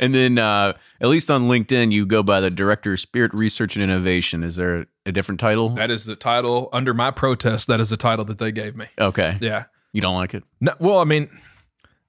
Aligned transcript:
And 0.00 0.14
then, 0.14 0.38
uh, 0.38 0.74
at 1.00 1.08
least 1.08 1.30
on 1.30 1.48
LinkedIn, 1.48 1.92
you 1.92 2.06
go 2.06 2.22
by 2.22 2.40
the 2.40 2.50
director 2.50 2.92
of 2.92 3.00
Spirit 3.00 3.32
Research 3.34 3.76
and 3.76 3.82
Innovation. 3.82 4.42
Is 4.42 4.56
there 4.56 4.86
a 5.04 5.12
different 5.12 5.40
title? 5.40 5.70
That 5.70 5.90
is 5.90 6.06
the 6.06 6.16
title 6.16 6.68
under 6.72 6.94
my 6.94 7.10
protest. 7.10 7.68
That 7.68 7.80
is 7.80 7.90
the 7.90 7.96
title 7.96 8.24
that 8.26 8.38
they 8.38 8.52
gave 8.52 8.76
me. 8.76 8.86
Okay. 8.98 9.38
Yeah. 9.40 9.64
You 9.92 10.00
don't 10.00 10.16
like 10.16 10.34
it? 10.34 10.44
No, 10.60 10.74
well, 10.78 10.98
I 10.98 11.04
mean, 11.04 11.30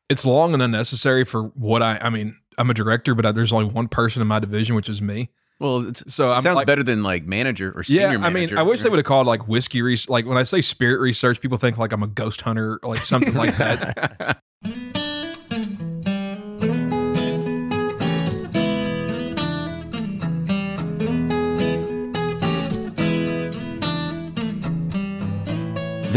it's 0.10 0.26
long 0.26 0.54
and 0.54 0.62
unnecessary 0.62 1.24
for 1.24 1.44
what 1.44 1.82
I. 1.82 1.98
I 2.02 2.10
mean, 2.10 2.36
I'm 2.58 2.70
a 2.70 2.74
director, 2.74 3.16
but 3.16 3.26
I, 3.26 3.32
there's 3.32 3.54
only 3.54 3.72
one 3.72 3.88
person 3.88 4.22
in 4.22 4.28
my 4.28 4.40
division, 4.40 4.76
which 4.76 4.90
is 4.90 5.02
me. 5.02 5.30
Well, 5.60 5.88
it's, 5.88 6.04
So 6.14 6.32
I'm 6.32 6.42
sounds 6.42 6.56
like, 6.56 6.68
better 6.68 6.84
than 6.84 7.02
like 7.02 7.26
manager 7.26 7.74
or 7.76 7.84
senior 7.84 8.02
manager. 8.02 8.20
Yeah, 8.20 8.26
I 8.26 8.30
mean, 8.30 8.34
manager. 8.34 8.60
I 8.60 8.62
wish 8.64 8.82
they 8.82 8.90
would 8.90 9.00
have 9.00 9.06
called 9.06 9.26
like 9.26 9.48
whiskey 9.48 9.82
research. 9.82 10.10
Like 10.10 10.26
when 10.26 10.38
I 10.38 10.44
say 10.44 10.62
spirit 10.62 11.00
research, 11.00 11.42
people 11.42 11.58
think 11.58 11.78
like 11.78 11.92
I'm 11.92 12.04
a 12.04 12.08
ghost 12.08 12.42
hunter, 12.42 12.80
like 12.84 13.06
something 13.06 13.34
like 13.34 13.58
that. 13.58 14.42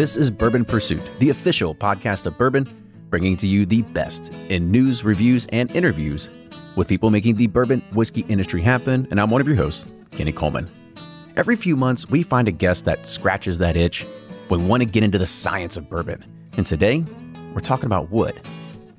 This 0.00 0.16
is 0.16 0.30
Bourbon 0.30 0.64
Pursuit, 0.64 1.02
the 1.18 1.28
official 1.28 1.74
podcast 1.74 2.24
of 2.24 2.38
bourbon, 2.38 2.66
bringing 3.10 3.36
to 3.36 3.46
you 3.46 3.66
the 3.66 3.82
best 3.82 4.32
in 4.48 4.70
news, 4.70 5.04
reviews, 5.04 5.44
and 5.52 5.70
interviews 5.72 6.30
with 6.74 6.88
people 6.88 7.10
making 7.10 7.34
the 7.34 7.48
bourbon 7.48 7.82
whiskey 7.92 8.22
industry 8.30 8.62
happen. 8.62 9.06
And 9.10 9.20
I'm 9.20 9.28
one 9.28 9.42
of 9.42 9.46
your 9.46 9.58
hosts, 9.58 9.84
Kenny 10.12 10.32
Coleman. 10.32 10.70
Every 11.36 11.54
few 11.54 11.76
months, 11.76 12.08
we 12.08 12.22
find 12.22 12.48
a 12.48 12.50
guest 12.50 12.86
that 12.86 13.06
scratches 13.06 13.58
that 13.58 13.76
itch. 13.76 14.06
When 14.48 14.62
we 14.62 14.66
want 14.70 14.80
to 14.80 14.86
get 14.86 15.02
into 15.02 15.18
the 15.18 15.26
science 15.26 15.76
of 15.76 15.90
bourbon. 15.90 16.24
And 16.56 16.66
today, 16.66 17.04
we're 17.52 17.60
talking 17.60 17.84
about 17.84 18.10
wood. 18.10 18.40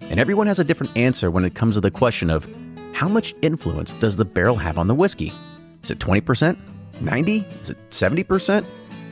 And 0.02 0.20
everyone 0.20 0.46
has 0.46 0.60
a 0.60 0.64
different 0.64 0.96
answer 0.96 1.32
when 1.32 1.46
it 1.46 1.56
comes 1.56 1.74
to 1.78 1.82
the 1.82 1.90
question 1.90 2.30
of 2.30 2.48
how 2.94 3.10
much 3.10 3.34
influence 3.42 3.94
does 3.94 4.18
the 4.18 4.26
barrel 4.26 4.56
have 4.56 4.78
on 4.78 4.88
the 4.88 4.94
whiskey? 4.94 5.34
Is 5.82 5.90
it 5.90 5.98
20%? 5.98 6.56
90? 7.02 7.38
Is 7.60 7.72
it 7.72 7.90
70%? 7.90 8.64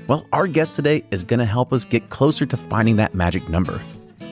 Well, 0.10 0.26
our 0.34 0.48
guest 0.48 0.74
today 0.74 1.04
is 1.12 1.22
going 1.22 1.40
to 1.40 1.46
help 1.46 1.72
us 1.72 1.86
get 1.86 2.10
closer 2.10 2.44
to 2.48 2.58
finding 2.58 2.96
that 2.96 3.14
magic 3.14 3.48
number. 3.48 3.80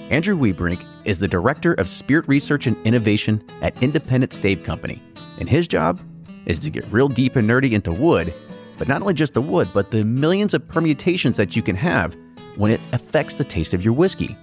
Andrew 0.09 0.36
Wiehebrink 0.36 0.83
is 1.06 1.20
the 1.20 1.28
Director 1.28 1.75
of 1.75 1.88
Spirit 1.88 2.28
Research 2.28 2.66
and 2.66 2.75
Innovation 2.83 3.44
at 3.61 3.80
Independent 3.83 4.33
Stave 4.33 4.64
Company. 4.64 5.00
And 5.39 5.48
his 5.48 5.67
job 5.67 6.02
is 6.48 6.58
to 6.59 6.72
get 6.72 6.92
real 6.92 7.08
deep 7.08 7.36
and 7.36 7.48
nerdy 7.48 7.73
into 7.73 7.92
wood, 7.92 8.33
but 8.80 8.88
not 8.88 9.02
only 9.02 9.14
just 9.14 9.36
the 9.36 9.42
wood, 9.42 9.70
but 9.72 9.92
the 9.92 10.03
millions 10.03 10.55
of 10.55 10.67
permutations 10.67 11.38
that 11.38 11.55
you 11.55 11.61
can 11.61 11.75
have 11.75 12.17
when 12.55 12.72
it 12.72 12.81
affects 12.92 13.36
the 13.36 13.44
taste 13.44 13.75
of 13.75 13.83
your 13.83 13.94
whiskey. 13.94 14.36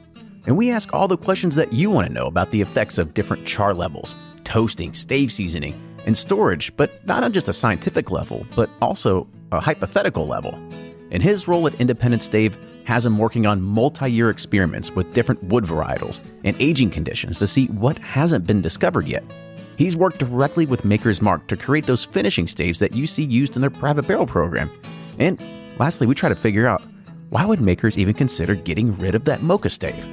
And 0.46 0.56
we 0.56 0.70
ask 0.70 0.94
all 0.94 1.08
the 1.08 1.18
questions 1.18 1.56
that 1.56 1.72
you 1.72 1.90
want 1.90 2.06
to 2.06 2.12
know 2.12 2.26
about 2.26 2.52
the 2.52 2.60
effects 2.60 2.96
of 2.96 3.12
different 3.12 3.44
char 3.44 3.74
levels, 3.74 4.14
toasting, 4.44 4.92
stave 4.92 5.32
seasoning, 5.32 5.74
and 6.06 6.16
storage, 6.16 6.72
but 6.76 7.04
not 7.08 7.24
on 7.24 7.32
just 7.32 7.48
a 7.48 7.52
scientific 7.52 8.12
level, 8.12 8.46
but 8.54 8.70
also 8.80 9.26
a 9.50 9.58
hypothetical 9.58 10.28
level. 10.28 10.56
And 11.14 11.22
his 11.22 11.46
role 11.46 11.68
at 11.68 11.80
Independent 11.80 12.24
Stave 12.24 12.58
has 12.84 13.06
him 13.06 13.18
working 13.18 13.46
on 13.46 13.62
multi 13.62 14.10
year 14.10 14.30
experiments 14.30 14.90
with 14.90 15.14
different 15.14 15.42
wood 15.44 15.64
varietals 15.64 16.20
and 16.42 16.56
aging 16.60 16.90
conditions 16.90 17.38
to 17.38 17.46
see 17.46 17.66
what 17.66 17.98
hasn't 18.00 18.48
been 18.48 18.60
discovered 18.60 19.06
yet. 19.06 19.22
He's 19.78 19.96
worked 19.96 20.18
directly 20.18 20.66
with 20.66 20.84
Maker's 20.84 21.22
Mark 21.22 21.46
to 21.46 21.56
create 21.56 21.86
those 21.86 22.04
finishing 22.04 22.48
staves 22.48 22.80
that 22.80 22.94
you 22.94 23.06
see 23.06 23.22
used 23.22 23.54
in 23.54 23.60
their 23.60 23.70
private 23.70 24.08
barrel 24.08 24.26
program. 24.26 24.70
And 25.20 25.40
lastly, 25.78 26.08
we 26.08 26.16
try 26.16 26.28
to 26.28 26.34
figure 26.34 26.66
out 26.66 26.82
why 27.30 27.44
would 27.44 27.60
makers 27.60 27.96
even 27.96 28.14
consider 28.14 28.56
getting 28.56 28.96
rid 28.98 29.14
of 29.14 29.24
that 29.24 29.40
mocha 29.40 29.70
stave? 29.70 30.06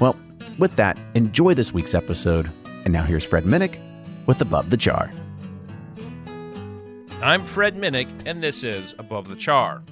Well, 0.00 0.16
with 0.58 0.74
that, 0.76 0.98
enjoy 1.14 1.52
this 1.52 1.74
week's 1.74 1.94
episode. 1.94 2.50
And 2.84 2.92
now 2.92 3.04
here's 3.04 3.24
Fred 3.24 3.44
Minnick 3.44 3.78
with 4.26 4.40
Above 4.40 4.70
the 4.70 4.78
Char. 4.78 5.12
I'm 7.20 7.44
Fred 7.44 7.76
Minnick, 7.76 8.08
and 8.24 8.42
this 8.42 8.64
is 8.64 8.94
Above 8.98 9.28
the 9.28 9.36
Char. 9.36 9.82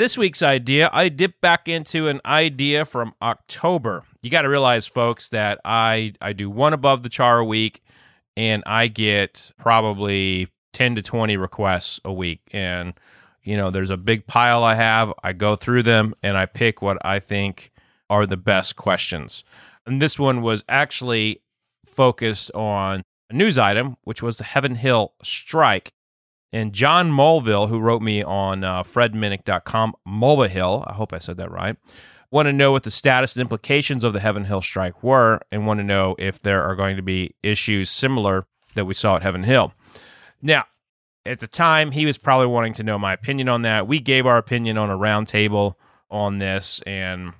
This 0.00 0.16
week's 0.16 0.40
idea, 0.40 0.88
I 0.94 1.10
dip 1.10 1.42
back 1.42 1.68
into 1.68 2.08
an 2.08 2.22
idea 2.24 2.86
from 2.86 3.12
October. 3.20 4.04
You 4.22 4.30
got 4.30 4.42
to 4.42 4.48
realize, 4.48 4.86
folks, 4.86 5.28
that 5.28 5.60
I 5.62 6.14
I 6.22 6.32
do 6.32 6.48
one 6.48 6.72
above 6.72 7.02
the 7.02 7.10
char 7.10 7.38
a 7.38 7.44
week, 7.44 7.82
and 8.34 8.62
I 8.64 8.86
get 8.88 9.52
probably 9.58 10.48
ten 10.72 10.94
to 10.94 11.02
twenty 11.02 11.36
requests 11.36 12.00
a 12.02 12.14
week. 12.14 12.40
And 12.54 12.94
you 13.42 13.58
know, 13.58 13.70
there's 13.70 13.90
a 13.90 13.98
big 13.98 14.26
pile 14.26 14.64
I 14.64 14.74
have. 14.74 15.12
I 15.22 15.34
go 15.34 15.54
through 15.54 15.82
them 15.82 16.14
and 16.22 16.38
I 16.38 16.46
pick 16.46 16.80
what 16.80 16.96
I 17.04 17.18
think 17.18 17.70
are 18.08 18.24
the 18.24 18.38
best 18.38 18.76
questions. 18.76 19.44
And 19.84 20.00
this 20.00 20.18
one 20.18 20.40
was 20.40 20.64
actually 20.66 21.42
focused 21.84 22.50
on 22.54 23.02
a 23.28 23.34
news 23.34 23.58
item, 23.58 23.98
which 24.04 24.22
was 24.22 24.38
the 24.38 24.44
Heaven 24.44 24.76
Hill 24.76 25.12
strike. 25.22 25.92
And 26.52 26.72
John 26.72 27.10
Mulville, 27.10 27.68
who 27.68 27.78
wrote 27.78 28.02
me 28.02 28.22
on 28.22 28.64
uh, 28.64 28.82
fredminnick.com, 28.82 29.94
Mulvihill, 30.06 30.84
I 30.88 30.94
hope 30.94 31.12
I 31.12 31.18
said 31.18 31.36
that 31.36 31.50
right, 31.50 31.76
want 32.30 32.46
to 32.46 32.52
know 32.52 32.72
what 32.72 32.82
the 32.82 32.90
status 32.90 33.36
and 33.36 33.40
implications 33.40 34.04
of 34.04 34.12
the 34.12 34.20
Heaven 34.20 34.44
Hill 34.44 34.62
strike 34.62 35.02
were 35.02 35.40
and 35.50 35.66
want 35.66 35.78
to 35.78 35.84
know 35.84 36.16
if 36.18 36.40
there 36.40 36.62
are 36.62 36.74
going 36.74 36.96
to 36.96 37.02
be 37.02 37.34
issues 37.42 37.90
similar 37.90 38.46
that 38.74 38.84
we 38.84 38.94
saw 38.94 39.16
at 39.16 39.22
Heaven 39.22 39.44
Hill. 39.44 39.72
Now, 40.42 40.64
at 41.26 41.40
the 41.40 41.46
time, 41.46 41.92
he 41.92 42.06
was 42.06 42.18
probably 42.18 42.46
wanting 42.46 42.74
to 42.74 42.82
know 42.82 42.98
my 42.98 43.12
opinion 43.12 43.48
on 43.48 43.62
that. 43.62 43.86
We 43.86 44.00
gave 44.00 44.26
our 44.26 44.38
opinion 44.38 44.78
on 44.78 44.90
a 44.90 44.96
roundtable 44.96 45.74
on 46.10 46.38
this 46.38 46.80
and 46.86 47.32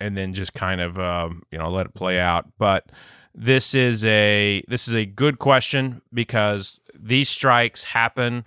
and 0.00 0.16
then 0.16 0.34
just 0.34 0.52
kind 0.52 0.80
of 0.80 0.98
um, 0.98 1.42
you 1.50 1.58
know 1.58 1.70
let 1.70 1.86
it 1.86 1.94
play 1.94 2.18
out. 2.18 2.46
But 2.58 2.90
this 3.34 3.74
is 3.74 4.04
a 4.04 4.62
this 4.68 4.88
is 4.88 4.94
a 4.94 5.04
good 5.04 5.38
question 5.38 6.02
because 6.12 6.80
these 6.98 7.28
strikes 7.28 7.84
happen 7.84 8.46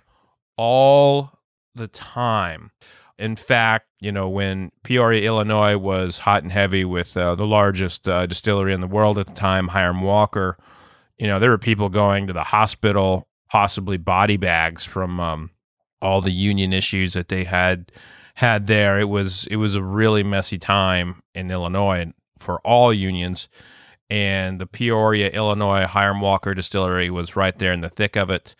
all 0.60 1.32
the 1.74 1.88
time. 1.88 2.70
In 3.18 3.34
fact, 3.34 3.86
you 3.98 4.12
know, 4.12 4.28
when 4.28 4.70
Peoria, 4.84 5.26
Illinois 5.26 5.78
was 5.78 6.18
hot 6.18 6.42
and 6.42 6.52
heavy 6.52 6.84
with 6.84 7.16
uh, 7.16 7.34
the 7.34 7.46
largest 7.46 8.06
uh, 8.06 8.26
distillery 8.26 8.74
in 8.74 8.82
the 8.82 8.86
world 8.86 9.16
at 9.16 9.26
the 9.26 9.32
time, 9.32 9.68
Hiram 9.68 10.02
Walker, 10.02 10.58
you 11.16 11.26
know, 11.26 11.38
there 11.38 11.48
were 11.48 11.56
people 11.56 11.88
going 11.88 12.26
to 12.26 12.34
the 12.34 12.44
hospital, 12.44 13.26
possibly 13.50 13.96
body 13.96 14.36
bags 14.36 14.84
from 14.84 15.18
um, 15.18 15.50
all 16.02 16.20
the 16.20 16.30
union 16.30 16.74
issues 16.74 17.14
that 17.14 17.28
they 17.28 17.44
had 17.44 17.90
had 18.34 18.66
there. 18.66 19.00
It 19.00 19.08
was 19.08 19.46
it 19.46 19.56
was 19.56 19.74
a 19.74 19.82
really 19.82 20.22
messy 20.22 20.58
time 20.58 21.22
in 21.34 21.50
Illinois 21.50 22.12
for 22.38 22.60
all 22.60 22.92
unions 22.92 23.48
and 24.10 24.60
the 24.60 24.66
Peoria, 24.66 25.30
Illinois 25.30 25.86
Hiram 25.86 26.20
Walker 26.20 26.52
distillery 26.52 27.08
was 27.10 27.36
right 27.36 27.56
there 27.58 27.72
in 27.72 27.80
the 27.80 27.88
thick 27.88 28.16
of 28.16 28.28
it. 28.28 28.56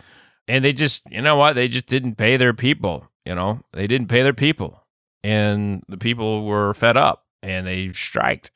And 0.51 0.65
they 0.65 0.73
just, 0.73 1.03
you 1.09 1.23
know 1.23 1.37
what? 1.37 1.53
They 1.53 1.69
just 1.69 1.87
didn't 1.87 2.17
pay 2.17 2.37
their 2.37 2.53
people, 2.53 3.07
you 3.25 3.37
know? 3.37 3.61
They 3.73 3.87
didn't 3.87 4.09
pay 4.09 4.23
their 4.23 4.35
people. 4.35 4.85
And 5.23 5.85
the 5.89 5.97
people 5.97 6.45
were 6.45 6.75
fed 6.75 6.97
up 6.97 7.25
and 7.41 7.65
they 7.65 7.91
striked. 7.91 8.51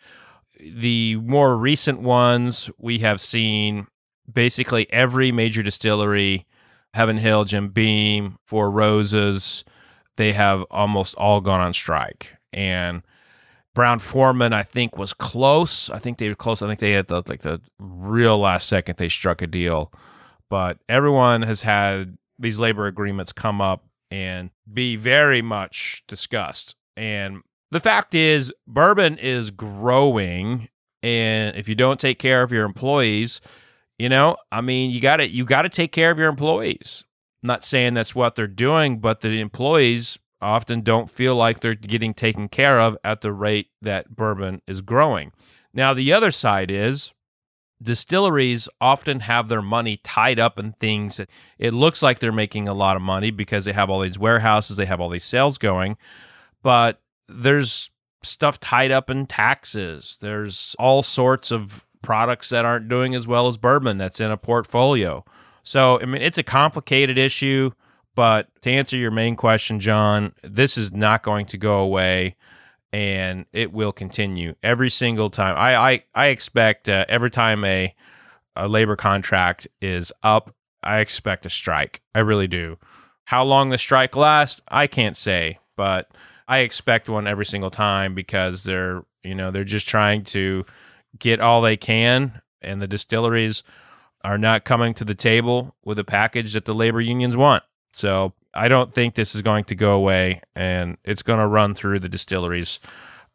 The 0.59 1.15
more 1.16 1.56
recent 1.56 2.00
ones 2.00 2.69
we 2.78 2.99
have 2.99 3.21
seen 3.21 3.87
basically 4.32 4.93
every 4.93 5.31
major 5.31 5.62
distillery, 5.62 6.47
Heaven 6.94 7.19
Hill, 7.19 7.44
Jim 7.44 7.69
Beam, 7.69 8.38
Four 8.44 8.72
Roses, 8.72 9.62
they 10.16 10.32
have 10.32 10.62
almost 10.72 11.15
all 11.15 11.41
gone 11.41 11.61
on 11.61 11.72
strike. 11.72 12.34
And 12.53 13.03
Brown-Forman, 13.72 14.53
I 14.53 14.65
think, 14.65 14.99
was 14.99 15.12
close. 15.12 15.91
I 15.91 16.00
think 16.00 16.19
they 16.19 16.28
were 16.28 16.34
close. 16.34 16.61
I 16.61 16.66
think 16.66 16.81
they 16.81 16.93
had 16.93 17.06
the 17.06 17.22
like 17.28 17.43
the 17.43 17.61
real 17.78 18.38
last 18.38 18.66
second 18.66 18.97
they 18.97 19.09
struck 19.09 19.43
a 19.43 19.47
deal. 19.47 19.93
But 20.54 20.78
everyone 20.88 21.42
has 21.42 21.62
had 21.62 22.16
these 22.38 22.60
labor 22.60 22.87
agreements 22.87 23.32
come 23.32 23.60
up 23.60 23.88
and 24.12 24.50
be 24.72 24.94
very 24.94 25.42
much 25.42 26.04
discussed. 26.06 26.76
And 26.97 27.42
the 27.72 27.81
fact 27.81 28.15
is, 28.15 28.53
bourbon 28.64 29.19
is 29.19 29.50
growing, 29.50 30.69
and 31.03 31.56
if 31.56 31.69
you 31.69 31.75
don't 31.75 31.98
take 31.98 32.20
care 32.20 32.41
of 32.41 32.53
your 32.53 32.64
employees, 32.64 33.41
you 33.98 34.09
know, 34.09 34.37
I 34.52 34.61
mean, 34.61 34.93
you 34.93 35.00
got 35.00 35.17
to 35.17 35.29
you 35.29 35.44
got 35.44 35.62
to 35.62 35.69
take 35.69 35.90
care 35.90 36.12
of 36.12 36.19
your 36.19 36.29
employees. 36.29 37.02
I'm 37.43 37.49
not 37.49 37.64
saying 37.64 37.94
that's 37.94 38.14
what 38.14 38.37
they're 38.37 38.46
doing, 38.46 39.00
but 39.00 39.23
the 39.23 39.40
employees 39.40 40.20
often 40.40 40.82
don't 40.82 41.11
feel 41.11 41.34
like 41.34 41.58
they're 41.58 41.75
getting 41.75 42.14
taken 42.14 42.46
care 42.46 42.79
of 42.79 42.96
at 43.02 43.23
the 43.23 43.32
rate 43.32 43.70
that 43.82 44.14
bourbon 44.14 44.62
is 44.69 44.82
growing. 44.82 45.32
Now, 45.73 45.94
the 45.94 46.12
other 46.12 46.31
side 46.31 46.70
is 46.70 47.12
distilleries 47.82 48.69
often 48.81 49.21
have 49.21 49.49
their 49.49 49.62
money 49.62 49.99
tied 49.99 50.38
up 50.38 50.59
in 50.59 50.73
things 50.75 51.19
that 51.19 51.29
it 51.59 51.75
looks 51.75 52.03
like 52.03 52.19
they're 52.19 52.32
making 52.32 52.69
a 52.69 52.75
lot 52.75 52.97
of 52.97 53.03
money 53.03 53.31
because 53.31 53.65
they 53.65 53.73
have 53.73 53.91
all 53.91 54.00
these 54.00 54.19
warehouses, 54.19 54.76
they 54.76 54.87
have 54.87 55.00
all 55.00 55.09
these 55.09 55.25
sales 55.25 55.59
going, 55.59 55.97
but 56.62 57.00
there's 57.29 57.91
stuff 58.23 58.59
tied 58.61 58.91
up 58.91 59.11
in 59.11 59.26
taxes. 59.26 60.19
There's 60.21 60.75
all 60.79 61.03
sorts 61.03 61.50
of 61.50 61.87
products 62.03 62.49
that 62.50 62.65
aren't 62.65 62.88
doing 62.88 63.15
as 63.15 63.26
well 63.26 63.49
as 63.49 63.56
bourbon 63.56 63.99
that's 63.99 64.20
in 64.20 64.31
a 64.31 64.37
portfolio. 64.37 65.25
So, 65.62 66.00
I 66.00 66.05
mean, 66.05 66.23
it's 66.23 66.38
a 66.38 66.43
complicated 66.43 67.19
issue. 67.19 67.70
But 68.15 68.49
to 68.62 68.70
answer 68.70 68.97
your 68.97 69.11
main 69.11 69.35
question, 69.35 69.81
John, 69.81 70.35
this 70.43 70.79
is 70.79 70.93
not 70.93 71.23
going 71.23 71.47
to 71.47 71.59
go 71.59 71.79
away 71.79 72.37
and 72.94 73.44
it 73.52 73.73
will 73.73 73.91
continue 73.91 74.55
every 74.62 74.88
single 74.88 75.29
time. 75.29 75.56
I 75.56 75.76
I, 75.76 76.05
I 76.14 76.26
expect 76.26 76.88
uh, 76.88 77.05
every 77.08 77.31
time 77.31 77.64
a 77.64 77.93
a 78.55 78.69
labor 78.69 78.94
contract 78.94 79.67
is 79.82 80.12
up, 80.23 80.55
I 80.81 81.00
expect 81.00 81.44
a 81.44 81.50
strike. 81.50 82.02
I 82.14 82.20
really 82.20 82.46
do. 82.46 82.79
How 83.25 83.43
long 83.43 83.70
the 83.70 83.79
strike 83.79 84.14
lasts, 84.14 84.62
I 84.69 84.87
can't 84.87 85.17
say, 85.17 85.58
but 85.76 86.12
I 86.46 86.58
expect 86.58 87.08
one 87.08 87.26
every 87.26 87.46
single 87.46 87.70
time 87.70 88.14
because 88.14 88.62
they're, 88.62 89.02
you 89.25 89.35
know, 89.35 89.50
they're 89.50 89.64
just 89.64 89.88
trying 89.88 90.23
to 90.25 90.64
get 91.19 91.41
all 91.41 91.62
they 91.62 91.76
can 91.76 92.41
and 92.62 92.81
the 92.81 92.87
distilleries 92.87 93.64
are 94.23 94.38
not 94.38 94.64
coming 94.64 94.94
to 94.94 95.05
the 95.05 95.17
table 95.17 95.75
with 95.85 95.99
a 95.99 96.05
package 96.05 96.52
that 96.52 96.64
the 96.64 96.75
labor 96.75 97.00
unions 97.00 97.35
want. 97.35 97.64
So, 97.93 98.35
I 98.55 98.69
don't 98.69 98.95
think 98.95 99.15
this 99.15 99.35
is 99.35 99.43
going 99.43 99.65
to 99.65 99.75
go 99.75 99.95
away 99.95 100.41
and 100.55 100.97
it's 101.05 101.23
going 101.23 101.41
to 101.41 101.47
run 101.47 101.75
through 101.75 102.01
the 102.01 102.09
distilleries 102.09 102.81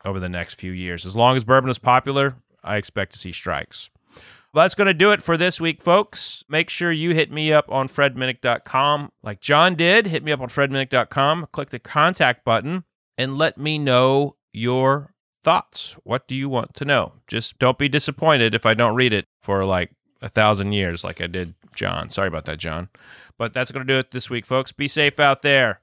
over 0.05 0.19
the 0.19 0.29
next 0.29 0.55
few 0.55 0.71
years. 0.71 1.05
As 1.05 1.15
long 1.15 1.35
as 1.35 1.43
bourbon 1.43 1.69
is 1.69 1.79
popular, 1.79 2.35
I 2.63 2.77
expect 2.77 3.13
to 3.13 3.19
see 3.19 3.31
strikes. 3.31 3.89
Well, 4.53 4.63
that's 4.63 4.75
going 4.75 4.87
to 4.87 4.93
do 4.95 5.11
it 5.11 5.21
for 5.21 5.37
this 5.37 5.61
week, 5.61 5.81
folks. 5.81 6.43
Make 6.49 6.69
sure 6.71 6.91
you 6.91 7.13
hit 7.13 7.31
me 7.31 7.53
up 7.53 7.69
on 7.69 7.87
fredminnick.com 7.87 9.11
like 9.21 9.41
John 9.41 9.75
did. 9.75 10.07
Hit 10.07 10.23
me 10.23 10.31
up 10.31 10.41
on 10.41 10.47
fredminnick.com, 10.47 11.47
click 11.51 11.69
the 11.69 11.77
contact 11.77 12.43
button, 12.43 12.83
and 13.17 13.37
let 13.37 13.59
me 13.59 13.77
know 13.77 14.37
your 14.51 15.13
thoughts. 15.43 15.95
What 16.03 16.27
do 16.27 16.35
you 16.35 16.49
want 16.49 16.73
to 16.75 16.85
know? 16.85 17.13
Just 17.27 17.59
don't 17.59 17.77
be 17.77 17.89
disappointed 17.89 18.55
if 18.55 18.65
I 18.65 18.73
don't 18.73 18.95
read 18.95 19.13
it 19.13 19.27
for 19.41 19.65
like 19.65 19.91
a 20.21 20.29
thousand 20.29 20.73
years 20.73 21.03
like 21.03 21.21
I 21.21 21.27
did 21.27 21.53
John. 21.75 22.09
Sorry 22.09 22.27
about 22.27 22.45
that, 22.45 22.57
John. 22.57 22.89
But 23.39 23.53
that's 23.53 23.71
going 23.71 23.87
to 23.87 23.91
do 23.91 23.97
it 23.97 24.11
this 24.11 24.29
week, 24.29 24.45
folks. 24.45 24.73
Be 24.73 24.89
safe 24.89 25.17
out 25.17 25.41
there. 25.43 25.79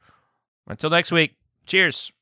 Until 0.69 0.91
next 0.91 1.11
week, 1.11 1.37
cheers. 1.64 2.12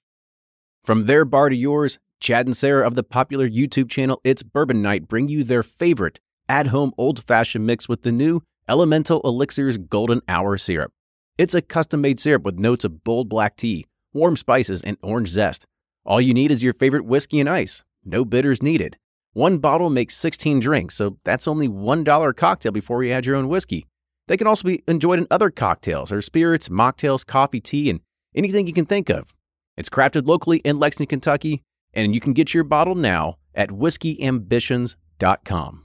From 0.85 1.07
their 1.07 1.25
bar 1.25 1.49
to 1.49 1.57
yours, 1.57 1.99
Chad 2.21 2.47
and 2.47 2.57
Sarah 2.57 2.87
of 2.87 2.95
the 2.95 3.03
popular 3.03 3.49
YouTube 3.49 3.91
channel 3.91 4.21
It's 4.23 4.45
Bourbon 4.45 4.81
Night 4.81 5.09
bring 5.09 5.29
you 5.29 5.43
their 5.43 5.65
favorite 5.65 6.21
at 6.49 6.69
home 6.69 6.93
old 6.97 7.25
fashioned 7.25 7.67
mix 7.67 7.89
with 7.89 8.03
the 8.03 8.13
new 8.13 8.43
Elemental 8.69 9.21
Elixirs 9.25 9.77
Golden 9.77 10.23
Hour 10.29 10.57
Syrup. 10.57 10.93
It's 11.37 11.55
a 11.55 11.61
custom 11.61 12.01
made 12.01 12.21
syrup 12.21 12.45
with 12.45 12.61
notes 12.61 12.85
of 12.85 13.03
bold 13.03 13.29
black 13.29 13.57
tea, 13.57 13.87
warm 14.13 14.37
spices, 14.37 14.83
and 14.83 14.97
orange 15.03 15.29
zest. 15.29 15.67
All 16.07 16.21
you 16.21 16.33
need 16.33 16.53
is 16.53 16.63
your 16.63 16.75
favorite 16.75 17.07
whiskey 17.07 17.41
and 17.41 17.49
ice. 17.49 17.83
No 18.05 18.25
bitters 18.25 18.63
needed. 18.63 18.97
One 19.33 19.59
bottle 19.59 19.91
makes 19.91 20.17
16 20.17 20.61
drinks, 20.61 20.95
so 20.95 21.19
that's 21.25 21.49
only 21.49 21.67
$1 21.67 22.29
a 22.29 22.35
cocktail 22.35 22.71
before 22.71 23.03
you 23.03 23.13
add 23.13 23.27
your 23.27 23.35
own 23.35 23.49
whiskey. 23.49 23.85
They 24.27 24.37
can 24.37 24.47
also 24.47 24.69
be 24.69 24.83
enjoyed 24.89 25.19
in 25.19 25.27
other 25.31 25.51
cocktails 25.51 26.11
or 26.11 26.23
spirits, 26.23 26.69
mocktails, 26.69 27.27
coffee, 27.27 27.61
tea, 27.61 27.91
and 27.91 28.01
anything 28.35 28.67
you 28.67 28.73
can 28.73 28.87
think 28.87 29.11
of. 29.11 29.35
It's 29.77 29.89
crafted 29.89 30.27
locally 30.27 30.59
in 30.59 30.79
Lexington, 30.79 31.21
Kentucky, 31.21 31.63
and 31.93 32.15
you 32.15 32.21
can 32.21 32.33
get 32.33 32.55
your 32.55 32.65
bottle 32.65 32.95
now 32.95 33.37
at 33.55 33.71
whiskeyambitions.com. 33.71 35.85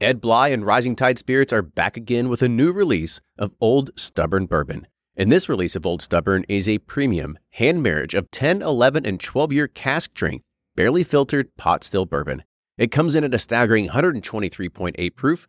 Ed 0.00 0.20
Bly 0.20 0.48
and 0.48 0.64
Rising 0.64 0.94
Tide 0.94 1.18
Spirits 1.18 1.52
are 1.52 1.62
back 1.62 1.96
again 1.96 2.28
with 2.28 2.40
a 2.40 2.48
new 2.48 2.70
release 2.70 3.20
of 3.36 3.52
Old 3.60 3.90
Stubborn 3.96 4.46
Bourbon. 4.46 4.86
And 5.16 5.32
this 5.32 5.48
release 5.48 5.74
of 5.74 5.84
Old 5.84 6.02
Stubborn 6.02 6.44
is 6.48 6.68
a 6.68 6.78
premium 6.78 7.36
hand 7.50 7.82
marriage 7.82 8.14
of 8.14 8.30
10, 8.30 8.62
11, 8.62 9.04
and 9.04 9.18
12 9.18 9.52
year 9.52 9.66
cask 9.66 10.10
strength, 10.10 10.44
barely 10.76 11.02
filtered 11.02 11.56
pot 11.56 11.82
still 11.82 12.06
bourbon. 12.06 12.44
It 12.76 12.92
comes 12.92 13.16
in 13.16 13.24
at 13.24 13.34
a 13.34 13.40
staggering 13.40 13.88
123.8 13.88 15.16
proof, 15.16 15.48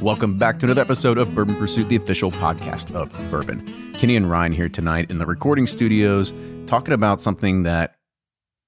Welcome 0.00 0.38
back 0.38 0.58
to 0.60 0.66
another 0.66 0.80
episode 0.80 1.18
of 1.18 1.34
Bourbon 1.34 1.56
Pursuit, 1.56 1.88
the 1.88 1.96
official 1.96 2.30
podcast 2.30 2.94
of 2.94 3.12
bourbon. 3.30 3.92
Kenny 3.94 4.14
and 4.16 4.30
Ryan 4.30 4.52
here 4.52 4.68
tonight 4.68 5.10
in 5.10 5.18
the 5.18 5.26
recording 5.26 5.66
studios 5.66 6.32
talking 6.66 6.94
about 6.94 7.20
something 7.20 7.64
that 7.64 7.96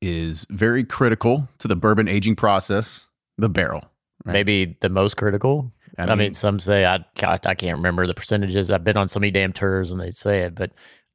is 0.01 0.45
very 0.51 0.83
critical 0.85 1.49
to 1.59 1.69
the 1.69 1.77
bourbon 1.77 2.09
aging 2.09 2.35
process 2.37 3.07
the 3.39 3.49
barrel. 3.49 3.85
Right? 4.25 4.33
Maybe 4.33 4.77
the 4.81 4.89
most 4.89 5.17
critical. 5.17 5.73
I 5.99 6.03
I 6.03 6.07
mean, 6.07 6.19
mean- 6.19 6.35
some 6.35 6.59
say 6.59 6.85
I 6.85 7.05
God, 7.17 7.47
I 7.47 7.55
can't 7.55 7.77
remember 7.77 8.07
the 8.07 8.15
percentages. 8.15 8.71
I've 8.71 8.83
been 8.85 8.97
on 8.97 9.09
so 9.09 9.21
many 9.21 9.31
damn 9.31 9.53
tours 9.53 9.93
and 9.93 10.01
they 10.01 10.11
say 10.11 10.41
it, 10.43 10.55
but 10.55 10.73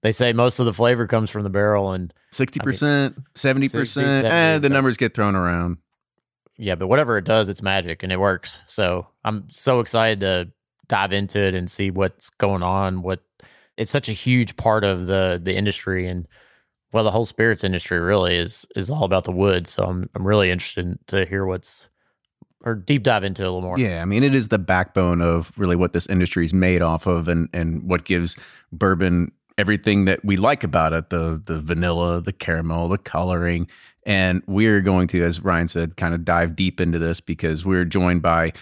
they 0.07 0.13
say 0.13 0.31
most 0.31 0.59
of 0.59 0.65
the 0.65 0.74
flavor 0.74 1.06
comes 1.06 1.30
from 1.30 1.44
the 1.44 1.50
barrel. 1.50 1.92
And 1.92 2.13
60%, 2.31 3.13
70%, 3.36 3.69
60, 3.69 4.01
eh, 4.01 4.57
the 4.57 4.69
numbers 4.69 4.95
get 4.95 5.13
thrown 5.13 5.36
around. 5.36 5.80
yeah, 6.56 6.75
but 6.75 6.88
whatever 6.88 7.18
it 7.18 7.25
does, 7.25 7.50
it's 7.50 7.62
magic 7.62 8.04
and 8.04 8.12
it 8.13 8.19
works. 8.19 8.62
So 8.68 9.07
I'm 9.25 9.50
so 9.50 9.81
excited 9.81 10.21
to 10.21 10.50
dive 10.88 11.12
into 11.12 11.39
it 11.39 11.54
and 11.54 11.69
see 11.69 11.92
what's 11.92 12.30
going 12.30 12.63
on. 12.63 13.01
What 13.01 13.19
it's 13.75 13.92
such 13.92 14.07
a 14.07 14.13
huge 14.13 14.56
part 14.56 14.86
of 14.86 15.07
the 15.07 15.42
the 15.44 15.54
industry 15.54 16.07
and 16.07 16.25
well, 16.94 17.03
the 17.03 17.12
whole 17.12 17.25
spirits 17.25 17.65
industry 17.65 18.00
really 18.00 18.38
is 18.38 18.65
is 18.77 18.89
all 18.89 19.03
about 19.03 19.25
the 19.25 19.33
wood. 19.33 19.68
So 19.68 19.83
I'm 19.83 20.10
I'm 20.15 20.25
really 20.25 20.50
interested 20.51 20.98
to 21.07 21.25
hear 21.25 21.45
what's 21.45 21.89
or 22.63 22.75
deep 22.75 23.03
dive 23.03 23.25
into 23.25 23.44
it 23.44 23.45
a 23.45 23.51
little 23.51 23.62
more. 23.62 23.77
Yeah, 23.77 24.01
I 24.01 24.05
mean, 24.05 24.24
it 24.24 24.34
is 24.34 24.48
the 24.48 24.58
backbone 24.58 25.22
of 25.22 25.51
really 25.58 25.75
what 25.75 25.91
this 25.91 26.08
industry 26.08 26.46
is 26.46 26.53
made 26.53 26.81
off 26.81 27.08
of, 27.08 27.27
and 27.27 27.50
and 27.51 27.84
what 27.84 28.05
gives 28.05 28.38
bourbon 28.72 29.34
everything 29.57 30.05
that 30.05 30.23
we 30.23 30.37
like 30.37 30.63
about 30.63 30.93
it 30.93 31.09
the 31.09 31.41
the 31.45 31.59
vanilla, 31.59 32.21
the 32.21 32.33
caramel, 32.33 32.89
the 32.89 32.97
coloring. 32.97 33.67
And 34.05 34.41
we're 34.47 34.79
going 34.79 35.09
to, 35.09 35.23
as 35.23 35.41
Ryan 35.41 35.67
said, 35.67 35.97
kind 35.97 36.13
of 36.13 36.23
dive 36.23 36.55
deep 36.55 36.79
into 36.79 36.97
this 36.97 37.19
because 37.19 37.65
we're 37.65 37.83
joined 37.83 38.21
by 38.21 38.53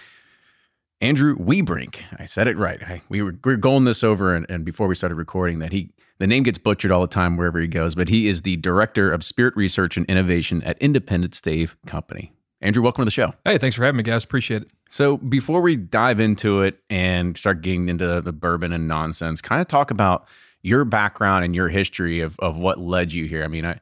Andrew 1.00 1.36
Wiehebrink 1.36 2.02
I 2.18 2.24
said 2.24 2.48
it 2.48 2.56
right. 2.56 2.82
I, 2.82 3.02
we 3.08 3.22
were 3.22 3.36
we 3.44 3.52
were 3.52 3.56
going 3.56 3.84
this 3.84 4.02
over, 4.02 4.34
and, 4.34 4.46
and 4.48 4.64
before 4.64 4.88
we 4.88 4.94
started 4.94 5.16
recording, 5.16 5.58
that 5.60 5.72
he 5.72 5.90
the 6.18 6.26
name 6.26 6.42
gets 6.42 6.58
butchered 6.58 6.90
all 6.90 7.02
the 7.02 7.06
time 7.06 7.36
wherever 7.36 7.60
he 7.60 7.68
goes, 7.68 7.94
but 7.94 8.08
he 8.08 8.28
is 8.28 8.42
the 8.42 8.56
director 8.56 9.10
of 9.10 9.22
spirit 9.22 9.54
research 9.54 9.96
and 9.96 10.06
innovation 10.06 10.62
at 10.62 10.78
Independent 10.78 11.34
Stave 11.34 11.76
Company. 11.86 12.32
Andrew, 12.62 12.82
welcome 12.82 13.02
to 13.02 13.04
the 13.04 13.10
show. 13.10 13.34
Hey, 13.44 13.58
thanks 13.58 13.76
for 13.76 13.84
having 13.84 13.98
me, 13.98 14.02
guys. 14.02 14.24
Appreciate 14.24 14.62
it. 14.62 14.72
So 14.88 15.18
before 15.18 15.60
we 15.60 15.76
dive 15.76 16.20
into 16.20 16.62
it 16.62 16.78
and 16.88 17.36
start 17.36 17.60
getting 17.60 17.90
into 17.90 18.22
the 18.22 18.32
bourbon 18.32 18.72
and 18.72 18.88
nonsense, 18.88 19.42
kind 19.42 19.60
of 19.60 19.68
talk 19.68 19.90
about 19.90 20.26
your 20.66 20.84
background 20.84 21.44
and 21.44 21.54
your 21.54 21.68
history 21.68 22.20
of 22.20 22.38
of 22.40 22.56
what 22.56 22.78
led 22.78 23.12
you 23.12 23.26
here. 23.26 23.44
I 23.44 23.48
mean, 23.48 23.64
I 23.64 23.78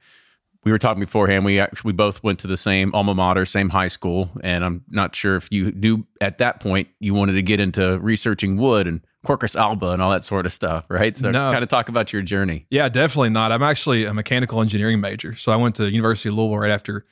we 0.64 0.72
were 0.72 0.78
talking 0.78 1.00
beforehand. 1.00 1.44
We 1.44 1.58
actually 1.60 1.88
we 1.88 1.92
both 1.92 2.22
went 2.22 2.38
to 2.40 2.46
the 2.46 2.56
same 2.56 2.94
alma 2.94 3.14
mater, 3.14 3.44
same 3.44 3.68
high 3.68 3.88
school, 3.88 4.30
and 4.42 4.64
I'm 4.64 4.82
not 4.90 5.14
sure 5.14 5.36
if 5.36 5.48
you 5.50 5.72
knew 5.72 6.06
at 6.20 6.38
that 6.38 6.60
point 6.60 6.88
you 7.00 7.14
wanted 7.14 7.34
to 7.34 7.42
get 7.42 7.60
into 7.60 7.98
researching 8.00 8.56
wood 8.56 8.86
and 8.86 9.00
Quercus 9.26 9.56
alba 9.56 9.88
and 9.90 10.02
all 10.02 10.10
that 10.10 10.22
sort 10.24 10.44
of 10.44 10.52
stuff, 10.52 10.84
right? 10.90 11.16
So 11.16 11.30
No. 11.30 11.50
kind 11.50 11.62
of 11.62 11.70
talk 11.70 11.88
about 11.88 12.12
your 12.12 12.20
journey. 12.20 12.66
Yeah, 12.70 12.90
definitely 12.90 13.30
not. 13.30 13.52
I'm 13.52 13.62
actually 13.62 14.04
a 14.04 14.12
mechanical 14.12 14.60
engineering 14.60 15.00
major. 15.00 15.34
So 15.34 15.50
I 15.50 15.56
went 15.56 15.74
to 15.76 15.90
University 15.90 16.28
of 16.28 16.34
Louisville 16.34 16.58
right 16.58 16.70
after 16.70 17.06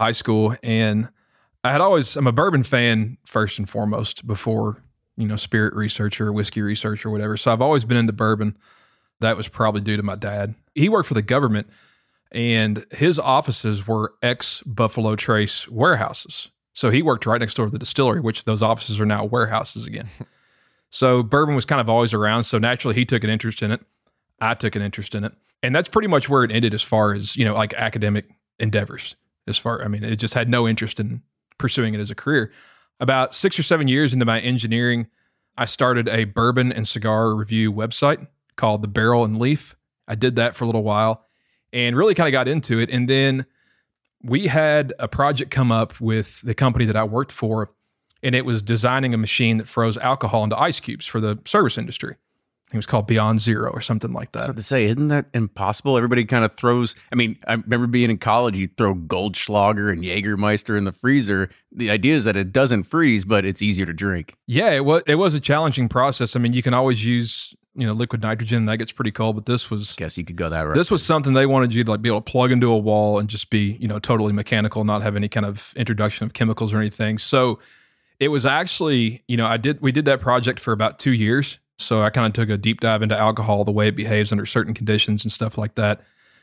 high 0.00 0.12
school 0.12 0.56
and 0.62 1.08
I 1.64 1.72
had 1.72 1.82
always 1.82 2.16
I'm 2.16 2.26
a 2.26 2.32
bourbon 2.32 2.62
fan 2.64 3.18
first 3.26 3.58
and 3.58 3.68
foremost 3.68 4.26
before, 4.26 4.82
you 5.18 5.26
know, 5.26 5.36
spirit 5.36 5.74
research 5.74 6.20
or 6.22 6.32
whiskey 6.32 6.62
research 6.62 7.04
or 7.04 7.10
whatever. 7.10 7.36
So 7.36 7.52
I've 7.52 7.60
always 7.62 7.84
been 7.84 7.98
into 7.98 8.12
bourbon. 8.14 8.56
That 9.20 9.36
was 9.36 9.48
probably 9.48 9.80
due 9.80 9.96
to 9.96 10.02
my 10.02 10.14
dad. 10.14 10.54
He 10.74 10.88
worked 10.88 11.08
for 11.08 11.14
the 11.14 11.22
government 11.22 11.68
and 12.30 12.84
his 12.90 13.18
offices 13.18 13.86
were 13.86 14.14
ex 14.22 14.62
Buffalo 14.62 15.16
Trace 15.16 15.68
warehouses. 15.68 16.50
So 16.74 16.90
he 16.90 17.02
worked 17.02 17.26
right 17.26 17.40
next 17.40 17.54
door 17.54 17.66
to 17.66 17.72
the 17.72 17.78
distillery, 17.78 18.20
which 18.20 18.44
those 18.44 18.62
offices 18.62 19.00
are 19.00 19.06
now 19.06 19.24
warehouses 19.24 19.86
again. 19.86 20.08
so 20.90 21.22
bourbon 21.22 21.54
was 21.54 21.64
kind 21.64 21.80
of 21.80 21.88
always 21.88 22.14
around. 22.14 22.44
So 22.44 22.58
naturally, 22.58 22.94
he 22.94 23.04
took 23.04 23.24
an 23.24 23.30
interest 23.30 23.62
in 23.62 23.72
it. 23.72 23.80
I 24.40 24.54
took 24.54 24.76
an 24.76 24.82
interest 24.82 25.14
in 25.14 25.24
it. 25.24 25.32
And 25.62 25.74
that's 25.74 25.88
pretty 25.88 26.06
much 26.06 26.28
where 26.28 26.44
it 26.44 26.52
ended 26.52 26.74
as 26.74 26.82
far 26.82 27.14
as, 27.14 27.34
you 27.36 27.44
know, 27.44 27.54
like 27.54 27.74
academic 27.74 28.26
endeavors. 28.60 29.16
As 29.48 29.58
far, 29.58 29.82
I 29.82 29.88
mean, 29.88 30.04
it 30.04 30.16
just 30.16 30.34
had 30.34 30.48
no 30.48 30.68
interest 30.68 31.00
in 31.00 31.22
pursuing 31.56 31.94
it 31.94 32.00
as 32.00 32.10
a 32.10 32.14
career. 32.14 32.52
About 33.00 33.34
six 33.34 33.58
or 33.58 33.62
seven 33.62 33.88
years 33.88 34.12
into 34.12 34.24
my 34.24 34.40
engineering, 34.40 35.08
I 35.56 35.64
started 35.64 36.06
a 36.08 36.24
bourbon 36.24 36.70
and 36.70 36.86
cigar 36.86 37.34
review 37.34 37.72
website 37.72 38.26
called 38.58 38.82
The 38.82 38.88
Barrel 38.88 39.24
and 39.24 39.38
Leaf. 39.38 39.74
I 40.06 40.14
did 40.14 40.36
that 40.36 40.54
for 40.54 40.64
a 40.64 40.66
little 40.66 40.82
while 40.82 41.24
and 41.72 41.96
really 41.96 42.14
kind 42.14 42.28
of 42.28 42.32
got 42.32 42.48
into 42.48 42.78
it. 42.78 42.90
And 42.90 43.08
then 43.08 43.46
we 44.22 44.48
had 44.48 44.92
a 44.98 45.08
project 45.08 45.50
come 45.50 45.72
up 45.72 46.00
with 46.00 46.42
the 46.42 46.54
company 46.54 46.84
that 46.84 46.96
I 46.96 47.04
worked 47.04 47.32
for, 47.32 47.70
and 48.22 48.34
it 48.34 48.44
was 48.44 48.62
designing 48.62 49.14
a 49.14 49.18
machine 49.18 49.58
that 49.58 49.68
froze 49.68 49.96
alcohol 49.96 50.44
into 50.44 50.58
ice 50.58 50.80
cubes 50.80 51.06
for 51.06 51.20
the 51.20 51.38
service 51.44 51.78
industry. 51.78 52.16
It 52.70 52.76
was 52.76 52.84
called 52.84 53.06
Beyond 53.06 53.40
Zero 53.40 53.70
or 53.70 53.80
something 53.80 54.12
like 54.12 54.36
I 54.36 54.40
was 54.40 54.46
that. 54.48 54.56
to 54.56 54.62
say, 54.62 54.84
isn't 54.86 55.08
that 55.08 55.26
impossible? 55.32 55.96
Everybody 55.96 56.26
kind 56.26 56.44
of 56.44 56.54
throws. 56.54 56.94
I 57.10 57.14
mean, 57.14 57.38
I 57.46 57.54
remember 57.54 57.86
being 57.86 58.10
in 58.10 58.18
college, 58.18 58.56
you 58.56 58.68
throw 58.76 58.94
Goldschlager 58.94 59.90
and 59.90 60.02
Jägermeister 60.02 60.76
in 60.76 60.84
the 60.84 60.92
freezer. 60.92 61.48
The 61.72 61.90
idea 61.90 62.16
is 62.16 62.24
that 62.24 62.36
it 62.36 62.52
doesn't 62.52 62.84
freeze, 62.84 63.24
but 63.24 63.46
it's 63.46 63.62
easier 63.62 63.86
to 63.86 63.94
drink. 63.94 64.34
Yeah, 64.46 64.72
it 64.72 64.84
was 64.84 65.02
it 65.06 65.14
was 65.14 65.34
a 65.34 65.40
challenging 65.40 65.88
process. 65.88 66.36
I 66.36 66.40
mean, 66.40 66.52
you 66.52 66.62
can 66.62 66.74
always 66.74 67.02
use 67.02 67.54
you 67.78 67.86
know 67.86 67.92
liquid 67.92 68.22
nitrogen 68.22 68.66
that 68.66 68.76
gets 68.78 68.92
pretty 68.92 69.12
cold, 69.12 69.36
but 69.36 69.46
this 69.46 69.70
was 69.70 69.94
Guess 69.96 70.18
you 70.18 70.24
could 70.24 70.36
go 70.36 70.50
that 70.50 70.62
route. 70.62 70.74
this 70.74 70.90
was 70.90 71.04
something 71.04 71.32
they 71.32 71.46
wanted 71.46 71.72
you 71.72 71.84
to 71.84 71.90
like 71.90 72.02
be 72.02 72.08
able 72.08 72.20
to 72.20 72.30
plug 72.30 72.50
into 72.50 72.70
a 72.70 72.76
wall 72.76 73.18
and 73.18 73.28
just 73.28 73.50
be 73.50 73.76
you 73.80 73.86
know 73.86 73.98
totally 73.98 74.32
mechanical, 74.32 74.84
not 74.84 75.02
have 75.02 75.16
any 75.16 75.28
kind 75.28 75.46
of 75.46 75.72
introduction 75.76 76.26
of 76.26 76.32
chemicals 76.32 76.74
or 76.74 76.78
anything. 76.78 77.18
So 77.18 77.60
it 78.18 78.28
was 78.28 78.44
actually 78.44 79.22
you 79.28 79.36
know 79.36 79.46
I 79.46 79.56
did 79.56 79.80
we 79.80 79.92
did 79.92 80.04
that 80.06 80.20
project 80.20 80.58
for 80.60 80.72
about 80.72 80.98
two 80.98 81.12
years. 81.12 81.58
So 81.78 82.02
I 82.02 82.10
kind 82.10 82.26
of 82.26 82.32
took 82.32 82.50
a 82.50 82.58
deep 82.58 82.80
dive 82.80 83.02
into 83.02 83.16
alcohol, 83.16 83.64
the 83.64 83.70
way 83.70 83.86
it 83.86 83.94
behaves 83.94 84.32
under 84.32 84.44
certain 84.44 84.74
conditions 84.74 85.24
and 85.24 85.30
stuff 85.30 85.56
like 85.56 85.76
that. 85.76 86.00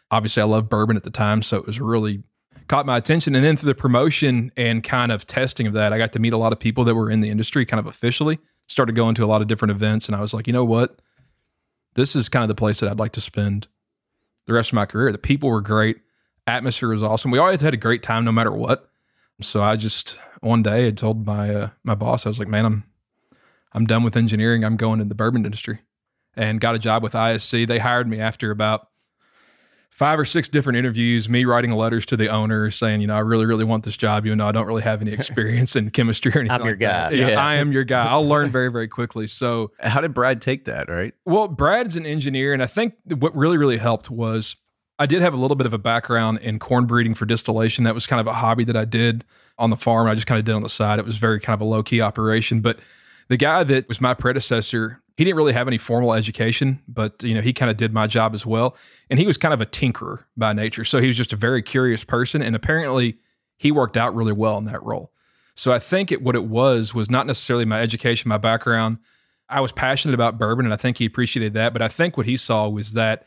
Obviously, 0.10 0.42
I 0.42 0.46
loved 0.46 0.70
bourbon 0.70 0.96
at 0.96 1.04
the 1.04 1.10
time, 1.10 1.42
so 1.42 1.58
it 1.58 1.65
was 1.65 1.77
really 1.80 2.24
caught 2.68 2.86
my 2.86 2.98
attention. 2.98 3.36
And 3.36 3.44
then 3.44 3.58
through 3.58 3.68
the 3.68 3.75
promotion 3.75 4.51
and 4.56 4.84
kind 4.84 5.12
of 5.12 5.27
testing 5.27 5.68
of 5.68 5.74
that, 5.74 5.92
I 5.92 5.98
got 5.98 6.13
to 6.13 6.20
meet 6.20 6.32
a 6.32 6.38
lot 6.38 6.54
of 6.54 6.60
people 6.60 6.84
that 6.86 6.96
were 6.96 7.12
in 7.12 7.20
the 7.20 7.30
industry 7.30 7.65
kind 7.65 7.80
of 7.80 7.86
officially. 7.86 8.39
Started 8.68 8.96
going 8.96 9.13
to 9.15 9.24
a 9.24 9.27
lot 9.27 9.42
of 9.42 9.48
different 9.48 9.72
events, 9.72 10.08
and 10.08 10.15
I 10.15 10.22
was 10.22 10.34
like, 10.34 10.48
you 10.48 10.54
know 10.54 10.65
what? 10.65 11.00
This 11.96 12.16
is 12.16 12.30
kind 12.30 12.44
of 12.44 12.50
the 12.50 12.56
place 12.56 12.80
that 12.80 12.90
I'd 12.90 13.00
like 13.00 13.14
to 13.14 13.22
spend 13.22 13.68
the 14.46 14.54
rest 14.54 14.70
of 14.70 14.75
my 14.75 14.86
career. 14.86 15.12
The 15.12 15.18
people 15.18 15.50
were 15.50 15.62
great, 15.62 15.98
atmosphere 16.46 16.90
was 16.90 17.04
awesome. 17.04 17.32
We 17.32 17.40
always 17.40 17.62
had 17.62 17.74
a 17.74 17.78
great 17.78 18.04
time, 18.04 18.25
no 18.25 18.32
matter 18.32 18.52
what. 18.52 18.90
So 19.42 19.62
I 19.62 19.75
just 19.75 20.18
one 20.42 20.64
day 20.64 20.88
I 20.88 20.92
told 20.92 21.25
my 21.25 21.54
uh, 21.54 21.70
my 21.84 21.96
boss, 21.96 22.25
I 22.25 22.30
was 22.30 22.40
like, 22.40 22.48
man, 22.48 22.66
I'm 22.66 22.84
I'm 23.74 23.86
done 23.86 24.04
with 24.04 24.16
engineering. 24.16 24.64
I'm 24.64 24.78
going 24.78 25.02
in 25.02 25.10
the 25.10 25.16
bourbon 25.16 25.46
industry, 25.46 25.80
and 26.36 26.62
got 26.62 26.75
a 26.75 26.80
job 26.80 27.04
with 27.04 27.14
ISC. 27.14 27.68
They 27.68 27.80
hired 27.80 28.08
me 28.08 28.20
after 28.20 28.52
about 28.52 28.90
five 29.96 30.20
or 30.20 30.25
six 30.25 30.50
different 30.50 30.75
interviews, 30.78 31.30
me 31.30 31.46
writing 31.46 31.72
letters 31.72 32.06
to 32.06 32.18
the 32.18 32.28
owner 32.28 32.70
saying, 32.70 33.00
you 33.00 33.08
know, 33.08 33.16
I 33.16 33.20
really, 33.20 33.46
really 33.46 33.64
want 33.64 33.86
this 33.86 33.96
job, 33.96 34.25
even 34.25 34.38
though 34.38 34.48
I 34.48 34.52
don't 34.52 34.68
really 34.68 34.82
have 34.82 35.02
any 35.02 35.12
experience 35.20 35.78
in 35.78 35.90
chemistry 35.90 36.34
or 36.36 36.40
anything. 36.40 36.52
I'm 36.52 36.62
your 36.64 36.74
like 36.74 36.80
that. 36.80 37.12
guy. 37.12 37.16
Yeah, 37.16 37.28
Yeah. 37.30 37.46
I 37.46 37.56
am 37.56 37.72
your 37.72 37.86
guy. 37.86 38.06
I'll 38.06 38.28
learn 38.28 38.52
very, 38.52 38.70
very 38.70 38.90
quickly. 38.90 39.25
So, 39.36 39.72
How 39.80 40.02
did 40.02 40.14
Brad 40.14 40.42
take 40.42 40.66
that? 40.66 40.90
Right? 40.90 41.14
well, 41.25 41.48
Brad's 41.48 41.96
an 41.96 42.06
engineer, 42.06 42.54
and 42.54 42.62
I 42.62 42.68
think 42.68 42.94
what 43.08 43.36
really, 43.36 43.58
really 43.58 43.78
helped 43.78 44.10
was 44.10 44.58
I 45.00 45.06
did 45.06 45.22
have 45.22 45.34
a 45.34 45.38
little 45.38 45.56
bit 45.56 45.66
of 45.66 45.74
a 45.74 45.78
background 45.78 46.40
in 46.40 46.60
corn 46.60 46.86
breeding 46.86 47.16
for 47.16 47.25
distillation. 47.25 47.86
That 47.86 47.94
was 47.94 48.06
kind 48.08 48.20
of 48.20 48.28
a 48.28 48.34
hobby 48.34 48.64
that 48.66 48.75
I 48.78 48.86
did 48.86 49.24
on 49.58 49.70
the 49.70 49.78
farm. 49.78 50.08
I 50.08 50.16
just 50.16 50.28
kind 50.28 50.40
of 50.40 50.46
did 50.46 50.56
on 50.56 50.62
the 50.62 50.70
side. 50.70 51.00
It 51.00 51.06
was 51.06 51.18
very 51.18 51.40
kind 51.40 51.54
of 51.56 51.62
a 51.62 51.70
low 51.70 51.84
key 51.84 52.02
operation. 52.02 52.60
But 52.62 52.80
the 53.30 53.38
guy 53.38 53.64
that 53.64 53.88
was 53.88 54.00
my 54.02 54.14
predecessor, 54.14 55.02
he 55.17 55.24
didn't 55.24 55.38
really 55.38 55.53
have 55.53 55.67
any 55.67 55.77
formal 55.77 56.13
education, 56.13 56.81
but 56.88 57.24
you 57.24 57.34
know 57.34 57.41
he 57.41 57.53
kind 57.53 57.72
of 57.72 57.77
did 57.77 57.93
my 57.93 58.07
job 58.07 58.34
as 58.34 58.45
well. 58.45 58.75
And 59.10 59.19
he 59.19 59.25
was 59.25 59.38
kind 59.38 59.53
of 59.53 59.62
a 59.62 59.65
tinkerer 59.65 60.24
by 60.36 60.53
nature, 60.53 60.84
so 60.84 61.00
he 61.00 61.07
was 61.07 61.17
just 61.17 61.34
a 61.34 61.38
very 61.38 61.62
curious 61.62 62.03
person. 62.03 62.41
And 62.41 62.55
apparently, 62.55 63.17
he 63.57 63.72
worked 63.72 63.98
out 63.98 64.15
really 64.15 64.34
well 64.34 64.57
in 64.57 64.65
that 64.65 64.84
role. 64.84 65.12
So 65.55 65.72
I 65.72 65.79
think 65.79 66.12
it, 66.12 66.22
what 66.22 66.36
it 66.36 66.45
was 66.45 66.93
was 66.93 67.10
not 67.10 67.27
necessarily 67.27 67.65
my 67.65 67.81
education, 67.81 68.27
my 68.27 68.38
background. 68.38 68.98
I 69.48 69.62
was 69.62 69.72
passionate 69.72 70.13
about 70.13 70.38
bourbon, 70.38 70.65
and 70.65 70.74
I 70.74 70.77
think 70.77 70.98
he 70.98 71.05
appreciated 71.05 71.53
that. 71.53 71.72
But 71.72 71.81
I 71.81 71.88
think 71.88 72.17
what 72.17 72.25
he 72.25 72.36
saw 72.36 72.67
was 72.67 72.93
that 72.93 73.25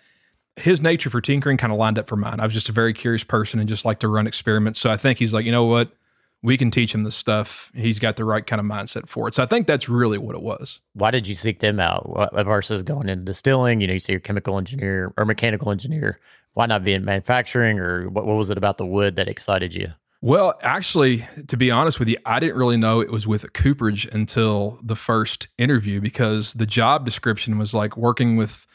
his 0.56 0.82
nature 0.82 1.08
for 1.08 1.20
tinkering 1.20 1.56
kind 1.56 1.72
of 1.72 1.78
lined 1.78 1.98
up 1.98 2.08
for 2.08 2.16
mine. 2.16 2.40
I 2.40 2.44
was 2.44 2.52
just 2.52 2.68
a 2.68 2.72
very 2.72 2.92
curious 2.92 3.24
person 3.24 3.60
and 3.60 3.68
just 3.68 3.84
like 3.84 4.00
to 4.00 4.08
run 4.08 4.26
experiments. 4.26 4.80
So 4.80 4.90
I 4.90 4.96
think 4.96 5.18
he's 5.18 5.32
like, 5.32 5.46
you 5.46 5.52
know 5.52 5.64
what? 5.64 5.92
We 6.42 6.56
can 6.56 6.70
teach 6.70 6.94
him 6.94 7.02
the 7.02 7.10
stuff. 7.10 7.72
He's 7.74 7.98
got 7.98 8.16
the 8.16 8.24
right 8.24 8.46
kind 8.46 8.60
of 8.60 8.66
mindset 8.66 9.08
for 9.08 9.26
it. 9.26 9.34
So 9.34 9.42
I 9.42 9.46
think 9.46 9.66
that's 9.66 9.88
really 9.88 10.18
what 10.18 10.36
it 10.36 10.42
was. 10.42 10.80
Why 10.92 11.10
did 11.10 11.26
you 11.26 11.34
seek 11.34 11.58
them 11.60 11.80
out 11.80 12.08
What- 12.08 12.32
versus 12.46 12.82
going 12.82 13.08
into 13.08 13.24
distilling? 13.24 13.80
You 13.80 13.88
know, 13.88 13.94
you 13.94 13.98
say 13.98 14.12
you're 14.12 14.18
a 14.18 14.22
chemical 14.22 14.56
engineer 14.56 15.12
or 15.16 15.24
mechanical 15.24 15.72
engineer. 15.72 16.20
Why 16.54 16.66
not 16.66 16.84
be 16.84 16.92
in 16.92 17.04
manufacturing, 17.04 17.78
or 17.78 18.08
what, 18.08 18.26
what 18.26 18.36
was 18.36 18.50
it 18.50 18.58
about 18.58 18.78
the 18.78 18.86
wood 18.86 19.16
that 19.16 19.28
excited 19.28 19.74
you? 19.74 19.88
Well, 20.20 20.58
actually, 20.62 21.26
to 21.46 21.56
be 21.56 21.70
honest 21.70 22.00
with 22.00 22.08
you, 22.08 22.16
I 22.26 22.40
didn't 22.40 22.56
really 22.56 22.76
know 22.76 23.00
it 23.00 23.12
was 23.12 23.26
with 23.26 23.52
cooperage 23.52 24.06
until 24.06 24.80
the 24.82 24.96
first 24.96 25.46
interview 25.58 26.00
because 26.00 26.54
the 26.54 26.66
job 26.66 27.04
description 27.04 27.58
was 27.58 27.74
like 27.74 27.96
working 27.96 28.36
with, 28.36 28.66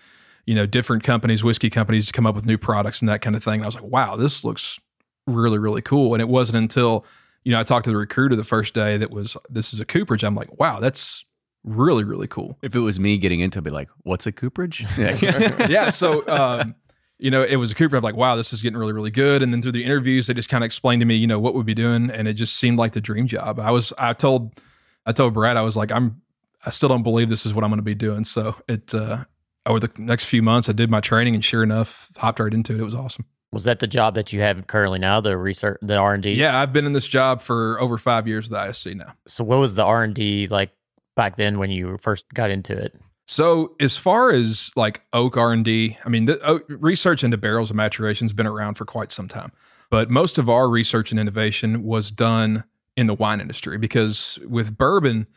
you 0.46 0.55
know, 0.55 0.65
different 0.65 1.03
companies, 1.03 1.43
whiskey 1.43 1.70
companies 1.70 2.08
to 2.08 2.13
come 2.13 2.25
up 2.25 2.36
with 2.36 2.46
new 2.46 2.58
products 2.58 3.01
and 3.01 3.10
that 3.10 3.22
kind 3.22 3.36
of 3.36 3.43
thing. 3.43 3.55
And 3.55 3.63
I 3.63 3.67
was 3.67 3.75
like, 3.75 3.84
wow, 3.84 4.15
this 4.15 4.46
looks 4.46 4.79
really, 5.27 5.58
really 5.58 5.82
cool. 5.82 6.13
And 6.13 6.22
it 6.22 6.29
wasn't 6.29 6.58
until, 6.58 7.05
you 7.44 7.52
know, 7.52 7.60
I 7.60 7.64
talked 7.64 7.86
to 7.86 7.92
the 7.92 7.98
recruiter 7.98 8.36
the 8.36 8.44
first 8.44 8.74
day 8.74 8.98
that 8.98 9.12
was, 9.12 9.36
this 9.50 9.74
is 9.74 9.80
a 9.80 9.86
cooperage. 9.86 10.24
I'm 10.24 10.36
like, 10.36 10.60
wow, 10.60 10.80
that's 10.80 11.26
really, 11.64 12.04
really 12.04 12.28
cool. 12.28 12.58
If 12.62 12.76
it 12.76 12.80
was 12.80 13.00
me 13.00 13.18
getting 13.18 13.40
into, 13.40 13.58
it, 13.58 13.62
I'd 13.62 13.66
be 13.66 13.72
like, 13.72 13.90
"What's 14.04 14.28
a 14.28 14.32
cooperage?" 14.32 14.86
yeah. 14.98 15.90
So, 15.90 16.28
um, 16.28 16.76
you 17.20 17.32
know, 17.32 17.44
it 17.44 17.56
was 17.56 17.72
a 17.72 17.76
Cooper. 17.76 17.96
I'm 17.96 18.04
like, 18.04 18.16
wow, 18.16 18.36
this 18.36 18.52
is 18.52 18.62
getting 18.62 18.78
really, 18.78 18.92
really 18.92 19.12
good. 19.12 19.42
And 19.42 19.54
then 19.54 19.62
through 19.62 19.72
the 19.72 19.86
interviews, 19.86 20.28
they 20.28 20.34
just 20.34 20.50
kind 20.50 20.64
of 20.64 20.66
explained 20.66 21.00
to 21.00 21.06
me, 21.06 21.16
you 21.16 21.28
know, 21.28 21.40
what 21.40 21.54
we'd 21.54 21.66
be 21.66 21.74
doing, 21.74 22.10
and 22.10 22.28
it 22.28 22.34
just 22.34 22.58
seemed 22.58 22.78
like 22.78 22.92
the 22.92 23.02
dream 23.02 23.28
job. 23.28 23.60
I 23.60 23.72
was, 23.72 23.94
I 23.98 24.14
told, 24.14 24.60
I 25.06 25.14
told 25.14 25.34
Brad, 25.34 25.56
I 25.56 25.62
was 25.62 25.78
like, 25.78 25.92
I'm, 25.92 26.22
I 26.66 26.70
still 26.70 26.90
don't 26.90 27.04
believe 27.04 27.30
this 27.30 27.46
is 27.46 27.54
what 27.54 27.64
I'm 27.64 27.70
going 27.70 27.78
to 27.78 27.84
be 27.84 27.96
doing. 27.96 28.26
So 28.26 28.56
it, 28.68 28.94
uh, 28.94 29.24
over 29.66 29.80
the 29.80 29.92
next 29.98 30.26
few 30.26 30.42
months, 30.42 30.68
I 30.68 30.74
did 30.74 30.90
my 30.90 31.00
training, 31.00 31.36
and 31.36 31.46
sure 31.46 31.64
enough, 31.64 32.10
hopped 32.18 32.40
right 32.40 32.54
into 32.54 32.74
it. 32.74 32.82
It 32.82 32.84
was 32.84 32.96
awesome. 32.96 33.26
Was 33.54 33.66
that 33.66 33.78
the 33.78 33.88
job 33.88 34.16
that 34.16 34.34
you 34.34 34.42
have 34.42 34.66
currently 34.66 34.98
now, 34.98 35.22
the 35.22 35.38
research, 35.38 35.78
the 35.84 35.96
R 35.96 36.16
and 36.16 36.24
D? 36.24 36.34
Yeah, 36.34 36.60
I've 36.60 36.74
been 36.74 36.86
in 36.86 36.94
this 36.94 37.08
job 37.08 37.40
for 37.40 37.80
over 37.80 38.00
five 38.00 38.28
years 38.28 38.50
with 38.50 38.58
ISC 38.58 38.96
now. 38.96 39.14
So 39.28 39.44
what 39.44 39.60
was 39.60 39.76
the 39.76 39.84
R 39.84 40.04
and 40.04 40.16
D 40.16 40.48
like 40.48 40.72
back 41.16 41.36
then 41.36 41.60
when 41.60 41.70
you 41.70 41.98
first 42.00 42.26
got 42.34 42.50
into 42.50 42.76
it? 42.76 43.00
So 43.28 43.76
as 43.80 43.96
far 43.96 44.32
as 44.32 44.72
like 44.76 45.04
oak 45.14 45.38
R 45.38 45.54
and 45.54 45.64
D, 45.64 45.98
I 46.04 46.10
mean, 46.10 46.26
the 46.26 46.40
oak, 46.42 46.66
research 46.68 47.24
into 47.24 47.38
barrels 47.38 47.70
of 47.70 47.76
maturation 47.76 48.26
has 48.26 48.34
been 48.34 48.48
around 48.48 48.74
for 48.74 48.86
quite 48.86 49.12
some 49.12 49.28
time, 49.28 49.52
but 49.92 50.10
most 50.10 50.40
of 50.40 50.50
our 50.50 50.68
research 50.68 51.12
and 51.12 51.20
innovation 51.20 51.84
was 51.84 52.10
done 52.10 52.64
in 52.98 53.06
the 53.06 53.14
wine 53.14 53.40
industry 53.40 53.78
because 53.78 54.40
with 54.48 54.78
bourbon, 54.78 55.28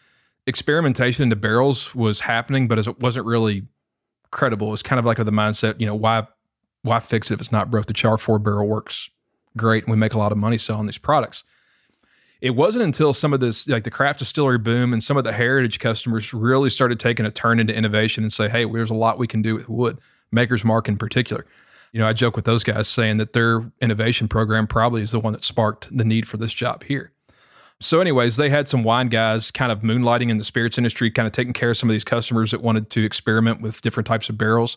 experimentation 0.47 1.23
into 1.23 1.37
barrels 1.37 1.95
was 1.95 2.21
happening, 2.21 2.67
but 2.67 2.79
it 2.79 2.99
wasn't 3.01 3.27
really 3.27 3.67
credible. 4.31 4.69
It 4.69 4.73
was 4.73 4.83
kind 4.83 4.99
of 4.99 5.05
like 5.05 5.19
with 5.19 5.27
the 5.27 5.33
mindset, 5.33 5.79
you 5.81 5.87
know, 5.87 5.95
why 5.95 6.27
why 6.87 7.01
fix 7.01 7.31
it 7.31 7.35
if 7.35 7.41
it's 7.41 7.53
not 7.53 7.71
broke? 7.71 7.87
The 7.87 7.93
char 7.93 8.17
four 8.17 8.39
barrel 8.39 8.67
works 8.67 9.11
great, 9.57 9.85
and 9.85 9.91
we 9.91 9.97
make 9.97 10.15
a 10.15 10.19
lot 10.19 10.33
of 10.33 10.39
money 10.39 10.59
selling 10.59 10.87
these 10.87 10.99
products. 10.99 11.45
It 12.41 12.51
wasn't 12.51 12.85
until 12.85 13.15
some 13.15 13.33
of 13.33 13.41
this 13.41 13.67
like 13.67 13.85
the 13.85 13.91
craft 13.91 14.19
distillery 14.19 14.59
boom 14.59 14.93
and 14.93 15.03
some 15.03 15.17
of 15.17 15.25
the 15.25 15.33
heritage 15.33 15.79
customers 15.79 16.35
really 16.35 16.69
started 16.69 17.01
taking 17.01 17.25
a 17.25 17.31
turn 17.31 17.59
into 17.59 17.75
innovation 17.75 18.23
and 18.25 18.33
say 18.33 18.49
hey 18.49 18.65
there's 18.65 18.91
a 18.91 18.95
lot 18.95 19.19
we 19.19 19.27
can 19.27 19.43
do 19.43 19.55
with 19.55 19.69
wood 19.69 19.99
maker's 20.31 20.65
mark 20.65 20.87
in 20.89 20.99
particular. 20.99 21.47
You 21.93 22.01
know 22.01 22.07
i 22.07 22.13
joke 22.13 22.37
with 22.37 22.45
those 22.45 22.63
guys 22.63 22.89
saying 22.89 23.17
that 23.17 23.33
their 23.33 23.71
innovation 23.81 24.29
program 24.29 24.67
probably 24.67 25.03
is 25.03 25.13
the 25.13 25.21
one 25.21 25.33
that 25.33 25.45
sparked 25.45 25.97
the 25.97 26.05
need 26.05 26.29
for 26.29 26.37
this 26.37 26.53
job 26.53 26.85
here. 26.85 27.11
So 27.81 28.01
anyways 28.01 28.37
they 28.37 28.51
had 28.51 28.69
some 28.69 28.85
wine 28.85 29.09
guys 29.09 29.51
kind 29.51 29.73
of 29.73 29.81
moonlighting 29.81 30.29
in 30.29 30.37
the 30.37 30.45
spirits 30.45 30.77
industry 30.77 31.11
kind 31.11 31.27
of 31.27 31.33
taking 31.33 31.55
care 31.55 31.71
of 31.71 31.79
some 31.79 31.89
of 31.89 31.95
these 31.95 32.05
customers 32.05 32.51
that 32.51 32.61
wanted 32.61 32.91
to 32.91 33.05
experiment 33.05 33.63
with 33.63 33.81
different 33.81 34.07
types 34.07 34.29
of 34.29 34.37
barrels 34.37 34.77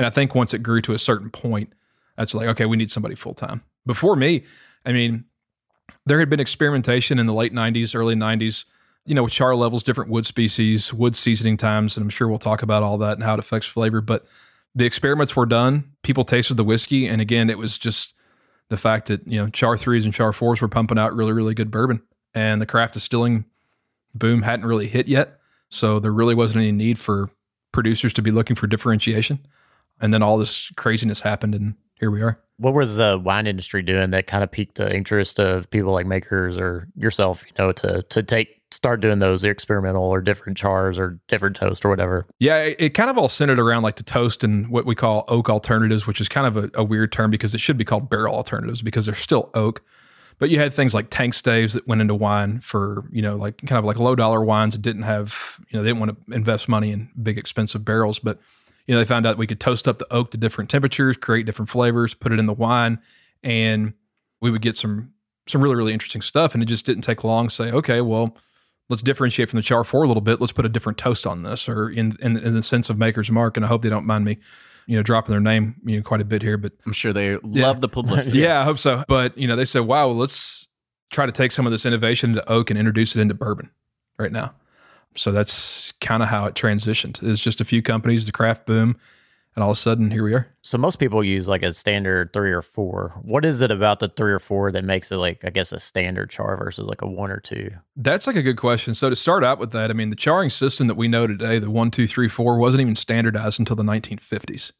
and 0.00 0.06
i 0.06 0.10
think 0.10 0.34
once 0.34 0.54
it 0.54 0.62
grew 0.62 0.80
to 0.80 0.94
a 0.94 0.98
certain 0.98 1.28
point 1.30 1.70
that's 2.16 2.32
like 2.32 2.48
okay 2.48 2.64
we 2.64 2.76
need 2.76 2.90
somebody 2.90 3.14
full 3.14 3.34
time 3.34 3.62
before 3.84 4.16
me 4.16 4.42
i 4.86 4.92
mean 4.92 5.24
there 6.06 6.18
had 6.18 6.30
been 6.30 6.40
experimentation 6.40 7.18
in 7.18 7.26
the 7.26 7.32
late 7.32 7.52
90s, 7.52 7.94
early 7.94 8.14
90s, 8.14 8.64
you 9.06 9.14
know, 9.14 9.24
with 9.24 9.32
char 9.32 9.54
levels, 9.54 9.82
different 9.82 10.10
wood 10.10 10.26
species, 10.26 10.92
wood 10.92 11.16
seasoning 11.16 11.56
times, 11.56 11.96
and 11.96 12.04
I'm 12.04 12.10
sure 12.10 12.28
we'll 12.28 12.38
talk 12.38 12.62
about 12.62 12.82
all 12.82 12.98
that 12.98 13.14
and 13.14 13.22
how 13.22 13.34
it 13.34 13.40
affects 13.40 13.68
flavor. 13.68 14.00
But 14.00 14.26
the 14.74 14.86
experiments 14.86 15.34
were 15.34 15.46
done. 15.46 15.92
People 16.02 16.24
tasted 16.24 16.56
the 16.56 16.64
whiskey, 16.64 17.06
and 17.06 17.20
again, 17.20 17.50
it 17.50 17.58
was 17.58 17.78
just 17.78 18.14
the 18.68 18.76
fact 18.76 19.08
that 19.08 19.26
you 19.26 19.38
know 19.38 19.48
char 19.48 19.76
threes 19.76 20.04
and 20.04 20.14
char 20.14 20.32
fours 20.32 20.60
were 20.60 20.68
pumping 20.68 20.98
out 20.98 21.14
really, 21.14 21.32
really 21.32 21.54
good 21.54 21.70
bourbon, 21.70 22.02
and 22.34 22.60
the 22.60 22.66
craft 22.66 22.94
distilling 22.94 23.46
boom 24.14 24.42
hadn't 24.42 24.66
really 24.66 24.88
hit 24.88 25.08
yet, 25.08 25.40
so 25.70 25.98
there 25.98 26.12
really 26.12 26.34
wasn't 26.34 26.58
any 26.58 26.72
need 26.72 26.98
for 26.98 27.30
producers 27.72 28.12
to 28.12 28.22
be 28.22 28.30
looking 28.30 28.56
for 28.56 28.66
differentiation. 28.66 29.38
And 30.00 30.12
then 30.14 30.22
all 30.22 30.38
this 30.38 30.70
craziness 30.76 31.20
happened, 31.20 31.54
and 31.54 31.74
here 31.98 32.10
we 32.10 32.22
are. 32.22 32.40
What 32.56 32.74
was 32.74 32.96
the 32.96 33.20
wine 33.22 33.46
industry 33.46 33.82
doing 33.82 34.10
that 34.10 34.26
kind 34.26 34.42
of 34.42 34.50
piqued 34.50 34.76
the 34.76 34.94
interest 34.94 35.38
of 35.38 35.70
people 35.70 35.92
like 35.92 36.06
makers 36.06 36.56
or 36.58 36.88
yourself, 36.96 37.44
you 37.46 37.52
know, 37.58 37.72
to 37.72 38.02
to 38.02 38.22
take 38.22 38.56
start 38.72 39.00
doing 39.00 39.18
those 39.18 39.42
experimental 39.42 40.04
or 40.04 40.20
different 40.20 40.56
chars 40.56 40.96
or 40.98 41.18
different 41.26 41.56
toast 41.56 41.84
or 41.84 41.88
whatever? 41.88 42.24
Yeah, 42.38 42.58
it, 42.58 42.76
it 42.78 42.88
kind 42.90 43.10
of 43.10 43.18
all 43.18 43.26
centered 43.28 43.58
around 43.58 43.82
like 43.82 43.96
the 43.96 44.04
toast 44.04 44.44
and 44.44 44.68
what 44.68 44.86
we 44.86 44.94
call 44.94 45.24
oak 45.26 45.50
alternatives, 45.50 46.06
which 46.06 46.20
is 46.20 46.28
kind 46.28 46.46
of 46.46 46.56
a, 46.56 46.70
a 46.74 46.84
weird 46.84 47.10
term 47.10 47.32
because 47.32 47.52
it 47.52 47.60
should 47.60 47.76
be 47.76 47.84
called 47.84 48.08
barrel 48.08 48.34
alternatives 48.34 48.80
because 48.80 49.06
they're 49.06 49.14
still 49.14 49.50
oak, 49.54 49.82
But 50.40 50.48
you 50.48 50.58
had 50.58 50.72
things 50.72 50.94
like 50.94 51.10
tank 51.10 51.34
staves 51.34 51.74
that 51.74 51.86
went 51.86 52.00
into 52.00 52.14
wine 52.14 52.60
for, 52.60 53.04
you 53.12 53.20
know, 53.20 53.36
like 53.36 53.58
kind 53.58 53.78
of 53.78 53.84
like 53.84 53.98
low 53.98 54.16
dollar 54.16 54.42
wines 54.42 54.72
that 54.72 54.80
didn't 54.80 55.02
have, 55.02 55.60
you 55.68 55.78
know, 55.78 55.84
they 55.84 55.90
didn't 55.90 56.00
want 56.00 56.26
to 56.26 56.34
invest 56.34 56.66
money 56.66 56.92
in 56.92 57.10
big 57.22 57.36
expensive 57.38 57.84
barrels. 57.84 58.18
But, 58.18 58.40
you 58.86 58.94
know, 58.94 58.98
they 58.98 59.06
found 59.06 59.26
out 59.26 59.38
we 59.38 59.46
could 59.46 59.60
toast 59.60 59.86
up 59.86 59.98
the 59.98 60.12
oak 60.12 60.30
to 60.32 60.36
different 60.36 60.70
temperatures, 60.70 61.16
create 61.16 61.46
different 61.46 61.68
flavors, 61.68 62.14
put 62.14 62.32
it 62.32 62.38
in 62.38 62.46
the 62.46 62.52
wine, 62.52 62.98
and 63.42 63.94
we 64.40 64.50
would 64.50 64.62
get 64.62 64.76
some 64.76 65.12
some 65.46 65.60
really, 65.60 65.74
really 65.74 65.92
interesting 65.92 66.22
stuff. 66.22 66.54
And 66.54 66.62
it 66.62 66.66
just 66.66 66.86
didn't 66.86 67.02
take 67.02 67.24
long 67.24 67.48
to 67.48 67.54
say, 67.54 67.72
okay, 67.72 68.00
well, 68.00 68.36
let's 68.88 69.02
differentiate 69.02 69.48
from 69.48 69.56
the 69.56 69.62
char 69.62 69.84
four 69.84 70.04
a 70.04 70.08
little 70.08 70.20
bit. 70.20 70.40
Let's 70.40 70.52
put 70.52 70.66
a 70.66 70.68
different 70.68 70.98
toast 70.98 71.26
on 71.26 71.42
this, 71.42 71.68
or 71.68 71.88
in 71.90 72.16
in, 72.20 72.36
in 72.36 72.54
the 72.54 72.62
sense 72.62 72.90
of 72.90 72.98
Maker's 72.98 73.30
Mark. 73.30 73.56
And 73.56 73.64
I 73.64 73.68
hope 73.68 73.82
they 73.82 73.90
don't 73.90 74.06
mind 74.06 74.24
me 74.24 74.38
you 74.90 74.96
know, 74.96 75.04
dropping 75.04 75.30
their 75.30 75.40
name, 75.40 75.76
you 75.84 75.96
know, 75.96 76.02
quite 76.02 76.20
a 76.20 76.24
bit 76.24 76.42
here, 76.42 76.56
but 76.56 76.72
I'm 76.84 76.92
sure 76.92 77.12
they 77.12 77.36
love 77.36 77.80
the 77.80 77.88
publicity. 77.88 78.38
yeah, 78.40 78.60
I 78.60 78.64
hope 78.64 78.76
so. 78.76 79.04
But, 79.06 79.38
you 79.38 79.46
know, 79.46 79.54
they 79.54 79.64
said, 79.64 79.82
wow, 79.82 80.08
let's 80.08 80.66
try 81.12 81.26
to 81.26 81.32
take 81.32 81.52
some 81.52 81.64
of 81.64 81.70
this 81.70 81.86
innovation 81.86 82.30
into 82.30 82.50
oak 82.50 82.70
and 82.70 82.78
introduce 82.78 83.14
it 83.14 83.20
into 83.20 83.34
bourbon 83.34 83.70
right 84.18 84.32
now. 84.32 84.52
So 85.16 85.32
that's 85.32 85.92
kind 86.00 86.22
of 86.22 86.28
how 86.28 86.46
it 86.46 86.54
transitioned. 86.54 87.22
It's 87.22 87.40
just 87.40 87.60
a 87.60 87.64
few 87.64 87.82
companies, 87.82 88.26
the 88.26 88.32
craft 88.32 88.66
boom, 88.66 88.96
and 89.54 89.64
all 89.64 89.70
of 89.70 89.76
a 89.76 89.80
sudden 89.80 90.10
here 90.10 90.22
we 90.22 90.34
are. 90.34 90.46
So 90.62 90.78
most 90.78 90.96
people 90.96 91.24
use 91.24 91.48
like 91.48 91.62
a 91.62 91.72
standard 91.72 92.32
three 92.32 92.52
or 92.52 92.62
four. 92.62 93.20
What 93.22 93.44
is 93.44 93.60
it 93.60 93.70
about 93.70 93.98
the 93.98 94.08
three 94.08 94.30
or 94.30 94.38
four 94.38 94.70
that 94.70 94.84
makes 94.84 95.10
it 95.10 95.16
like 95.16 95.44
I 95.44 95.50
guess 95.50 95.72
a 95.72 95.80
standard 95.80 96.30
char 96.30 96.56
versus 96.56 96.86
like 96.86 97.02
a 97.02 97.06
one 97.06 97.30
or 97.30 97.40
two? 97.40 97.70
That's 97.96 98.26
like 98.26 98.36
a 98.36 98.42
good 98.42 98.56
question. 98.56 98.94
So 98.94 99.10
to 99.10 99.16
start 99.16 99.42
out 99.42 99.58
with 99.58 99.72
that, 99.72 99.90
I 99.90 99.94
mean 99.94 100.10
the 100.10 100.16
charring 100.16 100.50
system 100.50 100.86
that 100.86 100.96
we 100.96 101.08
know 101.08 101.26
today, 101.26 101.58
the 101.58 101.70
one, 101.70 101.90
two, 101.90 102.06
three, 102.06 102.28
four, 102.28 102.56
wasn't 102.58 102.82
even 102.82 102.94
standardized 102.94 103.58
until 103.58 103.76
the 103.76 103.82
1950s. 103.82 104.72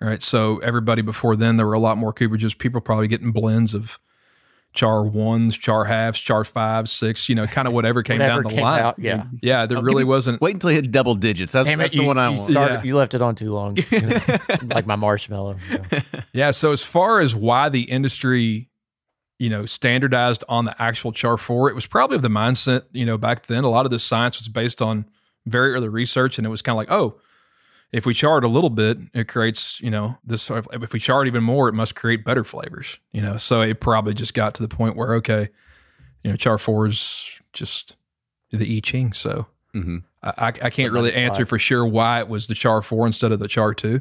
All 0.00 0.08
right. 0.08 0.22
So 0.22 0.58
everybody 0.58 1.02
before 1.02 1.36
then, 1.36 1.56
there 1.56 1.66
were 1.66 1.74
a 1.74 1.78
lot 1.78 1.98
more 1.98 2.12
cooperages. 2.12 2.56
People 2.58 2.80
probably 2.80 3.08
getting 3.08 3.32
blends 3.32 3.74
of 3.74 3.98
char 4.74 5.04
ones, 5.04 5.56
char 5.56 5.84
halves, 5.84 6.18
char 6.18 6.44
fives, 6.44 6.90
six, 6.92 7.28
you 7.28 7.34
know, 7.34 7.46
kind 7.46 7.66
of 7.68 7.72
whatever 7.74 8.02
came 8.02 8.18
Whatever 8.18 8.42
down 8.42 8.50
the 8.50 8.56
came 8.56 8.64
line. 8.64 8.80
out, 8.82 8.98
yeah. 8.98 9.16
Mm-hmm. 9.18 9.36
Yeah. 9.40 9.66
There 9.66 9.78
oh, 9.78 9.80
I'll 9.80 9.84
really 9.84 10.00
give 10.02 10.06
you- 10.06 10.06
wasn't. 10.08 10.40
Wait 10.40 10.54
until 10.54 10.70
you 10.70 10.76
hit 10.82 10.90
double 10.90 11.14
digits. 11.14 11.52
That's, 11.52 11.66
Damn 11.66 11.80
it, 11.80 11.92
the 11.92 11.98
you, 11.98 12.04
one 12.04 12.18
I 12.18 12.30
you 12.30 12.38
want. 12.38 12.50
started- 12.50 12.74
Yeah. 12.74 12.82
you 12.82 12.96
left 12.96 13.14
it 13.14 13.22
on 13.22 13.34
too 13.36 13.52
long. 13.52 13.78
like 14.64 14.86
my 14.86 14.96
marshmallow. 14.96 15.56
Yeah. 15.70 16.00
Yeah. 16.32 16.50
So 16.50 16.72
as 16.72 16.82
far 16.82 17.20
as 17.20 17.34
why 17.36 17.68
the 17.68 17.82
industry, 17.82 18.68
you 19.38 19.48
know, 19.48 19.66
standardized 19.66 20.42
on 20.48 20.64
the 20.64 20.82
actual 20.82 21.12
char 21.12 21.36
four, 21.36 21.70
it 21.70 21.74
was 21.74 21.86
probably 21.86 22.18
the 22.18 22.28
mindset, 22.28 22.82
you 22.92 23.06
know, 23.06 23.16
back 23.16 23.46
then. 23.46 23.62
A 23.62 23.68
lot 23.68 23.84
of 23.84 23.92
this 23.92 24.02
science 24.02 24.36
was 24.38 24.48
based 24.48 24.82
on 24.82 25.04
very 25.46 25.72
early 25.74 25.88
research, 25.88 26.36
and 26.38 26.46
it 26.46 26.50
was 26.50 26.60
kind 26.62 26.74
of 26.74 26.78
like, 26.78 26.90
oh, 26.90 27.14
if 27.94 28.04
we 28.06 28.12
char 28.12 28.38
it 28.38 28.44
a 28.44 28.48
little 28.48 28.70
bit, 28.70 28.98
it 29.14 29.28
creates, 29.28 29.80
you 29.80 29.90
know, 29.90 30.18
this. 30.24 30.50
If 30.50 30.92
we 30.92 30.98
char 30.98 31.22
it 31.22 31.28
even 31.28 31.44
more, 31.44 31.68
it 31.68 31.74
must 31.74 31.94
create 31.94 32.24
better 32.24 32.42
flavors, 32.42 32.98
you 33.12 33.22
know. 33.22 33.36
So 33.36 33.60
it 33.62 33.80
probably 33.80 34.14
just 34.14 34.34
got 34.34 34.54
to 34.56 34.62
the 34.62 34.68
point 34.68 34.96
where, 34.96 35.14
okay, 35.14 35.48
you 36.24 36.30
know, 36.30 36.36
char 36.36 36.58
four 36.58 36.86
is 36.86 37.40
just 37.52 37.96
the 38.50 38.76
I 38.76 38.80
Ching. 38.80 39.12
So 39.12 39.46
Mhm. 39.74 40.02
I, 40.22 40.30
I 40.38 40.46
I 40.48 40.70
can't 40.70 40.90
Put 40.90 40.92
really 40.92 41.14
answer 41.14 41.42
spot. 41.42 41.48
for 41.48 41.58
sure 41.58 41.86
why 41.86 42.18
it 42.20 42.28
was 42.28 42.46
the 42.48 42.54
char 42.54 42.82
four 42.82 43.06
instead 43.06 43.30
of 43.32 43.38
the 43.38 43.48
char 43.48 43.74
two, 43.74 44.00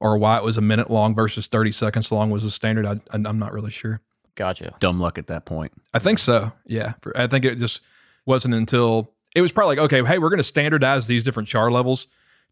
or 0.00 0.16
why 0.18 0.36
it 0.38 0.44
was 0.44 0.56
a 0.56 0.60
minute 0.62 0.90
long 0.90 1.14
versus 1.14 1.46
thirty 1.46 1.72
seconds 1.72 2.10
long 2.10 2.30
was 2.30 2.44
the 2.44 2.50
standard. 2.50 2.86
I, 2.86 2.98
I'm 3.12 3.38
not 3.38 3.52
really 3.52 3.70
sure. 3.70 4.00
Gotcha. 4.36 4.74
Dumb 4.80 4.98
luck 5.00 5.16
at 5.18 5.26
that 5.28 5.44
point. 5.44 5.72
I 5.92 5.98
think 5.98 6.18
so. 6.18 6.50
Yeah, 6.66 6.94
I 7.14 7.26
think 7.26 7.44
it 7.44 7.56
just 7.56 7.80
wasn't 8.26 8.54
until 8.54 9.12
it 9.36 9.40
was 9.42 9.52
probably 9.52 9.76
like, 9.76 9.84
okay, 9.92 10.02
hey, 10.06 10.18
we're 10.18 10.30
going 10.30 10.38
to 10.38 10.42
standardize 10.44 11.06
these 11.06 11.24
different 11.24 11.48
char 11.48 11.70
levels. 11.70 12.06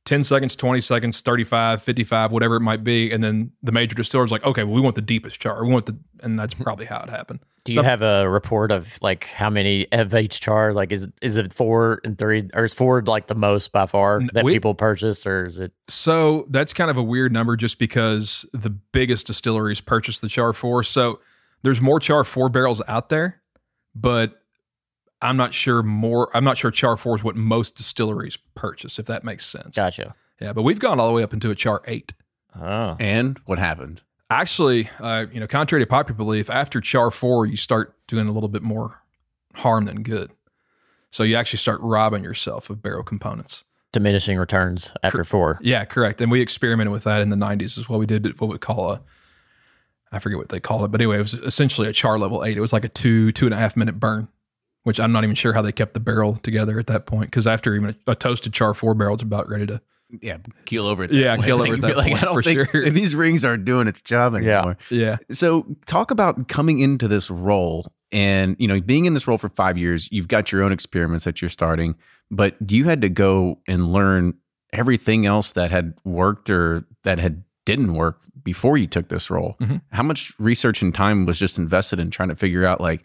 10 0.05 0.25
seconds, 0.25 0.57
20 0.57 0.81
seconds, 0.81 1.21
35, 1.21 1.83
55, 1.83 2.33
whatever 2.33 2.57
it 2.57 2.61
might 2.61 2.83
be. 2.83 3.13
And 3.13 3.23
then 3.23 3.53
the 3.63 3.71
major 3.71 3.95
distillers 3.95 4.33
like, 4.33 4.45
okay, 4.45 4.65
well, 4.65 4.75
we 4.75 4.81
want 4.81 4.97
the 4.97 5.03
deepest 5.03 5.41
char. 5.41 5.65
We 5.65 5.73
want 5.73 5.87
the, 5.87 5.97
and 6.23 6.39
that's 6.39 6.55
mm-hmm. 6.55 6.65
probably 6.65 6.87
how 6.87 7.01
it 7.01 7.09
happened. 7.09 7.41
Do 7.65 7.73
you 7.73 7.79
So- 7.79 7.85
have 7.85 8.03
a 8.03 8.29
report 8.29 8.73
of 8.73 8.99
like 9.01 9.25
how 9.27 9.49
many 9.49 9.87
of 9.93 10.13
each 10.15 10.41
char? 10.41 10.73
Like, 10.73 10.91
is 10.91 11.07
is 11.21 11.37
it 11.37 11.53
four 11.53 12.01
and 12.05 12.19
three, 12.19 12.49
or 12.55 12.65
is 12.65 12.75
four 12.75 13.01
like 13.03 13.29
the 13.29 13.37
most 13.37 13.71
by 13.71 13.87
far 13.87 14.21
that 14.33 14.45
we- 14.45 14.55
people 14.55 14.75
purchase, 14.75 15.25
or 15.25 15.47
is 15.47 15.61
it? 15.61 15.73
So 15.87 16.47
that's 16.51 16.75
kind 16.75 16.91
of 16.91 16.97
a 16.97 17.03
weird 17.03 17.33
number 17.33 17.55
just 17.55 17.79
because 17.79 18.45
the 18.53 18.71
biggest 18.71 19.29
distilleries 19.29 19.81
purchase 19.81 20.19
the 20.19 20.29
char 20.29 20.53
four. 20.53 20.83
So 20.83 21.21
there's 21.63 21.81
more 21.81 22.01
char 22.01 22.25
four 22.25 22.49
barrels 22.49 22.83
out 22.89 23.11
there, 23.11 23.41
but 23.95 24.42
I'm 25.23 25.37
not 25.37 25.55
sure 25.55 25.83
more. 25.83 26.31
I'm 26.37 26.45
not 26.45 26.59
sure 26.59 26.71
char 26.71 26.97
four 26.97 27.17
is 27.17 27.23
what 27.25 27.37
most 27.37 27.77
distilleries 27.77 28.37
purchase, 28.55 28.99
if 28.99 29.07
that 29.07 29.25
makes 29.25 29.47
sense. 29.47 29.77
Gotcha. 29.77 30.15
Yeah, 30.41 30.53
but 30.53 30.63
we've 30.63 30.79
gone 30.81 30.99
all 30.99 31.07
the 31.09 31.15
way 31.15 31.23
up 31.23 31.33
into 31.33 31.51
a 31.51 31.55
char 31.55 31.83
eight. 31.87 32.13
Oh, 32.61 32.97
And 33.01 33.39
what 33.47 33.59
happened? 33.59 34.03
Actually, 34.29 34.89
uh, 35.01 35.27
you 35.33 35.41
know, 35.41 35.47
contrary 35.47 35.83
to 35.83 35.87
popular 35.89 36.17
belief, 36.17 36.51
after 36.51 36.81
char 36.81 37.11
four, 37.11 37.47
you 37.47 37.57
start 37.57 37.95
doing 38.07 38.27
a 38.29 38.33
little 38.33 38.49
bit 38.49 38.63
more 38.63 39.01
harm 39.55 39.85
than 39.85 40.03
good. 40.03 40.31
So 41.11 41.23
you 41.23 41.37
actually 41.37 41.59
start 41.59 41.81
robbing 41.83 42.25
yourself 42.25 42.71
of 42.71 42.83
barrel 42.83 43.03
components. 43.05 43.65
diminishing 43.93 44.39
returns 44.39 44.95
after 45.03 45.23
four. 45.25 45.59
Yeah, 45.61 45.85
correct. 45.85 46.21
And 46.23 46.31
we 46.33 46.41
experimented 46.41 46.91
with 46.93 47.05
that 47.05 47.21
in 47.21 47.29
the 47.29 47.37
90s 47.37 47.77
as 47.79 47.89
well. 47.89 47.99
We 47.99 48.07
did 48.07 48.41
what 48.41 48.49
we 48.51 48.57
call 48.59 48.93
a, 48.93 49.03
I 50.11 50.19
forget 50.19 50.39
what 50.39 50.49
they 50.49 50.61
called 50.61 50.85
it, 50.85 50.91
but 50.91 51.01
anyway, 51.01 51.19
it 51.19 51.23
was 51.23 51.35
essentially 51.35 51.89
a 51.89 51.93
char 51.93 52.19
level 52.19 52.43
eight. 52.45 52.57
It 52.57 52.61
was 52.63 52.73
like 52.73 52.85
a 52.85 52.89
two, 52.89 53.33
two 53.33 53.45
and 53.47 53.55
a 53.55 53.59
half 53.59 53.77
minute 53.77 54.01
burn, 54.01 54.29
which 54.85 54.99
I'm 55.01 55.13
not 55.13 55.25
even 55.25 55.35
sure 55.37 55.53
how 55.53 55.63
they 55.63 55.73
kept 55.73 55.95
the 55.95 56.01
barrel 56.01 56.37
together 56.37 56.79
at 56.79 56.87
that 56.89 57.07
point. 57.07 57.31
Cause 57.33 57.47
after 57.47 57.75
even 57.75 57.97
a, 58.07 58.13
a 58.13 58.15
toasted 58.15 58.53
char 58.53 58.75
four 58.75 58.95
barrel, 58.95 59.15
it's 59.15 59.23
about 59.23 59.49
ready 59.49 59.67
to, 59.67 59.81
Yeah, 60.21 60.39
keel 60.65 60.87
over. 60.87 61.05
Yeah, 61.07 61.37
point. 61.37 61.45
keel 61.47 61.63
over 61.63 61.77
that 61.77 61.97
like, 61.97 62.09
point, 62.13 62.23
I 62.23 62.27
don't 62.27 62.35
for 62.35 62.43
think 62.43 62.71
sure. 62.71 62.91
these 62.91 63.15
rings 63.15 63.45
aren't 63.45 63.65
doing 63.65 63.89
its 63.89 64.01
job 64.01 64.35
Yeah. 64.35 64.39
anymore. 64.59 64.77
yeah. 64.91 65.17
So 65.31 65.67
talk 65.87 66.11
about 66.11 66.49
coming 66.49 66.81
into 66.81 67.09
this 67.09 67.31
role 67.31 67.87
and 68.11 68.57
you 68.59 68.69
know 68.69 68.81
being 68.81 69.07
in 69.07 69.15
this 69.15 69.27
role 69.27 69.39
for 69.39 69.49
five 69.49 69.79
years. 69.79 70.09
You've 70.13 70.29
got 70.29 70.53
your 70.53 70.63
own 70.63 70.73
experiments 70.73 71.25
that 71.25 71.41
you're 71.41 71.49
starting, 71.49 71.95
but 72.31 72.57
you 72.71 72.85
had 72.85 73.01
to 73.03 73.09
go 73.09 73.59
and 73.67 73.93
learn 73.93 74.35
everything 74.73 75.27
else 75.27 75.53
that 75.53 75.71
had 75.71 75.95
worked 76.05 76.51
or 76.51 76.85
that 77.05 77.19
had 77.19 77.45
didn't 77.65 77.95
work 77.95 78.19
before 78.43 78.77
you 78.77 78.87
took 78.87 79.09
this 79.09 79.31
role. 79.31 79.57
Mhm. 79.61 79.81
How 79.93 80.03
much 80.03 80.33
research 80.39 80.83
and 80.83 80.95
time 80.95 81.27
was 81.27 81.39
just 81.39 81.59
invested 81.59 82.01
in 82.01 82.11
trying 82.11 82.29
to 82.31 82.35
figure 82.35 82.65
out 82.67 82.81
like, 82.81 83.03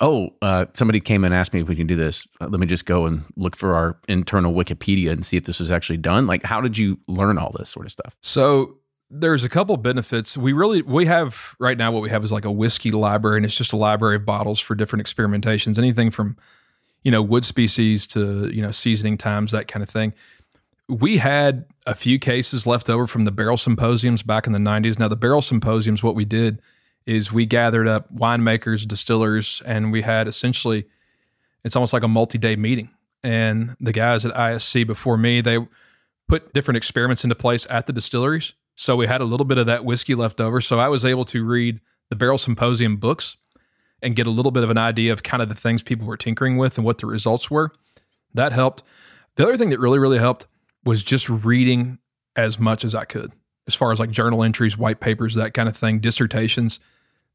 oh, 0.00 0.30
uh, 0.40 0.66
somebody 0.72 1.00
came 1.00 1.24
and 1.24 1.34
asked 1.34 1.52
me 1.52 1.60
if 1.60 1.68
we 1.68 1.76
can 1.76 1.86
do 1.86 1.96
this. 1.96 2.26
Uh, 2.40 2.48
let 2.48 2.60
me 2.60 2.66
just 2.66 2.86
go 2.86 3.06
and 3.06 3.24
look 3.36 3.54
for 3.54 3.74
our 3.74 3.98
internal 4.08 4.52
Wikipedia 4.52 5.10
and 5.10 5.24
see 5.24 5.36
if 5.36 5.44
this 5.44 5.60
was 5.60 5.70
actually 5.70 5.98
done. 5.98 6.26
Like, 6.26 6.42
how 6.42 6.60
did 6.60 6.78
you 6.78 6.98
learn 7.06 7.38
all 7.38 7.54
this 7.56 7.68
sort 7.68 7.86
of 7.86 7.92
stuff? 7.92 8.16
So 8.22 8.78
there's 9.10 9.44
a 9.44 9.48
couple 9.48 9.76
benefits. 9.76 10.36
We 10.36 10.52
really 10.52 10.82
we 10.82 11.06
have 11.06 11.54
right 11.58 11.76
now 11.76 11.92
what 11.92 12.02
we 12.02 12.10
have 12.10 12.24
is 12.24 12.32
like 12.32 12.44
a 12.44 12.50
whiskey 12.50 12.90
library, 12.90 13.36
and 13.38 13.46
it's 13.46 13.54
just 13.54 13.72
a 13.72 13.76
library 13.76 14.16
of 14.16 14.24
bottles 14.24 14.60
for 14.60 14.74
different 14.74 15.04
experimentations, 15.06 15.78
anything 15.78 16.10
from 16.10 16.36
you 17.02 17.10
know 17.10 17.22
wood 17.22 17.44
species 17.44 18.06
to 18.08 18.48
you 18.50 18.62
know 18.62 18.70
seasoning 18.70 19.18
times, 19.18 19.52
that 19.52 19.68
kind 19.68 19.82
of 19.82 19.90
thing. 19.90 20.14
We 20.88 21.18
had 21.18 21.66
a 21.86 21.94
few 21.94 22.18
cases 22.18 22.66
left 22.66 22.90
over 22.90 23.06
from 23.06 23.24
the 23.24 23.30
barrel 23.30 23.56
symposiums 23.56 24.24
back 24.24 24.46
in 24.48 24.52
the 24.52 24.58
90s. 24.58 24.98
Now 24.98 25.06
the 25.06 25.14
barrel 25.14 25.40
symposiums, 25.40 26.02
what 26.02 26.16
we 26.16 26.24
did 26.24 26.60
is 27.06 27.32
we 27.32 27.46
gathered 27.46 27.88
up 27.88 28.14
winemakers, 28.14 28.86
distillers, 28.86 29.62
and 29.64 29.90
we 29.92 30.02
had 30.02 30.28
essentially 30.28 30.86
it's 31.64 31.76
almost 31.76 31.92
like 31.92 32.02
a 32.02 32.08
multi-day 32.08 32.56
meeting. 32.56 32.90
And 33.22 33.76
the 33.80 33.92
guys 33.92 34.24
at 34.24 34.34
ISC 34.34 34.86
before 34.86 35.16
me, 35.16 35.40
they 35.40 35.58
put 36.28 36.54
different 36.54 36.76
experiments 36.76 37.24
into 37.24 37.34
place 37.34 37.66
at 37.68 37.86
the 37.86 37.92
distilleries. 37.92 38.54
So 38.76 38.96
we 38.96 39.06
had 39.06 39.20
a 39.20 39.24
little 39.24 39.44
bit 39.44 39.58
of 39.58 39.66
that 39.66 39.84
whiskey 39.84 40.14
left 40.14 40.40
over. 40.40 40.60
So 40.60 40.78
I 40.78 40.88
was 40.88 41.04
able 41.04 41.26
to 41.26 41.44
read 41.44 41.80
the 42.08 42.16
Barrel 42.16 42.38
Symposium 42.38 42.96
books 42.96 43.36
and 44.02 44.16
get 44.16 44.26
a 44.26 44.30
little 44.30 44.52
bit 44.52 44.64
of 44.64 44.70
an 44.70 44.78
idea 44.78 45.12
of 45.12 45.22
kind 45.22 45.42
of 45.42 45.50
the 45.50 45.54
things 45.54 45.82
people 45.82 46.06
were 46.06 46.16
tinkering 46.16 46.56
with 46.56 46.78
and 46.78 46.84
what 46.84 46.98
the 46.98 47.06
results 47.06 47.50
were. 47.50 47.72
That 48.32 48.52
helped. 48.52 48.82
The 49.34 49.42
other 49.42 49.58
thing 49.58 49.70
that 49.70 49.80
really, 49.80 49.98
really 49.98 50.18
helped 50.18 50.46
was 50.84 51.02
just 51.02 51.28
reading 51.28 51.98
as 52.36 52.58
much 52.58 52.84
as 52.84 52.94
I 52.94 53.04
could, 53.04 53.32
as 53.70 53.74
far 53.76 53.92
as 53.92 54.00
like 54.00 54.10
journal 54.10 54.42
entries, 54.42 54.76
white 54.76 54.98
papers, 54.98 55.36
that 55.36 55.54
kind 55.54 55.68
of 55.68 55.76
thing, 55.76 56.00
dissertations. 56.00 56.80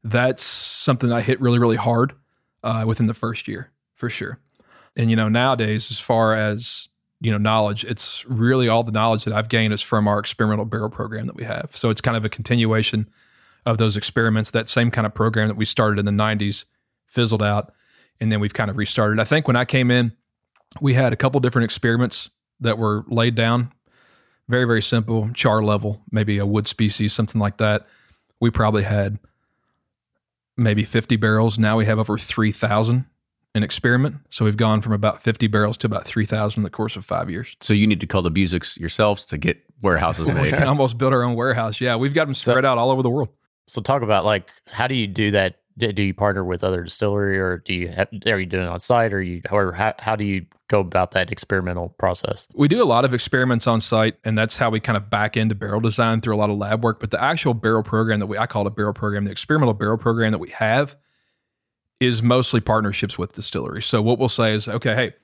That's 0.04 0.42
something 0.42 1.10
I 1.10 1.22
hit 1.22 1.40
really, 1.40 1.58
really 1.58 1.76
hard 1.76 2.12
uh, 2.62 2.84
within 2.86 3.06
the 3.06 3.14
first 3.14 3.48
year, 3.48 3.70
for 3.94 4.10
sure. 4.10 4.38
And, 4.96 5.08
you 5.08 5.16
know, 5.16 5.30
nowadays, 5.30 5.90
as 5.90 5.98
far 5.98 6.34
as 6.34 6.88
you 7.18 7.32
know 7.32 7.38
knowledge 7.38 7.82
it's 7.84 8.26
really 8.26 8.68
all 8.68 8.82
the 8.82 8.92
knowledge 8.92 9.24
that 9.24 9.32
i've 9.32 9.48
gained 9.48 9.72
is 9.72 9.80
from 9.80 10.06
our 10.06 10.18
experimental 10.18 10.66
barrel 10.66 10.90
program 10.90 11.26
that 11.26 11.34
we 11.34 11.44
have 11.44 11.70
so 11.74 11.88
it's 11.88 12.02
kind 12.02 12.14
of 12.14 12.26
a 12.26 12.28
continuation 12.28 13.08
of 13.64 13.78
those 13.78 13.96
experiments 13.96 14.50
that 14.50 14.68
same 14.68 14.90
kind 14.90 15.06
of 15.06 15.14
program 15.14 15.48
that 15.48 15.56
we 15.56 15.64
started 15.64 15.98
in 15.98 16.04
the 16.04 16.12
90s 16.12 16.66
fizzled 17.06 17.42
out 17.42 17.72
and 18.20 18.30
then 18.30 18.38
we've 18.38 18.52
kind 18.52 18.68
of 18.68 18.76
restarted 18.76 19.18
i 19.18 19.24
think 19.24 19.46
when 19.46 19.56
i 19.56 19.64
came 19.64 19.90
in 19.90 20.12
we 20.82 20.92
had 20.92 21.14
a 21.14 21.16
couple 21.16 21.40
different 21.40 21.64
experiments 21.64 22.28
that 22.60 22.76
were 22.76 23.02
laid 23.08 23.34
down 23.34 23.72
very 24.48 24.64
very 24.64 24.82
simple 24.82 25.30
char 25.34 25.62
level 25.62 26.02
maybe 26.10 26.38
a 26.38 26.46
wood 26.46 26.66
species 26.68 27.12
something 27.12 27.40
like 27.40 27.56
that 27.58 27.86
we 28.40 28.50
probably 28.50 28.82
had 28.82 29.18
maybe 30.56 30.84
50 30.84 31.16
barrels 31.16 31.58
now 31.58 31.76
we 31.76 31.84
have 31.86 31.98
over 31.98 32.16
3000 32.18 33.04
in 33.54 33.62
experiment 33.62 34.16
so 34.30 34.44
we've 34.44 34.56
gone 34.56 34.80
from 34.80 34.92
about 34.92 35.22
50 35.22 35.46
barrels 35.46 35.78
to 35.78 35.86
about 35.86 36.06
3000 36.06 36.60
in 36.60 36.62
the 36.64 36.70
course 36.70 36.96
of 36.96 37.04
five 37.04 37.30
years 37.30 37.56
So 37.60 37.72
you 37.74 37.86
need 37.86 38.00
to 38.00 38.06
call 38.06 38.22
the 38.22 38.30
Buzicks 38.30 38.78
yourselves 38.78 39.24
to 39.26 39.38
get 39.38 39.58
warehouses 39.82 40.26
we 40.26 40.34
made. 40.34 40.54
can 40.54 40.68
almost 40.68 40.98
build 40.98 41.12
our 41.12 41.22
own 41.22 41.34
warehouse. 41.36 41.80
Yeah, 41.80 41.96
we've 41.96 42.14
got 42.14 42.26
them 42.26 42.34
spread 42.34 42.64
out 42.64 42.78
all 42.78 42.90
over 42.90 43.02
the 43.02 43.10
world. 43.10 43.28
So 43.66 43.80
talk 43.80 44.02
about 44.02 44.24
like 44.24 44.50
how 44.70 44.86
do 44.86 44.94
you 44.94 45.06
do 45.06 45.30
that 45.32 45.56
do, 45.78 45.92
do 45.92 46.02
you 46.02 46.14
partner 46.14 46.44
with 46.44 46.64
other 46.64 46.84
distillery 46.84 47.38
or 47.38 47.58
do 47.58 47.74
you 47.74 47.88
have, 47.88 48.08
are 48.26 48.38
you 48.38 48.46
doing 48.46 48.64
it 48.64 48.68
on 48.68 48.80
site 48.80 49.12
or 49.12 49.22
you 49.22 49.42
or 49.50 49.72
how, 49.72 49.94
how 49.98 50.16
do 50.16 50.24
you 50.24 50.46
go 50.68 50.80
about 50.80 51.12
that 51.12 51.30
experimental 51.30 51.90
process? 51.90 52.48
We 52.54 52.68
do 52.68 52.82
a 52.82 52.84
lot 52.84 53.04
of 53.04 53.12
experiments 53.14 53.66
on 53.66 53.80
site, 53.80 54.16
and 54.24 54.36
that's 54.36 54.56
how 54.56 54.70
we 54.70 54.80
kind 54.80 54.96
of 54.96 55.10
back 55.10 55.36
into 55.36 55.54
barrel 55.54 55.80
design 55.80 56.20
through 56.20 56.34
a 56.34 56.38
lot 56.38 56.50
of 56.50 56.56
lab 56.56 56.82
work. 56.82 57.00
But 57.00 57.10
the 57.10 57.22
actual 57.22 57.54
barrel 57.54 57.82
program 57.82 58.20
that 58.20 58.26
we 58.26 58.38
I 58.38 58.46
call 58.46 58.62
it 58.62 58.68
a 58.68 58.70
barrel 58.70 58.92
program, 58.92 59.24
the 59.24 59.30
experimental 59.30 59.74
barrel 59.74 59.98
program 59.98 60.32
that 60.32 60.38
we 60.38 60.50
have 60.50 60.96
is 62.00 62.22
mostly 62.22 62.60
partnerships 62.60 63.16
with 63.18 63.32
distilleries. 63.32 63.86
So 63.86 64.02
what 64.02 64.18
we'll 64.18 64.28
say 64.28 64.54
is, 64.54 64.68
okay, 64.68 64.94
hey, 64.94 65.14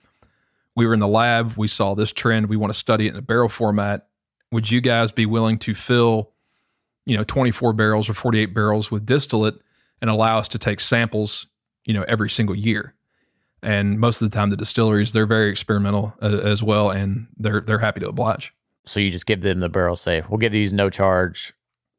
we 0.75 0.87
were 0.87 0.95
in 0.95 1.01
the 1.01 1.09
lab, 1.09 1.55
we 1.57 1.69
saw 1.69 1.95
this 1.95 2.13
trend, 2.13 2.49
we 2.49 2.57
want 2.57 2.73
to 2.73 2.79
study 2.79 3.07
it 3.07 3.11
in 3.11 3.17
a 3.17 3.23
barrel 3.23 3.49
format. 3.49 4.09
Would 4.53 4.71
you 4.71 4.81
guys 4.81 5.13
be 5.13 5.27
willing 5.27 5.59
to 5.61 5.75
fill, 5.75 6.31
you 7.05 7.17
know, 7.17 7.25
24 7.25 7.75
barrels 7.75 8.09
or 8.09 8.15
48 8.15 8.55
barrels 8.55 8.91
with 8.91 9.05
distillate 9.05 9.57
and 10.03 10.11
allow 10.11 10.37
us 10.37 10.49
to 10.49 10.59
take 10.59 10.81
samples, 10.81 11.47
you 11.87 11.95
know, 11.95 12.05
every 12.07 12.29
single 12.29 12.55
year? 12.55 12.95
And 13.63 13.99
most 13.99 14.21
of 14.21 14.31
the 14.31 14.35
time, 14.35 14.51
the 14.51 14.57
distilleries 14.57 15.13
they're 15.13 15.25
very 15.25 15.49
experimental 15.49 16.15
uh, 16.21 16.41
as 16.43 16.63
well, 16.63 16.91
and 16.91 17.29
they're 17.39 17.61
they're 17.61 17.79
happy 17.79 18.01
to 18.01 18.09
oblige. 18.09 18.53
So 18.85 19.01
you 19.01 19.11
just 19.11 19.27
give 19.27 19.43
them 19.43 19.61
the 19.61 19.69
barrel, 19.69 19.97
say, 19.97 20.23
we'll 20.29 20.39
give 20.39 20.53
these 20.53 20.73
no 20.73 20.91
charge. 20.91 21.55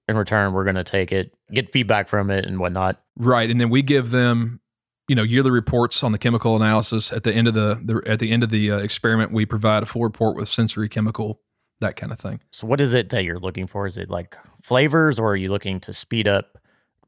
In 0.10 0.18
return, 0.18 0.52
we're 0.52 0.66
going 0.66 0.76
to 0.76 0.84
take 0.84 1.14
it, 1.14 1.34
get 1.54 1.72
feedback 1.72 2.10
from 2.10 2.30
it, 2.30 2.46
and 2.46 2.60
whatnot. 2.60 3.02
Right, 3.16 3.50
and 3.50 3.62
then 3.62 3.70
we 3.70 3.82
give 3.82 4.12
them, 4.12 4.60
you 5.08 5.16
know, 5.16 5.24
yearly 5.24 5.50
reports 5.50 6.04
on 6.04 6.12
the 6.12 6.18
chemical 6.18 6.58
analysis. 6.58 7.14
At 7.14 7.24
the 7.24 7.34
end 7.34 7.48
of 7.48 7.54
the, 7.54 7.80
the 7.82 8.02
at 8.06 8.20
the 8.20 8.32
end 8.32 8.44
of 8.44 8.50
the 8.50 8.72
uh, 8.72 8.78
experiment, 8.80 9.32
we 9.32 9.46
provide 9.46 9.84
a 9.84 9.86
full 9.86 10.04
report 10.04 10.36
with 10.36 10.50
sensory, 10.50 10.90
chemical, 10.90 11.40
that 11.80 11.96
kind 11.96 12.12
of 12.12 12.20
thing. 12.20 12.42
So, 12.52 12.68
what 12.68 12.82
is 12.82 12.94
it 12.94 13.12
that 13.12 13.24
you're 13.24 13.40
looking 13.40 13.66
for? 13.66 13.88
Is 13.88 13.98
it 13.98 14.10
like 14.10 14.36
flavors, 14.62 15.20
or 15.20 15.32
are 15.32 15.36
you 15.38 15.50
looking 15.50 15.80
to 15.82 15.94
speed 15.94 16.28
up 16.28 16.58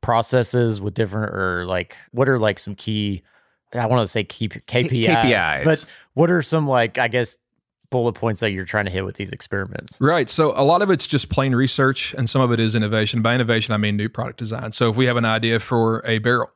processes 0.06 0.80
with 0.80 0.94
different, 0.94 1.34
or 1.34 1.65
like 1.65 1.98
what 2.12 2.30
are 2.30 2.38
like 2.38 2.60
some 2.60 2.76
key? 2.76 3.24
I 3.74 3.88
want 3.88 4.06
to 4.06 4.08
say 4.08 4.24
key 4.24 4.48
KPIs, 4.48 5.08
KPIs. 5.08 5.63
but 5.63 5.86
what 6.13 6.30
are 6.30 6.44
some 6.44 6.68
like 6.68 7.00
I 7.00 7.08
guess 7.08 7.39
bullet 7.89 8.13
points 8.13 8.39
that 8.41 8.52
you're 8.52 8.65
trying 8.65 8.86
to 8.86 8.91
hit 8.91 9.04
with 9.04 9.15
these 9.15 9.32
experiments? 9.32 9.98
Right. 10.00 10.30
So 10.30 10.54
a 10.56 10.62
lot 10.62 10.84
of 10.84 10.91
it's 10.91 11.08
just 11.08 11.30
plain 11.30 11.56
research, 11.56 12.13
and 12.13 12.30
some 12.30 12.44
of 12.44 12.52
it 12.52 12.60
is 12.60 12.76
innovation. 12.76 13.24
By 13.24 13.34
innovation, 13.34 13.74
I 13.74 13.78
mean 13.78 13.98
new 13.98 14.08
product 14.08 14.38
design. 14.38 14.74
So 14.74 14.91
if 14.91 14.96
we 14.96 15.08
have 15.08 15.18
an 15.18 15.26
idea 15.26 15.60
for 15.60 16.06
a 16.06 16.20
barrel, 16.20 16.52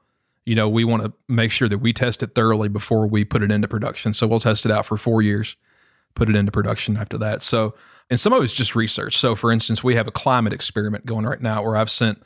you 0.46 0.54
know, 0.54 0.70
we 0.70 0.84
want 0.84 1.02
to 1.02 1.12
make 1.28 1.52
sure 1.52 1.68
that 1.68 1.80
we 1.80 1.92
test 1.92 2.22
it 2.22 2.36
thoroughly 2.36 2.70
before 2.70 3.08
we 3.08 3.26
put 3.26 3.42
it 3.42 3.52
into 3.52 3.68
production. 3.68 4.14
So 4.14 4.28
we'll 4.28 4.40
test 4.40 4.64
it 4.64 4.72
out 4.72 4.86
for 4.86 4.96
four 4.96 5.24
years, 5.24 5.56
put 6.14 6.30
it 6.30 6.36
into 6.36 6.52
production 6.52 6.98
after 6.98 7.18
that. 7.18 7.42
So, 7.42 7.74
and 8.12 8.20
some 8.20 8.32
of 8.32 8.44
it's 8.44 8.54
just 8.54 8.76
research. 8.76 9.18
So, 9.18 9.34
for 9.34 9.52
instance, 9.52 9.84
we 9.84 9.96
have 9.96 10.08
a 10.08 10.12
climate 10.12 10.54
experiment 10.54 11.08
going 11.08 11.26
right 11.26 11.42
now 11.42 11.64
where 11.64 11.76
I've 11.76 11.90
sent 11.90 12.22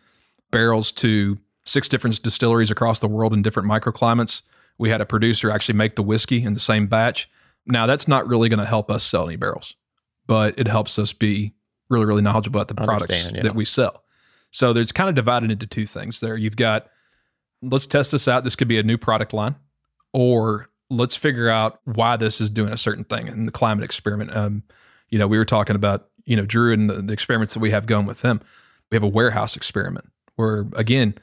barrels 0.54 0.92
to 0.94 1.38
six 1.66 1.90
different 1.90 2.22
distilleries 2.22 2.72
across 2.72 3.00
the 3.00 3.08
world 3.08 3.34
in 3.34 3.42
different 3.42 3.70
microclimates. 3.70 4.42
We 4.78 4.90
had 4.90 5.02
a 5.02 5.06
producer 5.06 5.52
actually 5.52 5.76
make 5.76 5.96
the 5.96 6.04
whiskey 6.04 6.44
in 6.44 6.54
the 6.54 6.60
same 6.60 6.88
batch. 6.88 7.30
Now, 7.66 7.86
that's 7.86 8.08
not 8.08 8.28
really 8.28 8.50
going 8.50 8.60
to 8.60 8.66
help 8.66 8.90
us 8.90 9.04
sell 9.04 9.28
any 9.28 9.36
barrels, 9.36 9.76
but 10.28 10.58
it 10.58 10.68
helps 10.68 10.98
us 11.00 11.14
be 11.14 11.54
really, 11.90 12.06
really 12.06 12.22
knowledgeable 12.22 12.60
about 12.60 12.68
the 12.68 12.76
products 12.76 13.32
yeah. 13.32 13.42
that 13.42 13.56
we 13.56 13.66
sell. 13.66 14.04
So, 14.52 14.74
there's 14.74 14.92
kind 14.92 15.10
of 15.10 15.16
divided 15.16 15.52
into 15.52 15.66
two 15.66 15.86
things 15.86 16.20
there. 16.20 16.36
You've 16.36 16.56
got 16.56 16.88
let's 17.62 17.88
test 17.88 18.12
this 18.12 18.28
out. 18.28 18.44
This 18.44 18.56
could 18.56 18.68
be 18.68 18.78
a 18.78 18.84
new 18.84 18.98
product 18.98 19.34
line, 19.34 19.56
or 20.12 20.70
let's 20.90 21.16
figure 21.16 21.50
out 21.50 21.80
why 21.86 22.18
this 22.18 22.42
is 22.42 22.50
doing 22.50 22.74
a 22.74 22.78
certain 22.78 23.06
thing 23.06 23.28
in 23.28 23.46
the 23.46 23.52
climate 23.52 23.86
experiment. 23.86 24.36
Um, 24.36 24.64
you 25.10 25.18
know, 25.18 25.28
we 25.28 25.38
were 25.38 25.46
talking 25.46 25.76
about 25.76 26.10
you 26.26 26.36
know 26.36 26.46
Drew 26.46 26.74
and 26.74 26.90
the, 26.90 26.96
the 26.96 27.14
experiments 27.14 27.54
that 27.54 27.62
we 27.62 27.72
have 27.72 27.86
going 27.86 28.06
with 28.06 28.22
him. 28.22 28.42
We 28.92 28.96
have 28.96 29.04
a 29.04 29.08
warehouse 29.08 29.56
experiment 29.56 30.10
where 30.36 30.66
again, 30.76 31.16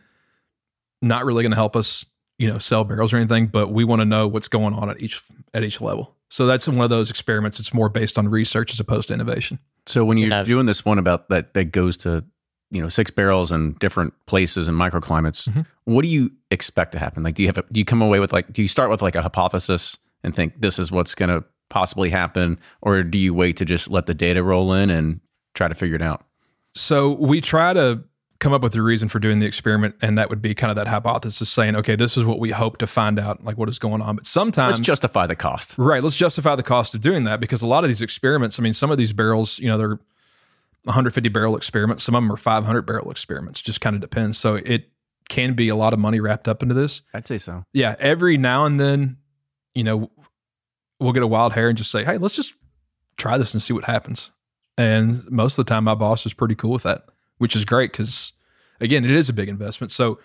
not 1.02 1.24
really 1.24 1.42
going 1.42 1.52
to 1.52 1.56
help 1.56 1.76
us 1.76 2.04
you 2.38 2.48
know 2.50 2.58
sell 2.58 2.84
barrels 2.84 3.12
or 3.12 3.16
anything, 3.18 3.46
but 3.46 3.68
we 3.72 3.84
want 3.84 4.00
to 4.00 4.04
know 4.06 4.26
what's 4.26 4.48
going 4.48 4.74
on 4.74 4.88
at 4.90 5.00
each 5.00 5.22
at 5.54 5.62
each 5.62 5.80
level. 5.80 6.14
So 6.28 6.46
that's 6.46 6.68
one 6.68 6.80
of 6.80 6.90
those 6.90 7.10
experiments. 7.10 7.58
It's 7.58 7.74
more 7.74 7.88
based 7.88 8.16
on 8.16 8.28
research 8.28 8.72
as 8.72 8.78
opposed 8.80 9.08
to 9.08 9.14
innovation. 9.14 9.58
So 9.86 10.04
when 10.04 10.16
you're 10.16 10.30
Yeah. 10.30 10.44
doing 10.44 10.66
this 10.66 10.84
one 10.84 10.98
about 10.98 11.28
that 11.30 11.54
that 11.54 11.66
goes 11.72 11.96
to 11.98 12.24
you 12.70 12.80
know 12.80 12.88
six 12.88 13.10
barrels 13.10 13.50
and 13.50 13.78
different 13.78 14.14
places 14.26 14.68
and 14.68 14.78
microclimates, 14.78 15.48
Mhm. 15.48 15.66
what 15.84 16.02
do 16.02 16.08
you 16.08 16.30
expect 16.50 16.92
to 16.92 16.98
happen? 16.98 17.22
Like, 17.24 17.34
do 17.34 17.42
you 17.42 17.48
have 17.48 17.58
a, 17.58 17.64
do 17.72 17.78
you 17.80 17.84
come 17.84 18.00
away 18.00 18.20
with 18.20 18.32
like 18.32 18.52
do 18.52 18.62
you 18.62 18.68
start 18.68 18.90
with 18.90 19.02
like 19.02 19.16
a 19.16 19.22
hypothesis 19.22 19.96
and 20.22 20.34
think 20.34 20.60
this 20.60 20.78
is 20.78 20.90
what's 20.92 21.14
going 21.14 21.30
to 21.30 21.44
possibly 21.68 22.10
happen, 22.10 22.58
or 22.82 23.02
do 23.02 23.18
you 23.18 23.32
wait 23.34 23.56
to 23.56 23.64
just 23.64 23.90
let 23.90 24.06
the 24.06 24.14
data 24.14 24.42
roll 24.42 24.72
in 24.72 24.88
and 24.90 25.20
try 25.54 25.66
to 25.68 25.74
figure 25.74 25.96
it 25.96 26.02
out? 26.02 26.24
So 26.74 27.12
we 27.14 27.40
try 27.40 27.72
to 27.72 28.02
come 28.40 28.52
up 28.52 28.62
with 28.62 28.74
a 28.74 28.82
reason 28.82 29.08
for 29.08 29.18
doing 29.20 29.38
the 29.38 29.46
experiment, 29.46 29.94
and 30.02 30.18
that 30.18 30.30
would 30.30 30.42
be 30.42 30.54
kind 30.54 30.70
of 30.70 30.76
that 30.76 30.88
hypothesis 30.88 31.48
saying, 31.48 31.76
okay, 31.76 31.94
this 31.94 32.16
is 32.16 32.24
what 32.24 32.40
we 32.40 32.50
hope 32.50 32.78
to 32.78 32.86
find 32.86 33.18
out, 33.18 33.44
like 33.44 33.56
what 33.56 33.68
is 33.68 33.78
going 33.78 34.02
on. 34.02 34.16
But 34.16 34.26
sometimes 34.26 34.78
Let's 34.78 34.86
justify 34.86 35.26
the 35.26 35.36
cost. 35.36 35.76
Right. 35.78 36.02
Let's 36.02 36.16
justify 36.16 36.56
the 36.56 36.62
cost 36.62 36.94
of 36.94 37.00
doing 37.00 37.24
that 37.24 37.38
because 37.38 37.62
a 37.62 37.66
lot 37.66 37.84
of 37.84 37.88
these 37.88 38.00
experiments, 38.00 38.58
I 38.58 38.62
mean, 38.62 38.74
some 38.74 38.90
of 38.90 38.98
these 38.98 39.12
barrels, 39.12 39.58
you 39.58 39.68
know, 39.68 39.78
they're 39.78 40.00
150 40.84 41.28
barrel 41.28 41.56
experiments. 41.56 42.02
Some 42.02 42.14
of 42.14 42.22
them 42.22 42.32
are 42.32 42.38
500 42.38 42.82
barrel 42.82 43.10
experiments. 43.10 43.60
Just 43.60 43.82
kind 43.82 43.94
of 43.94 44.00
depends. 44.00 44.38
So 44.38 44.56
it 44.56 44.88
can 45.28 45.52
be 45.52 45.68
a 45.68 45.76
lot 45.76 45.92
of 45.92 45.98
money 45.98 46.18
wrapped 46.18 46.48
up 46.48 46.62
into 46.62 46.74
this. 46.74 47.02
I'd 47.12 47.28
say 47.28 47.36
so. 47.36 47.64
Yeah. 47.74 47.94
Every 47.98 48.38
now 48.38 48.64
and 48.64 48.80
then, 48.80 49.18
you 49.74 49.84
know, 49.84 50.10
we'll 50.98 51.12
get 51.12 51.22
a 51.22 51.26
wild 51.26 51.52
hair 51.52 51.68
and 51.68 51.76
just 51.76 51.90
say, 51.90 52.04
hey, 52.04 52.16
let's 52.16 52.34
just 52.34 52.54
try 53.18 53.36
this 53.36 53.52
and 53.52 53.62
see 53.62 53.74
what 53.74 53.84
happens. 53.84 54.30
And 54.78 55.30
most 55.30 55.58
of 55.58 55.66
the 55.66 55.68
time, 55.68 55.84
my 55.84 55.94
boss 55.94 56.24
is 56.24 56.32
pretty 56.32 56.54
cool 56.54 56.70
with 56.70 56.84
that, 56.84 57.04
which 57.40 57.56
is 57.56 57.64
great 57.64 57.90
because, 57.92 58.32
again, 58.80 59.04
it 59.04 59.10
is 59.10 59.28
a 59.28 59.32
big 59.32 59.48
investment. 59.48 59.90
So 59.90 60.18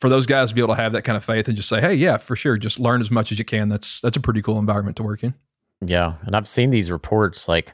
for 0.00 0.10
those 0.10 0.26
guys 0.26 0.50
to 0.50 0.54
be 0.54 0.60
able 0.60 0.74
to 0.74 0.80
have 0.82 0.92
that 0.92 1.02
kind 1.02 1.16
of 1.16 1.24
faith 1.24 1.48
and 1.48 1.56
just 1.56 1.68
say, 1.70 1.80
hey, 1.80 1.94
yeah, 1.94 2.18
for 2.18 2.36
sure, 2.36 2.58
just 2.58 2.78
learn 2.78 3.00
as 3.00 3.10
much 3.10 3.32
as 3.32 3.38
you 3.38 3.44
can. 3.46 3.68
That's 3.70 4.00
that's 4.02 4.16
a 4.16 4.20
pretty 4.20 4.42
cool 4.42 4.58
environment 4.58 4.96
to 4.98 5.02
work 5.02 5.24
in. 5.24 5.32
Yeah, 5.80 6.14
and 6.26 6.36
I've 6.36 6.46
seen 6.48 6.70
these 6.70 6.90
reports 6.90 7.48
like 7.48 7.72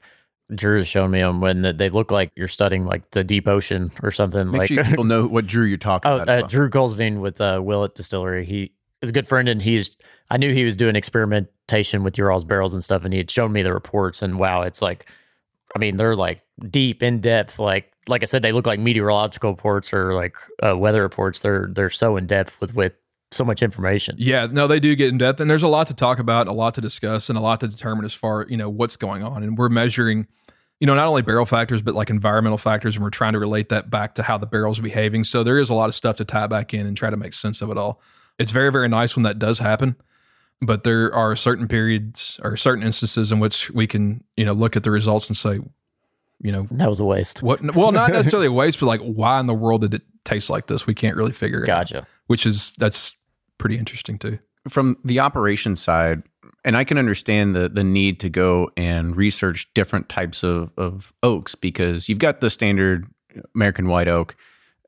Drew 0.54 0.78
has 0.78 0.86
shown 0.88 1.10
me 1.10 1.20
them 1.20 1.40
when 1.40 1.62
they 1.76 1.88
look 1.88 2.10
like 2.10 2.30
you're 2.36 2.48
studying 2.48 2.84
like 2.84 3.10
the 3.10 3.24
deep 3.24 3.48
ocean 3.48 3.90
or 4.02 4.10
something. 4.10 4.50
Make 4.50 4.58
like 4.58 4.68
sure 4.68 4.84
people 4.84 5.04
know 5.04 5.26
what 5.26 5.46
Drew 5.46 5.64
you're 5.64 5.78
talking 5.78 6.10
Oh, 6.10 6.16
about. 6.20 6.44
uh. 6.44 6.46
Drew 6.46 6.68
Kulsveen 6.70 7.20
with 7.20 7.40
uh, 7.40 7.60
Willett 7.62 7.94
Distillery. 7.94 8.44
He 8.44 8.72
is 9.00 9.08
a 9.08 9.12
good 9.12 9.26
friend, 9.26 9.48
and 9.48 9.60
he's. 9.62 9.96
I 10.30 10.36
knew 10.36 10.52
he 10.52 10.64
was 10.64 10.76
doing 10.76 10.96
experimentation 10.96 12.02
with 12.04 12.16
your 12.18 12.30
all's 12.30 12.44
barrels 12.44 12.72
and 12.74 12.82
stuff, 12.84 13.04
and 13.04 13.12
he 13.12 13.18
had 13.18 13.30
shown 13.30 13.52
me 13.52 13.62
the 13.62 13.72
reports. 13.72 14.22
And 14.22 14.38
wow, 14.38 14.62
it's 14.62 14.80
like, 14.82 15.06
I 15.74 15.78
mean, 15.78 15.96
they're 15.96 16.16
like 16.16 16.42
deep, 16.70 17.02
in 17.02 17.20
depth. 17.20 17.58
Like, 17.58 17.92
like 18.08 18.22
I 18.22 18.26
said, 18.26 18.42
they 18.42 18.52
look 18.52 18.66
like 18.66 18.80
meteorological 18.80 19.50
reports 19.50 19.92
or 19.92 20.14
like 20.14 20.36
uh, 20.62 20.76
weather 20.76 21.02
reports. 21.02 21.40
They're 21.40 21.68
they're 21.70 21.90
so 21.90 22.16
in 22.16 22.26
depth 22.26 22.60
with 22.60 22.74
with 22.74 22.92
so 23.30 23.44
much 23.44 23.62
information. 23.62 24.14
Yeah, 24.18 24.46
no, 24.50 24.66
they 24.66 24.80
do 24.80 24.94
get 24.94 25.08
in 25.08 25.18
depth, 25.18 25.40
and 25.40 25.50
there's 25.50 25.62
a 25.62 25.68
lot 25.68 25.86
to 25.88 25.94
talk 25.94 26.18
about, 26.18 26.48
a 26.48 26.52
lot 26.52 26.74
to 26.74 26.80
discuss, 26.80 27.28
and 27.28 27.38
a 27.38 27.40
lot 27.40 27.60
to 27.60 27.68
determine 27.68 28.04
as 28.04 28.14
far 28.14 28.46
you 28.48 28.56
know 28.56 28.68
what's 28.68 28.96
going 28.96 29.22
on. 29.22 29.42
And 29.42 29.56
we're 29.56 29.68
measuring, 29.68 30.26
you 30.80 30.86
know, 30.86 30.94
not 30.94 31.06
only 31.06 31.22
barrel 31.22 31.46
factors 31.46 31.82
but 31.82 31.94
like 31.94 32.10
environmental 32.10 32.58
factors, 32.58 32.96
and 32.96 33.02
we're 33.02 33.10
trying 33.10 33.32
to 33.32 33.38
relate 33.38 33.68
that 33.70 33.90
back 33.90 34.14
to 34.16 34.22
how 34.22 34.38
the 34.38 34.46
barrel's 34.46 34.78
are 34.78 34.82
behaving. 34.82 35.24
So 35.24 35.42
there 35.42 35.58
is 35.58 35.70
a 35.70 35.74
lot 35.74 35.88
of 35.88 35.94
stuff 35.94 36.16
to 36.16 36.24
tie 36.24 36.46
back 36.46 36.74
in 36.74 36.86
and 36.86 36.96
try 36.96 37.10
to 37.10 37.16
make 37.16 37.34
sense 37.34 37.62
of 37.62 37.70
it 37.70 37.78
all. 37.78 38.00
It's 38.38 38.50
very 38.50 38.70
very 38.70 38.88
nice 38.88 39.16
when 39.16 39.22
that 39.24 39.38
does 39.38 39.58
happen, 39.58 39.96
but 40.62 40.84
there 40.84 41.12
are 41.14 41.36
certain 41.36 41.68
periods 41.68 42.40
or 42.42 42.56
certain 42.56 42.82
instances 42.84 43.30
in 43.32 43.40
which 43.40 43.70
we 43.72 43.86
can 43.86 44.22
you 44.36 44.44
know 44.44 44.52
look 44.52 44.76
at 44.76 44.84
the 44.84 44.90
results 44.90 45.28
and 45.28 45.36
say, 45.36 45.58
you 46.40 46.50
know, 46.52 46.66
That 46.70 46.88
was 46.88 47.00
a 47.00 47.04
waste. 47.04 47.42
what? 47.42 47.60
Well, 47.74 47.92
not 47.92 48.10
necessarily 48.18 48.46
a 48.48 48.52
waste, 48.52 48.80
but 48.80 48.86
like 48.86 49.00
why 49.00 49.38
in 49.40 49.46
the 49.46 49.54
world 49.54 49.82
did 49.82 49.94
it 49.94 50.02
taste 50.24 50.48
like 50.50 50.66
this? 50.68 50.86
We 50.86 50.94
can't 50.94 51.16
really 51.16 51.32
figure 51.32 51.62
it 51.62 51.68
out. 51.68 51.88
Gotcha. 51.90 52.06
Which 52.28 52.46
is 52.46 52.72
that's 52.78 53.14
pretty 53.58 53.76
interesting 53.78 54.18
too. 54.18 54.38
from 54.68 54.96
the 55.04 55.20
operation 55.20 55.76
side, 55.76 56.22
and 56.64 56.76
I 56.76 56.84
can 56.84 56.98
understand 56.98 57.54
the 57.54 57.68
the 57.68 57.84
need 57.84 58.18
to 58.20 58.28
go 58.30 58.70
and 58.76 59.16
research 59.16 59.68
different 59.74 60.08
types 60.08 60.42
of, 60.42 60.70
of 60.76 61.12
oaks 61.22 61.54
because 61.54 62.08
you've 62.08 62.18
got 62.18 62.40
the 62.40 62.50
standard 62.50 63.06
American 63.54 63.88
white 63.88 64.08
oak, 64.08 64.34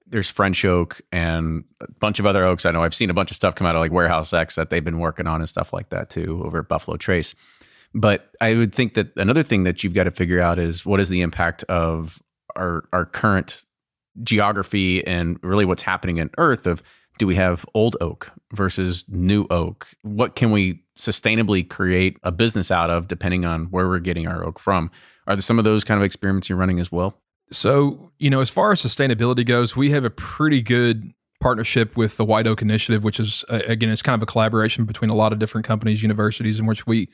there's 0.07 0.31
French 0.31 0.64
oak, 0.64 1.01
and 1.12 1.64
a 1.81 1.90
bunch 2.01 2.19
of 2.19 2.27
other 2.27 2.45
oaks. 2.45 2.67
I 2.67 2.71
know 2.71 2.83
I've 2.83 2.95
seen 2.95 3.11
a 3.11 3.14
bunch 3.14 3.31
of 3.31 3.37
stuff 3.37 3.55
come 3.55 3.67
out 3.67 3.75
of 3.75 3.81
like 3.81 3.93
Warehouse 3.93 4.33
X 4.33 4.57
that 4.57 4.71
they've 4.71 4.85
been 4.85 4.99
working 4.99 5.27
on 5.27 5.40
and 5.40 5.49
stuff 5.49 5.73
like 5.73 5.90
that 5.90 6.11
too 6.11 6.43
over 6.45 6.61
at 6.61 6.69
Buffalo 6.69 6.97
Trace. 6.97 7.35
But 7.95 8.31
I 8.40 8.55
would 8.55 8.75
think 8.75 8.95
that 8.95 9.12
another 9.17 9.43
thing 9.43 9.64
that 9.64 9.85
you've 9.85 9.95
got 9.95 10.05
to 10.05 10.11
figure 10.11 10.40
out 10.40 10.59
is 10.59 10.85
what 10.85 11.01
is 11.01 11.09
the 11.09 11.23
impact 11.23 11.62
of 11.64 12.21
our 12.57 12.85
our 12.93 13.05
current 13.05 13.62
geography 14.23 15.05
and 15.07 15.38
really 15.43 15.64
what's 15.64 15.83
happening 15.83 16.19
in 16.19 16.31
Earth 16.38 16.67
of 16.67 16.83
do 17.19 17.27
we 17.27 17.37
have 17.37 17.64
old 17.75 17.97
oak 18.01 18.31
versus 18.53 19.05
new 19.09 19.47
oak? 19.51 19.87
What 20.03 20.35
can 20.35 20.51
we 20.51 20.83
sustainably 20.99 21.69
create 21.69 22.19
a 22.25 22.33
business 22.33 22.71
out 22.71 22.90
of 22.90 23.09
depending 23.09 23.45
on 23.45 23.67
where 23.67 23.88
we're 23.88 24.01
getting 24.01 24.27
our 24.27 24.45
oak 24.45 24.59
from? 24.59 24.90
Are 25.27 25.37
there 25.37 25.43
some 25.43 25.59
of 25.59 25.64
those 25.64 25.85
kind 25.85 25.99
of 25.99 26.05
experiments 26.05 26.49
you're 26.49 26.59
running 26.59 26.81
as 26.81 26.90
well? 26.90 27.21
So, 27.55 28.12
you 28.19 28.31
know, 28.31 28.40
as 28.40 28.51
far 28.51 28.73
as 28.73 28.83
sustainability 28.83 29.47
goes, 29.47 29.77
we 29.77 29.90
have 29.90 30.05
a 30.05 30.11
pretty 30.11 30.62
good 30.62 31.12
partnership 31.40 31.97
with 31.97 32.17
the 32.17 32.25
White 32.25 32.47
Oak 32.47 32.62
Initiative, 32.62 33.05
which 33.05 33.21
is, 33.21 33.45
uh, 33.49 33.61
again, 33.67 33.90
it's 33.90 34.03
kind 34.03 34.14
of 34.14 34.23
a 34.23 34.27
collaboration 34.27 34.85
between 34.85 35.11
a 35.11 35.14
lot 35.14 35.33
of 35.33 35.38
different 35.38 35.67
companies, 35.67 36.03
universities, 36.03 36.59
in 36.59 36.67
which 36.67 36.87
we, 36.87 37.09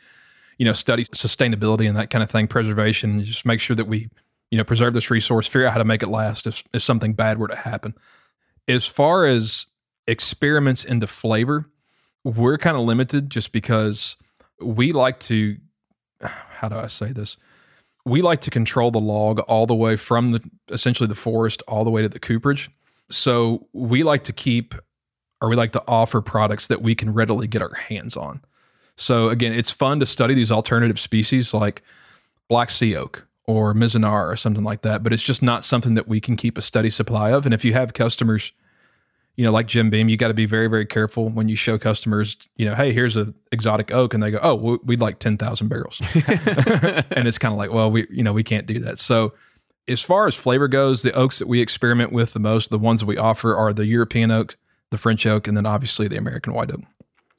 you 0.58 0.64
know, 0.64 0.72
study 0.72 1.04
sustainability 1.06 1.86
and 1.88 1.96
that 1.96 2.10
kind 2.10 2.22
of 2.22 2.30
thing, 2.30 2.46
preservation, 2.46 3.22
just 3.24 3.44
make 3.44 3.60
sure 3.60 3.76
that 3.76 3.86
we, 3.86 4.08
you 4.50 4.58
know, 4.58 4.64
preserve 4.64 4.94
this 4.94 5.10
resource, 5.10 5.46
figure 5.46 5.66
out 5.66 5.72
how 5.72 5.78
to 5.78 5.84
make 5.84 6.02
it 6.02 6.08
last 6.08 6.46
if, 6.46 6.62
if 6.72 6.82
something 6.82 7.12
bad 7.12 7.38
were 7.38 7.48
to 7.48 7.56
happen. 7.56 7.94
As 8.68 8.86
far 8.86 9.24
as 9.24 9.66
experiments 10.06 10.84
into 10.84 11.06
flavor, 11.06 11.66
we're 12.24 12.58
kind 12.58 12.76
of 12.76 12.84
limited 12.84 13.30
just 13.30 13.52
because 13.52 14.16
we 14.60 14.92
like 14.92 15.18
to 15.20 15.56
how 16.22 16.68
do 16.68 16.76
I 16.76 16.86
say 16.86 17.12
this? 17.12 17.36
We 18.04 18.22
like 18.22 18.40
to 18.42 18.50
control 18.50 18.90
the 18.90 19.00
log 19.00 19.40
all 19.40 19.66
the 19.66 19.74
way 19.74 19.96
from 19.96 20.32
the 20.32 20.42
essentially 20.70 21.06
the 21.06 21.14
forest 21.14 21.62
all 21.68 21.84
the 21.84 21.90
way 21.90 22.02
to 22.02 22.08
the 22.08 22.18
cooperage. 22.18 22.70
So 23.10 23.66
we 23.72 24.02
like 24.02 24.24
to 24.24 24.32
keep 24.32 24.74
or 25.40 25.48
we 25.48 25.56
like 25.56 25.72
to 25.72 25.82
offer 25.88 26.20
products 26.20 26.66
that 26.68 26.82
we 26.82 26.94
can 26.94 27.12
readily 27.12 27.46
get 27.46 27.62
our 27.62 27.74
hands 27.74 28.16
on. 28.16 28.42
So 28.96 29.30
again, 29.30 29.52
it's 29.52 29.70
fun 29.70 30.00
to 30.00 30.06
study 30.06 30.34
these 30.34 30.52
alternative 30.52 31.00
species 31.00 31.54
like 31.54 31.82
black 32.48 32.70
sea 32.70 32.94
oak 32.94 33.26
or 33.46 33.74
Mizunara 33.74 34.30
or 34.30 34.36
something 34.36 34.64
like 34.64 34.82
that, 34.82 35.02
but 35.02 35.12
it's 35.12 35.22
just 35.22 35.42
not 35.42 35.64
something 35.64 35.94
that 35.94 36.06
we 36.06 36.20
can 36.20 36.36
keep 36.36 36.58
a 36.58 36.62
steady 36.62 36.90
supply 36.90 37.30
of. 37.32 37.46
And 37.46 37.54
if 37.54 37.64
you 37.64 37.72
have 37.72 37.94
customers, 37.94 38.52
you 39.36 39.44
know, 39.44 39.52
like 39.52 39.66
Jim 39.66 39.90
Beam, 39.90 40.08
you 40.08 40.16
got 40.16 40.28
to 40.28 40.34
be 40.34 40.46
very, 40.46 40.66
very 40.66 40.86
careful 40.86 41.28
when 41.28 41.48
you 41.48 41.56
show 41.56 41.78
customers, 41.78 42.36
you 42.56 42.66
know, 42.66 42.74
hey, 42.74 42.92
here's 42.92 43.16
a 43.16 43.32
exotic 43.52 43.92
oak, 43.92 44.12
and 44.14 44.22
they 44.22 44.30
go, 44.30 44.38
oh, 44.42 44.78
we'd 44.84 45.00
like 45.00 45.18
ten 45.18 45.38
thousand 45.38 45.68
barrels, 45.68 46.00
and 46.14 47.26
it's 47.26 47.38
kind 47.38 47.52
of 47.52 47.58
like, 47.58 47.72
well, 47.72 47.90
we, 47.90 48.06
you 48.10 48.22
know, 48.22 48.32
we 48.32 48.42
can't 48.42 48.66
do 48.66 48.78
that. 48.80 48.98
So, 48.98 49.32
as 49.88 50.02
far 50.02 50.26
as 50.26 50.34
flavor 50.34 50.68
goes, 50.68 51.02
the 51.02 51.12
oaks 51.12 51.38
that 51.38 51.48
we 51.48 51.60
experiment 51.60 52.12
with 52.12 52.32
the 52.32 52.40
most, 52.40 52.70
the 52.70 52.78
ones 52.78 53.00
that 53.00 53.06
we 53.06 53.16
offer 53.16 53.56
are 53.56 53.72
the 53.72 53.86
European 53.86 54.30
oak, 54.30 54.56
the 54.90 54.98
French 54.98 55.24
oak, 55.26 55.48
and 55.48 55.56
then 55.56 55.66
obviously 55.66 56.06
the 56.08 56.16
American 56.16 56.52
white 56.52 56.70
oak. 56.70 56.82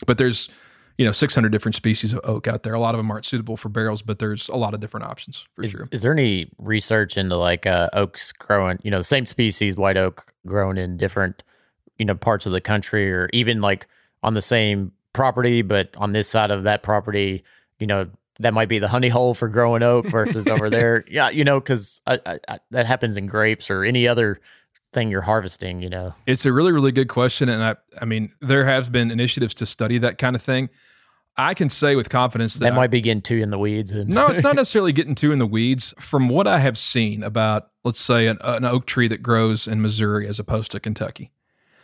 But 0.05 0.17
there's 0.17 0.49
you 0.97 1.05
know 1.05 1.11
600 1.11 1.51
different 1.51 1.75
species 1.75 2.13
of 2.13 2.19
oak 2.23 2.47
out 2.47 2.63
there. 2.63 2.73
A 2.73 2.79
lot 2.79 2.93
of 2.95 2.99
them 2.99 3.09
aren't 3.09 3.25
suitable 3.25 3.57
for 3.57 3.69
barrels, 3.69 4.01
but 4.01 4.19
there's 4.19 4.49
a 4.49 4.55
lot 4.55 4.73
of 4.73 4.79
different 4.79 5.05
options 5.05 5.47
for 5.55 5.63
is, 5.63 5.71
sure. 5.71 5.87
Is 5.91 6.01
there 6.01 6.11
any 6.11 6.51
research 6.57 7.17
into 7.17 7.35
like 7.35 7.65
uh, 7.65 7.89
oaks 7.93 8.31
growing, 8.31 8.79
you 8.83 8.91
know, 8.91 8.99
the 8.99 9.03
same 9.03 9.25
species, 9.25 9.75
white 9.75 9.97
oak, 9.97 10.33
grown 10.45 10.77
in 10.77 10.97
different, 10.97 11.43
you 12.01 12.05
know, 12.05 12.15
parts 12.15 12.47
of 12.47 12.51
the 12.51 12.59
country, 12.59 13.13
or 13.13 13.29
even 13.31 13.61
like 13.61 13.85
on 14.23 14.33
the 14.33 14.41
same 14.41 14.91
property, 15.13 15.61
but 15.61 15.95
on 15.97 16.13
this 16.13 16.27
side 16.27 16.49
of 16.49 16.63
that 16.63 16.81
property, 16.81 17.43
you 17.77 17.85
know, 17.85 18.09
that 18.39 18.55
might 18.55 18.69
be 18.69 18.79
the 18.79 18.87
honey 18.87 19.07
hole 19.07 19.35
for 19.35 19.47
growing 19.47 19.83
oak 19.83 20.07
versus 20.07 20.47
over 20.47 20.67
there. 20.71 21.05
Yeah, 21.07 21.29
you 21.29 21.43
know, 21.43 21.59
because 21.59 22.01
that 22.07 22.57
happens 22.73 23.17
in 23.17 23.27
grapes 23.27 23.69
or 23.69 23.83
any 23.83 24.07
other 24.07 24.39
thing 24.93 25.11
you're 25.11 25.21
harvesting. 25.21 25.79
You 25.79 25.91
know, 25.91 26.15
it's 26.25 26.43
a 26.47 26.51
really 26.51 26.71
really 26.71 26.91
good 26.91 27.07
question, 27.07 27.49
and 27.49 27.63
I 27.63 27.75
I 28.01 28.05
mean 28.05 28.31
there 28.41 28.65
have 28.65 28.91
been 28.91 29.11
initiatives 29.11 29.53
to 29.55 29.67
study 29.67 29.99
that 29.99 30.17
kind 30.17 30.35
of 30.35 30.41
thing. 30.41 30.69
I 31.37 31.53
can 31.53 31.69
say 31.69 31.95
with 31.95 32.09
confidence 32.09 32.55
that, 32.55 32.71
that 32.71 32.75
might 32.75 32.91
be 32.91 33.01
getting 33.01 33.21
too 33.21 33.37
in 33.37 33.51
the 33.51 33.57
weeds. 33.57 33.93
And 33.93 34.09
no, 34.09 34.27
it's 34.27 34.41
not 34.41 34.55
necessarily 34.57 34.91
getting 34.91 35.15
too 35.15 35.31
in 35.31 35.39
the 35.39 35.47
weeds. 35.47 35.93
From 35.99 36.27
what 36.27 36.45
I 36.45 36.59
have 36.59 36.77
seen 36.77 37.23
about, 37.23 37.69
let's 37.83 38.01
say, 38.01 38.27
an, 38.27 38.37
an, 38.41 38.65
oak 38.65 38.85
tree 38.85 39.07
that 39.07 39.23
grows 39.23 39.67
in 39.67 39.81
Missouri 39.81 40.27
as 40.27 40.39
opposed 40.39 40.71
to 40.71 40.79
Kentucky, 40.79 41.31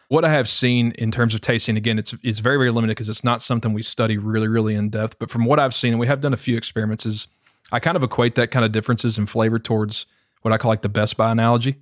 what 0.10 0.24
I 0.24 0.30
have 0.30 0.48
seen 0.48 0.92
in 0.94 1.12
terms 1.12 1.34
of 1.34 1.42
tasting, 1.42 1.78
again, 1.78 2.00
it's 2.00 2.16
it's 2.24 2.40
very 2.40 2.58
very 2.58 2.72
limited 2.72 2.96
because 2.96 3.10
it's 3.10 3.24
not 3.24 3.42
something 3.42 3.74
we 3.74 3.84
study 3.84 4.18
really 4.18 4.48
really 4.48 4.76
in 4.76 4.90
depth. 4.90 5.20
But 5.20 5.30
from 5.30 5.46
what 5.46 5.60
I've 5.60 5.76
seen, 5.76 5.94
and 5.94 6.00
we 6.00 6.08
have 6.08 6.22
done 6.22 6.34
a 6.34 6.38
few 6.38 6.58
experiments, 6.58 7.06
is 7.06 7.28
I 7.72 7.80
kind 7.80 7.98
of 7.98 8.04
equate 8.04 8.36
that 8.36 8.52
kind 8.52 8.66
of 8.66 8.72
differences 8.72 9.18
in 9.18 9.26
flavor 9.26 9.60
towards 9.60 10.06
what 10.42 10.54
I 10.54 10.58
call 10.58 10.70
like 10.70 10.82
the 10.82 10.90
Best 10.90 11.18
Buy 11.18 11.32
analogy. 11.32 11.76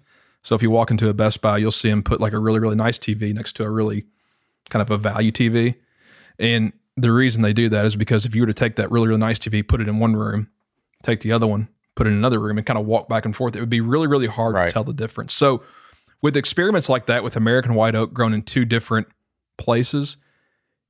So 0.43 0.55
if 0.55 0.61
you 0.61 0.71
walk 0.71 0.91
into 0.91 1.09
a 1.09 1.13
Best 1.13 1.41
Buy, 1.41 1.57
you'll 1.57 1.71
see 1.71 1.89
them 1.89 2.03
put 2.03 2.19
like 2.19 2.33
a 2.33 2.39
really 2.39 2.59
really 2.59 2.75
nice 2.75 2.97
TV 2.97 3.33
next 3.33 3.53
to 3.57 3.63
a 3.63 3.69
really 3.69 4.05
kind 4.69 4.81
of 4.81 4.89
a 4.89 4.97
value 4.97 5.31
TV, 5.31 5.75
and 6.39 6.73
the 6.97 7.11
reason 7.11 7.41
they 7.41 7.53
do 7.53 7.69
that 7.69 7.85
is 7.85 7.95
because 7.95 8.25
if 8.25 8.35
you 8.35 8.41
were 8.41 8.47
to 8.47 8.53
take 8.53 8.77
that 8.77 8.89
really, 8.89 9.07
really 9.07 9.19
nice 9.19 9.37
TV, 9.37 9.67
put 9.67 9.81
it 9.81 9.87
in 9.87 9.99
one 9.99 10.15
room, 10.15 10.49
take 11.03 11.19
the 11.19 11.31
other 11.31 11.45
one, 11.45 11.67
put 11.95 12.07
it 12.07 12.11
in 12.11 12.15
another 12.15 12.39
room, 12.39 12.57
and 12.57 12.65
kind 12.65 12.79
of 12.79 12.85
walk 12.85 13.09
back 13.09 13.25
and 13.25 13.35
forth, 13.35 13.55
it 13.55 13.59
would 13.59 13.69
be 13.69 13.81
really, 13.81 14.07
really 14.07 14.27
hard 14.27 14.55
right. 14.55 14.69
to 14.69 14.73
tell 14.73 14.83
the 14.83 14.93
difference. 14.93 15.33
So, 15.33 15.61
with 16.21 16.35
experiments 16.35 16.89
like 16.89 17.05
that 17.07 17.23
with 17.23 17.35
American 17.35 17.75
white 17.75 17.95
oak 17.95 18.13
grown 18.13 18.33
in 18.33 18.41
two 18.41 18.65
different 18.65 19.07
places, 19.57 20.17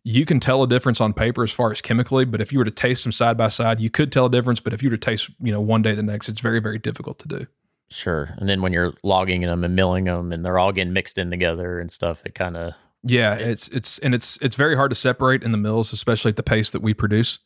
you 0.03 0.25
can 0.25 0.39
tell 0.39 0.63
a 0.63 0.67
difference 0.67 1.01
on 1.01 1.13
paper 1.13 1.43
as 1.43 1.51
far 1.51 1.71
as 1.71 1.81
chemically. 1.81 2.25
But 2.25 2.41
if 2.41 2.51
you 2.51 2.59
were 2.59 2.65
to 2.65 2.71
taste 2.71 3.03
them 3.03 3.11
side 3.11 3.37
by 3.37 3.47
side, 3.47 3.79
you 3.79 3.89
could 3.89 4.11
tell 4.11 4.27
a 4.27 4.31
difference. 4.31 4.59
But 4.59 4.73
if 4.73 4.83
you 4.83 4.89
were 4.89 4.97
to 4.97 5.01
taste, 5.01 5.29
you 5.41 5.51
know, 5.51 5.61
one 5.61 5.81
day 5.81 5.95
the 5.95 6.03
next, 6.03 6.29
it's 6.29 6.41
very, 6.41 6.59
very 6.59 6.77
difficult 6.77 7.19
to 7.19 7.27
do. 7.27 7.47
Sure. 7.89 8.29
And 8.37 8.49
then 8.49 8.61
when 8.61 8.73
you're 8.73 8.93
logging 9.03 9.41
them 9.41 9.63
and 9.63 9.75
milling 9.75 10.05
them 10.05 10.31
and 10.31 10.43
they're 10.43 10.57
all 10.57 10.71
getting 10.71 10.93
mixed 10.93 11.17
in 11.17 11.29
together 11.29 11.79
and 11.79 11.91
stuff, 11.91 12.21
it 12.25 12.33
kind 12.33 12.57
of 12.57 12.73
yeah, 13.07 13.35
it's 13.35 13.67
it's 13.67 13.99
and 13.99 14.15
it's 14.15 14.37
it's 14.41 14.55
very 14.55 14.75
hard 14.75 14.89
to 14.89 14.95
separate 14.95 15.43
in 15.43 15.51
the 15.51 15.59
mills, 15.59 15.93
especially 15.93 16.29
at 16.29 16.37
the 16.37 16.43
pace 16.43 16.71
that 16.71 16.81
we 16.81 16.95
produce. 16.95 17.37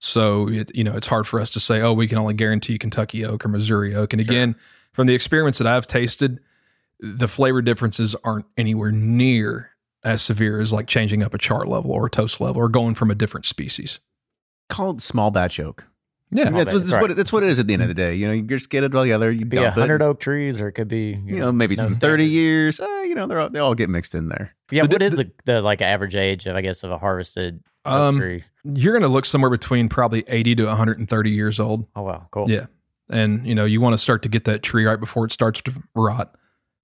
So 0.00 0.48
it, 0.48 0.74
you 0.74 0.82
know, 0.82 0.96
it's 0.96 1.06
hard 1.06 1.28
for 1.28 1.40
us 1.40 1.50
to 1.50 1.60
say, 1.60 1.80
oh, 1.80 1.92
we 1.92 2.08
can 2.08 2.18
only 2.18 2.34
guarantee 2.34 2.78
Kentucky 2.78 3.24
oak 3.24 3.44
or 3.44 3.48
Missouri 3.48 3.94
oak. 3.94 4.12
And 4.12 4.20
again, 4.20 4.56
from 4.92 5.06
the 5.06 5.14
experiments 5.14 5.58
that 5.58 5.68
I've 5.68 5.86
tasted, 5.86 6.40
the 7.00 7.28
flavor 7.28 7.62
differences 7.62 8.14
aren't 8.24 8.46
anywhere 8.56 8.92
near 8.92 9.70
as 10.02 10.22
severe 10.22 10.60
as 10.60 10.72
like 10.72 10.86
changing 10.86 11.22
up 11.22 11.34
a 11.34 11.38
char 11.38 11.66
level 11.66 11.90
or 11.90 12.06
a 12.06 12.10
toast 12.10 12.40
level 12.40 12.60
or 12.60 12.68
going 12.68 12.94
from 12.94 13.10
a 13.10 13.14
different 13.14 13.46
species. 13.46 14.00
Called 14.68 15.02
small 15.02 15.30
batch 15.30 15.58
oak. 15.60 15.84
Yeah, 16.30 16.50
that's, 16.50 16.72
what, 16.72 16.80
that's, 16.80 16.92
right. 16.92 17.02
what 17.02 17.10
it, 17.12 17.14
that's 17.14 17.32
what 17.32 17.42
it 17.44 17.50
is 17.50 17.60
at 17.60 17.68
the 17.68 17.74
end 17.74 17.82
of 17.82 17.88
the 17.88 17.94
day. 17.94 18.14
You 18.14 18.26
know, 18.26 18.32
you 18.32 18.42
just 18.42 18.68
get 18.68 18.82
it 18.82 18.92
all 18.92 19.02
together. 19.02 19.30
You 19.30 19.44
be 19.44 19.58
a 19.58 19.70
hundred 19.70 20.02
oak 20.02 20.18
trees, 20.18 20.60
or 20.60 20.66
it 20.68 20.72
could 20.72 20.88
be 20.88 21.10
you, 21.24 21.36
you 21.36 21.38
know, 21.38 21.52
maybe 21.52 21.76
some 21.76 21.94
thirty 21.94 22.26
years. 22.26 22.80
Uh, 22.80 23.04
you 23.06 23.14
know, 23.14 23.26
they 23.28 23.36
all 23.36 23.50
they 23.50 23.58
all 23.60 23.74
get 23.74 23.88
mixed 23.88 24.16
in 24.16 24.28
there. 24.28 24.56
Yeah, 24.72 24.86
the, 24.86 24.94
what 24.94 25.02
is 25.02 25.12
the, 25.16 25.30
the, 25.44 25.62
like 25.62 25.80
average 25.80 26.16
age 26.16 26.46
of 26.46 26.56
I 26.56 26.60
guess 26.60 26.82
of 26.82 26.90
a 26.90 26.98
harvested 26.98 27.62
um, 27.84 28.18
tree? 28.18 28.42
You're 28.64 28.94
going 28.94 29.02
to 29.02 29.08
look 29.08 29.26
somewhere 29.26 29.50
between 29.50 29.88
probably 29.88 30.24
eighty 30.26 30.56
to 30.56 30.64
one 30.64 30.76
hundred 30.76 30.98
and 30.98 31.08
thirty 31.08 31.30
years 31.30 31.60
old. 31.60 31.86
Oh 31.94 32.02
wow, 32.02 32.26
cool. 32.32 32.50
Yeah, 32.50 32.66
and 33.08 33.46
you 33.46 33.54
know 33.54 33.64
you 33.64 33.80
want 33.80 33.92
to 33.92 33.98
start 33.98 34.22
to 34.22 34.28
get 34.28 34.44
that 34.44 34.64
tree 34.64 34.84
right 34.86 34.98
before 34.98 35.26
it 35.26 35.32
starts 35.32 35.62
to 35.62 35.72
rot. 35.94 36.34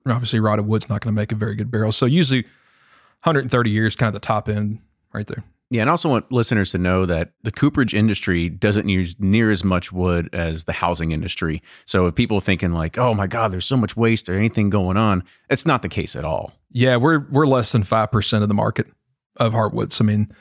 And 0.05 0.13
obviously, 0.13 0.41
rotted 0.41 0.67
wood's 0.67 0.89
not 0.89 1.03
going 1.03 1.15
to 1.15 1.21
make 1.21 1.33
a 1.33 1.37
very 1.37 1.55
good 1.55 1.71
barrel. 1.71 1.93
So 1.93 2.07
usually, 2.07 2.43
130 3.23 3.71
years, 3.71 3.97
kind 3.97 4.09
of 4.09 4.15
the 4.15 4.21
top 4.21 4.49
end, 4.49 4.81
right 5.13 5.27
there. 5.27 5.45
Yeah, 5.73 5.83
and 5.83 5.91
I 5.91 5.93
also 5.93 6.09
want 6.09 6.33
listeners 6.33 6.73
to 6.73 6.79
know 6.79 7.07
that 7.07 7.31
the 7.45 7.53
cooperage 7.53 7.95
industry 7.95 8.49
doesn't 8.49 8.89
use 8.89 9.15
near 9.21 9.53
as 9.53 9.63
much 9.63 9.93
wood 9.93 10.29
as 10.33 10.65
the 10.65 10.73
housing 10.73 11.13
industry. 11.13 11.63
So 11.85 12.07
if 12.07 12.17
people 12.17 12.39
are 12.39 12.43
thinking 12.43 12.73
like, 12.73 12.99
"Oh 12.99 13.15
my 13.15 13.29
God, 13.29 13.53
there's 13.53 13.67
so 13.67 13.77
much 13.77 13.97
waste 13.97 14.29
or 14.29 14.35
anything 14.35 14.69
going 14.69 14.97
on," 14.97 15.23
it's 15.49 15.65
not 15.65 15.83
the 15.83 15.89
case 15.89 16.17
at 16.17 16.25
all. 16.25 16.53
Yeah, 16.73 16.97
we're 16.97 17.21
we're 17.31 17.47
less 17.47 17.71
than 17.71 17.85
five 17.85 18.11
percent 18.11 18.43
of 18.43 18.49
the 18.49 18.55
market 18.55 18.89
of 19.37 19.53
hardwoods. 19.53 20.01
I 20.01 20.05
mean, 20.05 20.33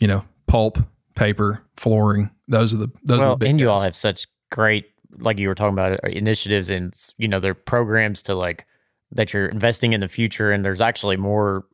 you 0.00 0.08
know, 0.08 0.24
pulp, 0.48 0.78
paper, 1.14 1.62
flooring. 1.76 2.30
Those 2.48 2.74
are 2.74 2.78
the 2.78 2.90
those 3.04 3.20
well, 3.20 3.28
are 3.28 3.34
the 3.34 3.36
big 3.36 3.50
and 3.50 3.58
guys. 3.58 3.62
you 3.62 3.70
all 3.70 3.80
have 3.80 3.94
such 3.94 4.26
great, 4.50 4.86
like 5.18 5.38
you 5.38 5.46
were 5.46 5.54
talking 5.54 5.74
about, 5.74 6.00
uh, 6.02 6.08
initiatives 6.08 6.68
and 6.68 6.92
you 7.16 7.28
know, 7.28 7.38
their 7.38 7.54
programs 7.54 8.22
to 8.22 8.34
like 8.34 8.66
that 9.12 9.32
you're 9.32 9.46
investing 9.46 9.92
in 9.92 10.00
the 10.00 10.08
future. 10.08 10.52
And 10.52 10.64
there's 10.64 10.80
actually 10.80 11.16
more 11.16 11.64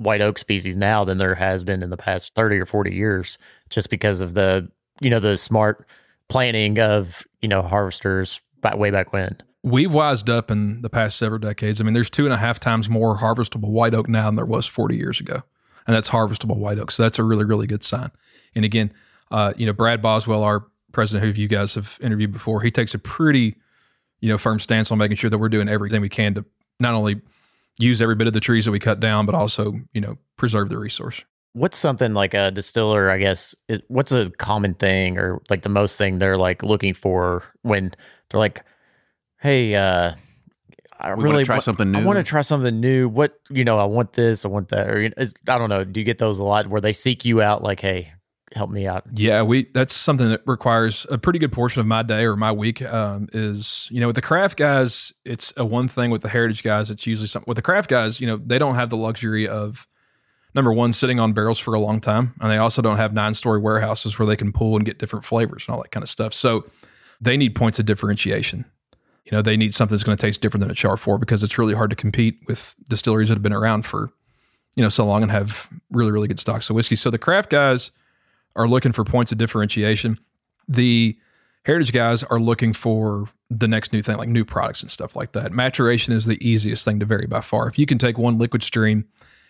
white 0.00 0.20
oak 0.20 0.38
species 0.38 0.76
now 0.76 1.04
than 1.04 1.18
there 1.18 1.34
has 1.34 1.62
been 1.62 1.82
in 1.82 1.90
the 1.90 1.96
past 1.96 2.34
30 2.34 2.58
or 2.58 2.66
40 2.66 2.94
years 2.94 3.36
just 3.68 3.90
because 3.90 4.20
of 4.20 4.32
the 4.34 4.70
you 5.00 5.10
know 5.10 5.20
the 5.20 5.36
smart 5.36 5.86
planning 6.28 6.78
of 6.78 7.26
you 7.42 7.48
know 7.48 7.62
harvesters 7.62 8.40
back 8.62 8.76
way 8.76 8.90
back 8.90 9.12
when. 9.12 9.36
We've 9.62 9.92
wised 9.92 10.30
up 10.30 10.50
in 10.50 10.80
the 10.80 10.88
past 10.88 11.18
several 11.18 11.38
decades. 11.38 11.80
I 11.80 11.84
mean 11.84 11.92
there's 11.92 12.10
two 12.10 12.24
and 12.24 12.32
a 12.32 12.38
half 12.38 12.58
times 12.58 12.88
more 12.88 13.18
harvestable 13.18 13.68
white 13.68 13.94
oak 13.94 14.08
now 14.08 14.26
than 14.26 14.36
there 14.36 14.46
was 14.46 14.66
40 14.66 14.96
years 14.96 15.20
ago 15.20 15.42
and 15.86 15.94
that's 15.94 16.08
harvestable 16.08 16.56
white 16.56 16.78
oak. 16.78 16.90
So 16.90 17.02
that's 17.02 17.18
a 17.18 17.22
really 17.22 17.44
really 17.44 17.66
good 17.66 17.84
sign. 17.84 18.10
And 18.54 18.64
again 18.64 18.92
uh, 19.30 19.52
you 19.56 19.66
know 19.66 19.74
brad 19.74 20.00
boswell 20.00 20.42
our 20.42 20.64
president 20.92 21.36
who 21.36 21.40
you 21.40 21.48
guys 21.48 21.74
have 21.74 21.98
interviewed 22.00 22.32
before 22.32 22.62
he 22.62 22.70
takes 22.70 22.94
a 22.94 22.98
pretty 22.98 23.56
you 24.20 24.30
know 24.30 24.38
firm 24.38 24.58
stance 24.58 24.90
on 24.90 24.96
making 24.96 25.18
sure 25.18 25.28
that 25.28 25.38
we're 25.38 25.50
doing 25.50 25.68
everything 25.68 26.00
we 26.00 26.08
can 26.08 26.34
to 26.34 26.44
not 26.80 26.94
only 26.94 27.20
use 27.78 28.02
every 28.02 28.14
bit 28.14 28.26
of 28.26 28.32
the 28.32 28.40
trees 28.40 28.64
that 28.64 28.72
we 28.72 28.78
cut 28.78 29.00
down, 29.00 29.26
but 29.26 29.34
also, 29.34 29.80
you 29.92 30.00
know, 30.00 30.18
preserve 30.36 30.68
the 30.68 30.78
resource. 30.78 31.24
What's 31.52 31.78
something 31.78 32.14
like 32.14 32.34
a 32.34 32.50
distiller, 32.50 33.10
I 33.10 33.18
guess, 33.18 33.54
what's 33.88 34.12
a 34.12 34.30
common 34.30 34.74
thing 34.74 35.18
or 35.18 35.42
like 35.50 35.62
the 35.62 35.68
most 35.68 35.96
thing 35.96 36.18
they're 36.18 36.36
like 36.36 36.62
looking 36.62 36.94
for 36.94 37.42
when 37.62 37.92
they're 38.28 38.38
like, 38.38 38.64
hey, 39.40 39.74
uh, 39.74 40.12
I 40.98 41.14
we 41.14 41.24
really 41.24 41.44
try 41.44 41.56
w- 41.56 41.64
something 41.64 41.90
new. 41.90 41.98
I 41.98 42.04
want 42.04 42.18
to 42.18 42.22
try 42.22 42.42
something 42.42 42.78
new. 42.78 43.08
What, 43.08 43.34
you 43.50 43.64
know, 43.64 43.78
I 43.78 43.84
want 43.84 44.12
this, 44.12 44.44
I 44.44 44.48
want 44.48 44.68
that. 44.68 44.88
Or, 44.88 45.10
I 45.16 45.58
don't 45.58 45.70
know. 45.70 45.82
Do 45.82 45.98
you 45.98 46.04
get 46.04 46.18
those 46.18 46.38
a 46.38 46.44
lot 46.44 46.68
where 46.68 46.80
they 46.80 46.92
seek 46.92 47.24
you 47.24 47.40
out 47.42 47.62
like, 47.62 47.80
hey, 47.80 48.12
help 48.54 48.70
me 48.70 48.86
out. 48.86 49.04
Yeah, 49.14 49.42
we 49.42 49.66
that's 49.72 49.94
something 49.94 50.28
that 50.30 50.42
requires 50.46 51.06
a 51.10 51.18
pretty 51.18 51.38
good 51.38 51.52
portion 51.52 51.80
of 51.80 51.86
my 51.86 52.02
day 52.02 52.24
or 52.24 52.36
my 52.36 52.52
week. 52.52 52.82
Um, 52.82 53.28
is 53.32 53.88
you 53.90 54.00
know 54.00 54.08
with 54.08 54.16
the 54.16 54.22
craft 54.22 54.56
guys, 54.56 55.12
it's 55.24 55.52
a 55.56 55.64
one 55.64 55.88
thing. 55.88 56.10
With 56.10 56.22
the 56.22 56.28
heritage 56.28 56.62
guys, 56.62 56.90
it's 56.90 57.06
usually 57.06 57.28
something. 57.28 57.48
With 57.48 57.56
the 57.56 57.62
craft 57.62 57.88
guys, 57.88 58.20
you 58.20 58.26
know 58.26 58.36
they 58.36 58.58
don't 58.58 58.74
have 58.74 58.90
the 58.90 58.96
luxury 58.96 59.46
of 59.46 59.86
number 60.54 60.72
one 60.72 60.92
sitting 60.92 61.20
on 61.20 61.32
barrels 61.32 61.58
for 61.58 61.74
a 61.74 61.80
long 61.80 62.00
time, 62.00 62.34
and 62.40 62.50
they 62.50 62.56
also 62.56 62.82
don't 62.82 62.96
have 62.96 63.12
nine 63.12 63.34
story 63.34 63.60
warehouses 63.60 64.18
where 64.18 64.26
they 64.26 64.36
can 64.36 64.52
pull 64.52 64.76
and 64.76 64.84
get 64.84 64.98
different 64.98 65.24
flavors 65.24 65.64
and 65.66 65.74
all 65.74 65.82
that 65.82 65.92
kind 65.92 66.02
of 66.02 66.10
stuff. 66.10 66.34
So 66.34 66.64
they 67.20 67.36
need 67.36 67.54
points 67.54 67.78
of 67.78 67.86
differentiation. 67.86 68.64
You 69.24 69.32
know, 69.32 69.42
they 69.42 69.56
need 69.56 69.74
something 69.74 69.94
that's 69.94 70.02
going 70.02 70.16
to 70.16 70.20
taste 70.20 70.40
different 70.40 70.62
than 70.62 70.70
a 70.70 70.74
char 70.74 70.96
four 70.96 71.18
because 71.18 71.42
it's 71.44 71.56
really 71.58 71.74
hard 71.74 71.90
to 71.90 71.96
compete 71.96 72.40
with 72.48 72.74
distilleries 72.88 73.28
that 73.28 73.34
have 73.34 73.42
been 73.42 73.52
around 73.52 73.86
for 73.86 74.10
you 74.74 74.82
know 74.82 74.88
so 74.88 75.04
long 75.06 75.22
and 75.22 75.30
have 75.30 75.68
really 75.90 76.10
really 76.10 76.26
good 76.26 76.40
stocks 76.40 76.68
of 76.68 76.74
whiskey. 76.74 76.96
So 76.96 77.10
the 77.10 77.18
craft 77.18 77.50
guys 77.50 77.92
are 78.56 78.68
looking 78.68 78.92
for 78.92 79.04
points 79.04 79.32
of 79.32 79.38
differentiation. 79.38 80.18
The 80.68 81.18
heritage 81.64 81.92
guys 81.92 82.22
are 82.24 82.40
looking 82.40 82.72
for 82.72 83.28
the 83.50 83.68
next 83.68 83.92
new 83.92 84.02
thing, 84.02 84.16
like 84.16 84.28
new 84.28 84.44
products 84.44 84.82
and 84.82 84.90
stuff 84.90 85.16
like 85.16 85.32
that. 85.32 85.52
Maturation 85.52 86.12
is 86.12 86.26
the 86.26 86.38
easiest 86.46 86.84
thing 86.84 87.00
to 87.00 87.06
vary 87.06 87.26
by 87.26 87.40
far. 87.40 87.68
If 87.68 87.78
you 87.78 87.86
can 87.86 87.98
take 87.98 88.16
one 88.16 88.38
liquid 88.38 88.62
stream 88.62 89.06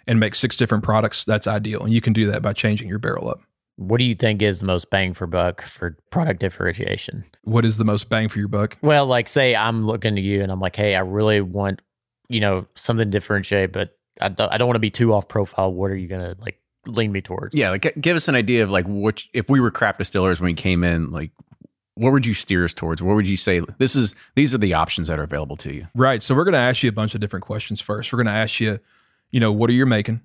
and 0.06 0.18
make 0.18 0.34
six 0.34 0.56
different 0.56 0.84
products, 0.84 1.24
that's 1.24 1.46
ideal. 1.46 1.82
And 1.82 1.92
you 1.92 2.00
can 2.00 2.12
do 2.12 2.26
that 2.30 2.42
by 2.42 2.52
changing 2.52 2.88
your 2.88 2.98
barrel 2.98 3.28
up. 3.28 3.42
What 3.76 3.98
do 3.98 4.04
you 4.04 4.14
think 4.14 4.42
is 4.42 4.60
the 4.60 4.66
most 4.66 4.90
bang 4.90 5.14
for 5.14 5.26
buck 5.26 5.62
for 5.62 5.96
product 6.10 6.40
differentiation? 6.40 7.24
What 7.44 7.64
is 7.64 7.78
the 7.78 7.84
most 7.84 8.08
bang 8.08 8.28
for 8.28 8.38
your 8.38 8.48
buck? 8.48 8.76
Well, 8.82 9.06
like 9.06 9.28
say 9.28 9.56
I'm 9.56 9.86
looking 9.86 10.16
to 10.16 10.20
you 10.20 10.42
and 10.42 10.52
I'm 10.52 10.60
like, 10.60 10.76
hey, 10.76 10.94
I 10.94 11.00
really 11.00 11.40
want, 11.40 11.80
you 12.28 12.40
know, 12.40 12.66
something 12.74 13.06
to 13.06 13.10
differentiate, 13.10 13.72
but 13.72 13.96
I 14.20 14.28
don't, 14.28 14.52
I 14.52 14.58
don't 14.58 14.68
want 14.68 14.76
to 14.76 14.80
be 14.80 14.90
too 14.90 15.14
off 15.14 15.28
profile. 15.28 15.72
What 15.72 15.90
are 15.90 15.96
you 15.96 16.08
gonna 16.08 16.36
like 16.40 16.60
lean 16.86 17.12
me 17.12 17.20
towards? 17.20 17.54
Yeah, 17.54 17.70
like 17.70 17.94
give 18.00 18.16
us 18.16 18.28
an 18.28 18.34
idea 18.34 18.62
of 18.62 18.70
like 18.70 18.86
which 18.88 19.28
if 19.32 19.48
we 19.48 19.60
were 19.60 19.70
craft 19.70 19.98
distillers 19.98 20.40
when 20.40 20.46
we 20.46 20.54
came 20.54 20.82
in, 20.84 21.10
like 21.10 21.30
what 21.94 22.12
would 22.12 22.24
you 22.24 22.32
steer 22.34 22.64
us 22.64 22.72
towards? 22.72 23.02
What 23.02 23.14
would 23.16 23.28
you 23.28 23.36
say 23.36 23.60
this 23.78 23.94
is 23.96 24.14
these 24.34 24.54
are 24.54 24.58
the 24.58 24.72
options 24.74 25.08
that 25.08 25.18
are 25.18 25.22
available 25.22 25.56
to 25.58 25.72
you? 25.74 25.86
Right. 25.94 26.22
So 26.22 26.34
we're 26.34 26.44
going 26.44 26.52
to 26.54 26.58
ask 26.58 26.82
you 26.82 26.88
a 26.88 26.92
bunch 26.92 27.14
of 27.14 27.20
different 27.20 27.44
questions 27.44 27.80
first. 27.80 28.12
We're 28.12 28.16
going 28.18 28.26
to 28.28 28.32
ask 28.32 28.58
you, 28.60 28.78
you 29.30 29.40
know, 29.40 29.52
what 29.52 29.68
are 29.68 29.74
you 29.74 29.84
making? 29.84 30.22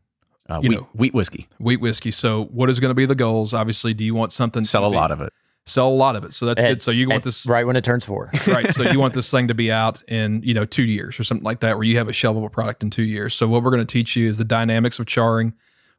Uh, 0.50 0.60
You 0.62 0.70
wheat, 0.70 0.76
know. 0.78 0.88
wheat 0.94 1.14
whiskey. 1.14 1.48
Wheat 1.60 1.82
whiskey. 1.82 2.12
So 2.12 2.46
what 2.46 2.70
is 2.70 2.80
going 2.80 2.92
to 2.92 2.96
be 2.96 3.06
the 3.06 3.16
goals? 3.16 3.54
Obviously, 3.54 3.94
do 3.94 4.06
you 4.06 4.14
want 4.16 4.32
something 4.32 4.64
to 4.64 4.70
Sell 4.70 4.86
a 4.86 4.90
be- 4.90 4.96
lot 4.96 5.12
of 5.12 5.20
it. 5.20 5.34
Sell 5.66 5.88
a 5.88 5.90
lot 5.90 6.16
of 6.16 6.24
it. 6.24 6.34
So 6.36 6.46
that's 6.46 6.62
At- 6.62 6.68
good. 6.70 6.82
So 6.84 6.92
you 6.92 7.10
want 7.10 7.24
this 7.24 7.46
right 7.48 7.66
when 7.66 7.76
it 7.76 7.84
turns 7.84 8.06
four. 8.06 8.30
right. 8.48 8.72
So 8.72 8.84
you 8.84 9.00
want 9.00 9.14
this 9.16 9.30
thing 9.32 9.48
to 9.48 9.56
be 9.56 9.72
out 9.72 10.02
in, 10.08 10.44
you 10.44 10.54
know, 10.54 10.64
two 10.64 10.84
years 10.84 11.20
or 11.20 11.24
something 11.24 11.44
like 11.44 11.62
that, 11.62 11.76
where 11.76 11.84
you 11.84 11.98
have 11.98 12.08
a 12.08 12.12
shelvable 12.14 12.52
product 12.52 12.84
in 12.84 12.92
two 12.92 13.04
years. 13.04 13.34
So 13.34 13.48
what 13.48 13.64
we're 13.64 13.72
going 13.72 13.86
to 13.86 13.92
teach 13.92 14.16
you 14.16 14.30
is 14.30 14.38
the 14.38 14.44
dynamics 14.46 15.00
of 15.00 15.08
charring, 15.08 15.54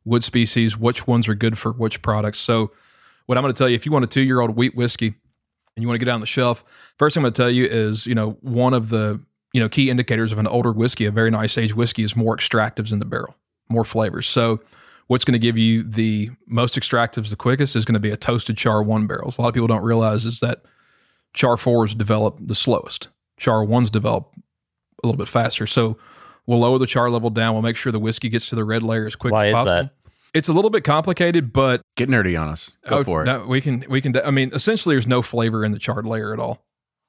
wood 0.06 0.24
species, 0.24 0.78
which 0.78 1.06
ones 1.06 1.28
are 1.28 1.34
good 1.34 1.58
for 1.58 1.72
which 1.72 2.00
products. 2.00 2.38
So 2.38 2.70
what 3.26 3.36
I'm 3.36 3.42
going 3.42 3.52
to 3.52 3.58
tell 3.58 3.68
you, 3.68 3.74
if 3.74 3.84
you 3.84 3.92
want 3.92 4.04
a 4.04 4.08
two 4.08 4.22
year 4.22 4.40
old 4.40 4.56
wheat 4.56 4.74
whiskey 4.74 5.08
and 5.08 5.82
you 5.82 5.86
want 5.88 5.96
to 6.00 6.04
get 6.04 6.10
it 6.10 6.14
on 6.14 6.20
the 6.20 6.26
shelf, 6.26 6.64
first 6.98 7.14
thing 7.14 7.20
I'm 7.20 7.24
going 7.24 7.34
to 7.34 7.42
tell 7.42 7.50
you 7.50 7.66
is, 7.66 8.06
you 8.06 8.14
know, 8.14 8.38
one 8.40 8.72
of 8.72 8.88
the, 8.88 9.20
you 9.52 9.60
know, 9.60 9.68
key 9.68 9.90
indicators 9.90 10.32
of 10.32 10.38
an 10.38 10.46
older 10.46 10.72
whiskey, 10.72 11.04
a 11.04 11.10
very 11.10 11.30
nice 11.30 11.58
aged 11.58 11.74
whiskey 11.74 12.04
is 12.04 12.16
more 12.16 12.36
extractives 12.36 12.92
in 12.92 13.00
the 13.00 13.04
barrel, 13.04 13.36
more 13.68 13.84
flavors. 13.84 14.28
So 14.28 14.60
what's 15.08 15.24
going 15.24 15.32
to 15.32 15.38
give 15.38 15.58
you 15.58 15.82
the 15.82 16.30
most 16.46 16.76
extractives 16.76 17.30
the 17.30 17.36
quickest 17.36 17.76
is 17.76 17.84
going 17.84 17.94
to 17.94 18.00
be 18.00 18.10
a 18.10 18.16
toasted 18.16 18.56
char 18.56 18.82
one 18.82 19.06
barrels. 19.06 19.38
A 19.38 19.42
lot 19.42 19.48
of 19.48 19.54
people 19.54 19.68
don't 19.68 19.84
realize 19.84 20.24
is 20.24 20.40
that 20.40 20.62
char 21.34 21.56
fours 21.56 21.94
develop 21.94 22.38
the 22.40 22.54
slowest. 22.54 23.08
Char 23.38 23.64
ones 23.64 23.90
develop 23.90 24.32
a 25.02 25.06
little 25.06 25.18
bit 25.18 25.28
faster. 25.28 25.66
So 25.66 25.98
we'll 26.46 26.60
lower 26.60 26.78
the 26.78 26.86
char 26.86 27.10
level 27.10 27.30
down. 27.30 27.54
We'll 27.54 27.62
make 27.62 27.76
sure 27.76 27.92
the 27.92 27.98
whiskey 27.98 28.28
gets 28.28 28.48
to 28.50 28.54
the 28.54 28.64
red 28.64 28.82
layer 28.82 29.06
as 29.06 29.16
quick 29.16 29.32
Why 29.32 29.46
as 29.46 29.50
is 29.50 29.54
possible. 29.54 29.82
that? 29.82 29.90
It's 30.36 30.48
a 30.48 30.52
little 30.52 30.70
bit 30.70 30.84
complicated, 30.84 31.50
but 31.52 31.80
Get 31.96 32.10
nerdy 32.10 32.38
on 32.38 32.48
us. 32.48 32.76
Go 32.86 32.98
oh, 32.98 33.04
for 33.04 33.22
it. 33.22 33.24
No, 33.24 33.46
we 33.46 33.62
can 33.62 33.84
we 33.88 34.02
can. 34.02 34.14
I 34.18 34.30
mean, 34.30 34.50
essentially, 34.52 34.94
there's 34.94 35.06
no 35.06 35.22
flavor 35.22 35.64
in 35.64 35.72
the 35.72 35.78
charred 35.78 36.04
layer 36.04 36.34
at 36.34 36.38
all. 36.38 36.62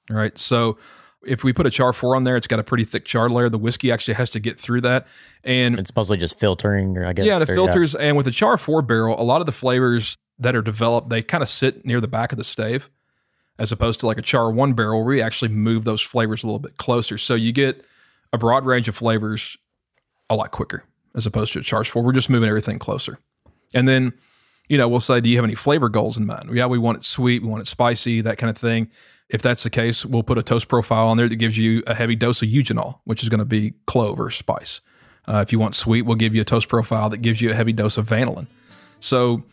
All 0.09 0.15
right, 0.15 0.37
so 0.37 0.77
if 1.25 1.43
we 1.43 1.51
put 1.51 1.65
a 1.65 1.69
char 1.69 1.91
four 1.91 2.15
on 2.15 2.23
there, 2.23 2.37
it's 2.37 2.47
got 2.47 2.59
a 2.59 2.63
pretty 2.63 2.85
thick 2.85 3.03
char 3.03 3.29
layer. 3.29 3.49
The 3.49 3.57
whiskey 3.57 3.91
actually 3.91 4.13
has 4.13 4.29
to 4.29 4.39
get 4.39 4.57
through 4.57 4.81
that, 4.81 5.07
and 5.43 5.77
It's 5.77 5.93
mostly 5.93 6.15
just 6.15 6.39
filtering, 6.39 6.97
or 6.97 7.05
I 7.05 7.11
guess. 7.11 7.25
yeah, 7.25 7.37
the 7.37 7.51
or, 7.51 7.55
filters 7.55 7.95
and 7.95 8.15
with 8.15 8.25
the 8.25 8.31
char 8.31 8.57
four 8.57 8.81
barrel, 8.81 9.19
a 9.19 9.23
lot 9.23 9.41
of 9.41 9.45
the 9.45 9.51
flavors 9.51 10.15
that 10.39 10.55
are 10.55 10.61
developed, 10.61 11.09
they 11.09 11.21
kind 11.21 11.43
of 11.43 11.49
sit 11.49 11.85
near 11.85 11.99
the 11.99 12.07
back 12.07 12.31
of 12.31 12.37
the 12.37 12.45
stave, 12.45 12.89
as 13.59 13.73
opposed 13.73 13.99
to 13.99 14.07
like 14.07 14.17
a 14.17 14.21
char 14.21 14.49
one 14.49 14.71
barrel 14.71 14.99
where 14.99 15.15
we 15.15 15.21
actually 15.21 15.49
move 15.49 15.83
those 15.83 16.01
flavors 16.01 16.43
a 16.43 16.47
little 16.47 16.59
bit 16.59 16.77
closer. 16.77 17.17
So 17.17 17.35
you 17.35 17.51
get 17.51 17.83
a 18.31 18.37
broad 18.37 18.65
range 18.65 18.87
of 18.87 18.95
flavors 18.95 19.57
a 20.29 20.35
lot 20.35 20.51
quicker 20.51 20.83
as 21.17 21.25
opposed 21.25 21.51
to 21.53 21.59
a 21.59 21.63
char 21.63 21.83
four. 21.83 22.03
We're 22.03 22.13
just 22.13 22.29
moving 22.29 22.47
everything 22.47 22.79
closer. 22.79 23.19
And 23.73 23.89
then, 23.89 24.13
you 24.69 24.77
know, 24.77 24.87
we'll 24.87 25.01
say, 25.01 25.19
do 25.19 25.29
you 25.29 25.35
have 25.35 25.43
any 25.43 25.55
flavor 25.55 25.89
goals 25.89 26.15
in 26.15 26.25
mind? 26.25 26.49
Yeah, 26.55 26.67
we 26.67 26.77
want 26.77 26.99
it 26.99 27.03
sweet, 27.03 27.41
we 27.41 27.49
want 27.49 27.61
it 27.61 27.67
spicy, 27.67 28.21
that 28.21 28.37
kind 28.37 28.49
of 28.49 28.57
thing. 28.57 28.89
If 29.29 29.41
that's 29.41 29.63
the 29.63 29.69
case, 29.69 30.05
we'll 30.05 30.23
put 30.23 30.37
a 30.37 30.43
toast 30.43 30.69
profile 30.69 31.07
on 31.07 31.17
there 31.17 31.27
that 31.27 31.35
gives 31.35 31.57
you 31.57 31.83
a 31.85 31.93
heavy 31.93 32.15
dose 32.15 32.41
of 32.41 32.47
eugenol, 32.47 32.99
which 33.03 33.23
is 33.23 33.29
going 33.29 33.39
to 33.39 33.45
be 33.45 33.73
clove 33.85 34.21
or 34.21 34.31
spice. 34.31 34.79
Uh, 35.27 35.43
if 35.45 35.51
you 35.51 35.59
want 35.59 35.75
sweet, 35.75 36.03
we'll 36.03 36.15
give 36.15 36.33
you 36.33 36.41
a 36.41 36.45
toast 36.45 36.69
profile 36.69 37.09
that 37.09 37.17
gives 37.17 37.41
you 37.41 37.51
a 37.51 37.53
heavy 37.53 37.73
dose 37.73 37.97
of 37.97 38.07
vanillin. 38.07 38.47
So, 39.01 39.43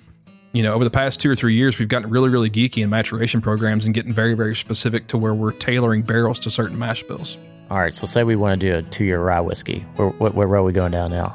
you 0.53 0.63
know, 0.63 0.75
over 0.75 0.85
the 0.85 0.91
past 0.91 1.19
two 1.19 1.29
or 1.29 1.35
three 1.35 1.55
years, 1.55 1.81
we've 1.81 1.89
gotten 1.89 2.09
really, 2.09 2.29
really 2.29 2.51
geeky 2.51 2.85
in 2.85 2.91
maturation 2.91 3.41
programs 3.41 3.85
and 3.85 3.93
getting 3.93 4.13
very, 4.13 4.35
very 4.35 4.55
specific 4.55 5.09
to 5.09 5.19
where 5.19 5.35
we're 5.35 5.51
tailoring 5.51 6.03
barrels 6.03 6.39
to 6.41 6.51
certain 6.51 6.79
mash 6.79 7.03
bills. 7.03 7.37
All 7.71 7.79
right, 7.79 7.95
so 7.95 8.07
say 8.07 8.23
we 8.23 8.37
want 8.37 8.61
to 8.61 8.67
do 8.67 8.77
a 8.77 8.83
two-year 8.91 9.21
rye 9.21 9.41
whiskey. 9.41 9.81
Where, 9.97 10.13
are 10.21 10.63
we 10.63 10.73
going 10.73 10.93
down 10.93 11.11
now? 11.11 11.35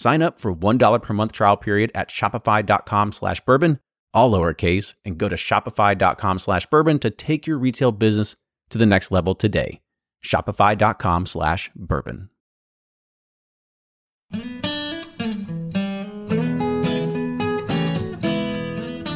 Sign 0.00 0.22
up 0.22 0.40
for 0.40 0.54
$1 0.54 1.02
per 1.02 1.12
month 1.12 1.32
trial 1.32 1.58
period 1.58 1.90
at 1.94 2.08
shopify.com 2.08 3.12
slash 3.12 3.42
bourbon, 3.42 3.80
all 4.14 4.32
lowercase, 4.32 4.94
and 5.04 5.18
go 5.18 5.28
to 5.28 5.36
shopify.com 5.36 6.38
slash 6.38 6.64
bourbon 6.64 6.98
to 7.00 7.10
take 7.10 7.46
your 7.46 7.58
retail 7.58 7.92
business 7.92 8.34
to 8.70 8.78
the 8.78 8.86
next 8.86 9.10
level 9.10 9.34
today. 9.34 9.82
Shopify.com 10.24 11.26
slash 11.26 11.70
bourbon. 11.76 12.30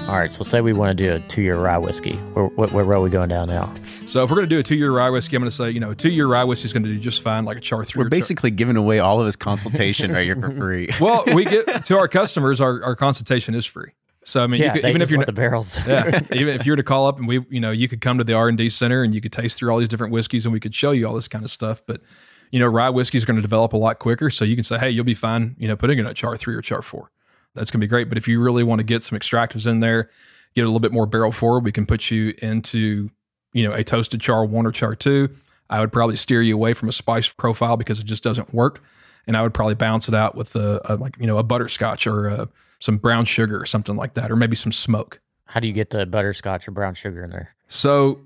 All 0.07 0.17
right, 0.17 0.31
so 0.31 0.45
say 0.45 0.61
we 0.61 0.75
want 0.75 0.97
to 0.97 1.03
do 1.03 1.14
a 1.14 1.21
two-year 1.29 1.57
rye 1.57 1.79
whiskey. 1.79 2.17
Where, 2.35 2.45
where, 2.45 2.69
where 2.69 2.85
row 2.85 3.01
are 3.01 3.03
we 3.03 3.09
going 3.09 3.31
down 3.31 3.49
now? 3.49 3.73
So 4.07 4.23
if 4.23 4.29
we're 4.29 4.37
going 4.37 4.49
to 4.49 4.55
do 4.55 4.59
a 4.59 4.62
two 4.62 4.75
year 4.75 4.93
rye 4.93 5.09
whiskey, 5.09 5.35
I'm 5.35 5.40
going 5.40 5.51
to 5.51 5.57
say, 5.57 5.71
you 5.71 5.81
know, 5.81 5.93
a 5.93 5.95
two 5.95 6.11
year 6.11 6.27
rye 6.27 6.45
whiskey 6.45 6.67
is 6.67 6.75
going 6.75 6.83
to 6.83 6.90
do 6.90 6.98
just 7.00 7.23
fine, 7.23 7.46
like 7.46 7.57
a 7.57 7.61
char 7.61 7.87
three. 7.87 8.00
We're 8.00 8.07
or 8.07 8.11
char- 8.11 8.19
basically 8.19 8.50
giving 8.50 8.77
away 8.77 8.98
all 8.98 9.19
of 9.19 9.25
his 9.25 9.35
consultation 9.35 10.13
right 10.13 10.25
here 10.25 10.37
for 10.37 10.50
free. 10.59 10.90
well, 11.00 11.25
we 11.35 11.44
get 11.46 11.87
to 11.87 11.96
our 11.96 12.07
customers, 12.07 12.61
our, 12.61 12.85
our 12.85 12.94
consultation 12.94 13.55
is 13.55 13.65
free. 13.65 13.92
So 14.25 14.44
I 14.44 14.46
mean, 14.46 14.61
you 14.61 14.67
yeah, 14.67 14.75
could, 14.75 14.85
even 14.85 15.00
if 15.00 15.11
you're 15.11 15.19
want 15.19 15.29
not, 15.29 15.35
the 15.35 15.40
barrels. 15.40 15.87
yeah, 15.87 16.21
even 16.33 16.61
if 16.61 16.67
you 16.67 16.73
were 16.73 16.77
to 16.77 16.83
call 16.83 17.07
up 17.07 17.19
and 17.19 17.27
we, 17.27 17.40
you 17.48 17.61
know, 17.61 17.71
you 17.71 17.88
could 17.88 18.02
come 18.02 18.19
to 18.19 18.25
the 18.25 18.35
R 18.35 18.48
and 18.48 18.59
D 18.59 18.69
center 18.69 19.02
and 19.02 19.15
you 19.15 19.23
could 19.23 19.33
taste 19.33 19.59
through 19.59 19.71
all 19.71 19.79
these 19.79 19.88
different 19.88 20.13
whiskeys 20.13 20.44
and 20.44 20.52
we 20.52 20.61
could 20.61 20.75
show 20.75 20.90
you 20.90 21.09
all 21.09 21.15
this 21.15 21.29
kind 21.29 21.44
of 21.46 21.50
stuff. 21.50 21.83
But 21.87 22.02
you 22.50 22.61
know, 22.61 22.67
rye 22.67 22.90
whiskey 22.90 23.17
is 23.17 23.25
going 23.25 23.37
to 23.37 23.42
develop 23.42 23.73
a 23.73 23.79
lot 23.79 23.98
quicker, 23.98 24.29
so 24.29 24.44
you 24.44 24.55
can 24.55 24.65
say, 24.65 24.79
hey, 24.79 24.90
you'll 24.90 25.05
be 25.05 25.15
fine, 25.15 25.57
you 25.59 25.67
know, 25.67 25.77
putting 25.77 25.98
in 25.98 26.07
a 26.07 26.13
char 26.13 26.37
three 26.37 26.55
or 26.55 26.61
char 26.61 26.83
four. 26.83 27.11
That's 27.55 27.71
going 27.71 27.81
to 27.81 27.87
be 27.87 27.88
great. 27.88 28.09
But 28.09 28.19
if 28.19 28.27
you 28.29 28.40
really 28.40 28.63
want 28.63 28.81
to 28.81 28.85
get 28.85 29.02
some 29.02 29.19
extractives 29.19 29.67
in 29.67 29.81
there, 29.81 30.11
get 30.55 30.63
a 30.63 30.67
little 30.67 30.81
bit 30.81 30.92
more 30.92 31.07
barrel 31.07 31.33
forward, 31.33 31.65
we 31.65 31.73
can 31.73 31.87
put 31.87 32.11
you 32.11 32.35
into, 32.38 33.11
you 33.52 33.67
know, 33.67 33.73
a 33.73 33.85
toasted 33.85 34.21
char 34.21 34.44
one 34.44 34.67
or 34.67 34.73
char 34.73 34.94
two. 34.94 35.31
I 35.71 35.81
would 35.81 35.92
probably 35.92 36.17
steer 36.17 36.42
you 36.42 36.55
away 36.55 36.75
from 36.75 36.88
a 36.88 36.92
spice 36.92 37.29
profile 37.29 37.77
because 37.77 38.00
it 38.00 38.05
just 38.05 38.23
doesn't 38.23 38.52
work, 38.52 38.83
and 39.27 39.37
I 39.37 39.42
would 39.42 39.55
probably 39.55 39.75
balance 39.75 40.09
it 40.09 40.15
out 40.15 40.35
with 40.35 40.55
a, 40.57 40.81
a 40.85 40.96
like 40.96 41.17
you 41.19 41.27
know 41.27 41.38
a 41.38 41.42
butterscotch 41.42 42.07
or 42.07 42.29
a, 42.29 42.48
some 42.81 42.98
brown 42.98 43.25
sugar 43.25 43.61
or 43.61 43.67
something 43.67 43.96
like 43.96 44.15
that, 44.15 44.31
or 44.31 44.37
maybe 44.37 44.57
some 44.57 44.73
smoke. 44.73 45.21
How 45.46 45.61
do 45.61 45.67
you 45.67 45.73
get 45.73 45.90
the 45.90 46.05
butterscotch 46.05 46.69
or 46.69 46.71
brown 46.71 46.94
sugar 46.94 47.25
in 47.25 47.31
there? 47.31 47.55
So 47.69 48.21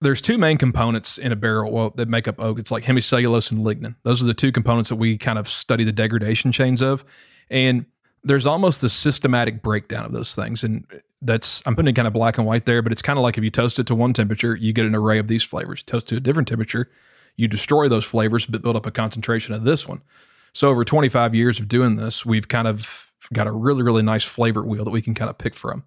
there's 0.00 0.20
two 0.20 0.38
main 0.38 0.58
components 0.58 1.18
in 1.18 1.32
a 1.32 1.36
barrel 1.36 1.72
well 1.72 1.90
that 1.96 2.08
make 2.08 2.28
up 2.28 2.38
oak. 2.38 2.58
It's 2.58 2.70
like 2.70 2.84
hemicellulose 2.84 3.50
and 3.50 3.64
lignin. 3.64 3.96
Those 4.02 4.22
are 4.22 4.26
the 4.26 4.34
two 4.34 4.52
components 4.52 4.90
that 4.90 4.96
we 4.96 5.16
kind 5.16 5.38
of 5.38 5.48
study 5.48 5.84
the 5.84 5.92
degradation 5.92 6.52
chains 6.52 6.82
of. 6.82 7.04
And 7.50 7.86
there's 8.24 8.46
almost 8.46 8.82
a 8.84 8.88
systematic 8.88 9.62
breakdown 9.62 10.04
of 10.04 10.12
those 10.12 10.34
things. 10.34 10.64
And 10.64 10.86
that's 11.22 11.62
I'm 11.66 11.74
putting 11.74 11.90
it 11.90 11.94
kind 11.94 12.08
of 12.08 12.14
black 12.14 12.38
and 12.38 12.46
white 12.46 12.66
there, 12.66 12.82
but 12.82 12.92
it's 12.92 13.02
kind 13.02 13.18
of 13.18 13.22
like 13.22 13.38
if 13.38 13.44
you 13.44 13.50
toast 13.50 13.78
it 13.78 13.86
to 13.88 13.94
one 13.94 14.12
temperature, 14.12 14.56
you 14.56 14.72
get 14.72 14.86
an 14.86 14.94
array 14.94 15.18
of 15.18 15.28
these 15.28 15.42
flavors. 15.42 15.82
Toast 15.82 16.08
to 16.08 16.16
a 16.16 16.20
different 16.20 16.48
temperature, 16.48 16.90
you 17.36 17.48
destroy 17.48 17.88
those 17.88 18.04
flavors, 18.04 18.46
but 18.46 18.62
build 18.62 18.76
up 18.76 18.86
a 18.86 18.90
concentration 18.90 19.54
of 19.54 19.64
this 19.64 19.86
one. 19.86 20.02
So 20.52 20.68
over 20.68 20.84
25 20.84 21.34
years 21.34 21.60
of 21.60 21.68
doing 21.68 21.96
this, 21.96 22.24
we've 22.24 22.48
kind 22.48 22.66
of 22.66 23.12
got 23.32 23.46
a 23.46 23.52
really, 23.52 23.82
really 23.82 24.02
nice 24.02 24.24
flavor 24.24 24.62
wheel 24.62 24.84
that 24.84 24.90
we 24.90 25.02
can 25.02 25.14
kind 25.14 25.30
of 25.30 25.38
pick 25.38 25.54
from 25.54 25.84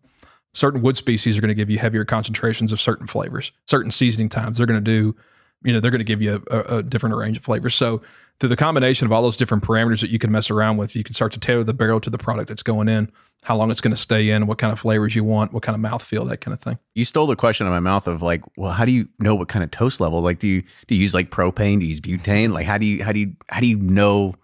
certain 0.53 0.82
wood 0.82 0.97
species 0.97 1.38
are 1.38 1.41
going 1.41 1.49
to 1.49 1.55
give 1.55 1.69
you 1.69 1.79
heavier 1.79 2.05
concentrations 2.05 2.71
of 2.71 2.79
certain 2.79 3.07
flavors. 3.07 3.51
Certain 3.65 3.91
seasoning 3.91 4.29
times 4.29 4.57
they're 4.57 4.67
going 4.67 4.84
to 4.84 4.91
do, 4.91 5.15
you 5.64 5.74
know, 5.74 5.80
they're 5.80 5.91
going 5.91 5.99
to 5.99 6.05
give 6.05 6.22
you 6.22 6.43
a, 6.49 6.78
a, 6.78 6.84
different 6.84 7.16
range 7.16 7.38
of 7.38 7.43
flavors. 7.43 7.76
So 7.76 8.01
through 8.39 8.49
the 8.49 8.55
combination 8.55 9.05
of 9.05 9.12
all 9.12 9.22
those 9.22 9.38
different 9.38 9.64
parameters 9.64 10.01
that 10.01 10.09
you 10.09 10.18
can 10.18 10.32
mess 10.32 10.49
around 10.49 10.78
with, 10.78 10.95
you 10.95 11.03
can 11.03 11.14
start 11.14 11.32
to 11.34 11.39
tailor 11.39 11.64
the 11.64 11.74
barrel 11.74 11.99
to 12.01 12.09
the 12.09 12.18
product 12.18 12.49
that's 12.49 12.64
going 12.64 12.88
in, 12.89 13.12
how 13.43 13.55
long 13.55 13.70
it's 13.70 13.82
going 13.82 13.93
to 13.93 14.01
stay 14.01 14.30
in, 14.30 14.47
what 14.47 14.57
kind 14.57 14.74
of 14.74 14.80
flavors 14.80 15.16
you 15.16 15.24
want, 15.24 15.53
what 15.53 15.62
kind 15.62 15.76
of 15.76 15.91
mouthfeel, 15.91 16.28
that 16.30 16.41
kind 16.41 16.53
of 16.53 16.59
thing. 16.59 16.80
You 16.95 17.05
stole 17.05 17.28
the 17.28 17.36
question 17.36 17.68
out 17.68 17.70
of 17.70 17.74
my 17.74 17.80
mouth 17.80 18.07
of 18.07 18.22
like, 18.24 18.41
well, 18.57 18.72
how 18.72 18.86
do 18.86 18.91
you 18.91 19.07
know 19.20 19.36
what 19.36 19.49
kind 19.49 19.64
of 19.64 19.70
toast 19.70 19.99
level? 19.99 20.22
Like, 20.22 20.39
do 20.39 20.47
you 20.47 20.64
do 20.88 20.95
you 20.95 21.01
use 21.01 21.14
like 21.14 21.30
propane? 21.30 21.80
Do 21.80 21.86
you 21.86 21.89
use 21.89 21.99
butane? 21.99 22.51
Like, 22.51 22.66
how 22.66 22.78
do 22.78 22.86
you 22.88 23.03
how 23.03 23.12
do 23.12 23.20
you 23.20 23.36
how 23.49 23.59
do 23.59 23.68
you 23.68 23.78
know 23.78 24.36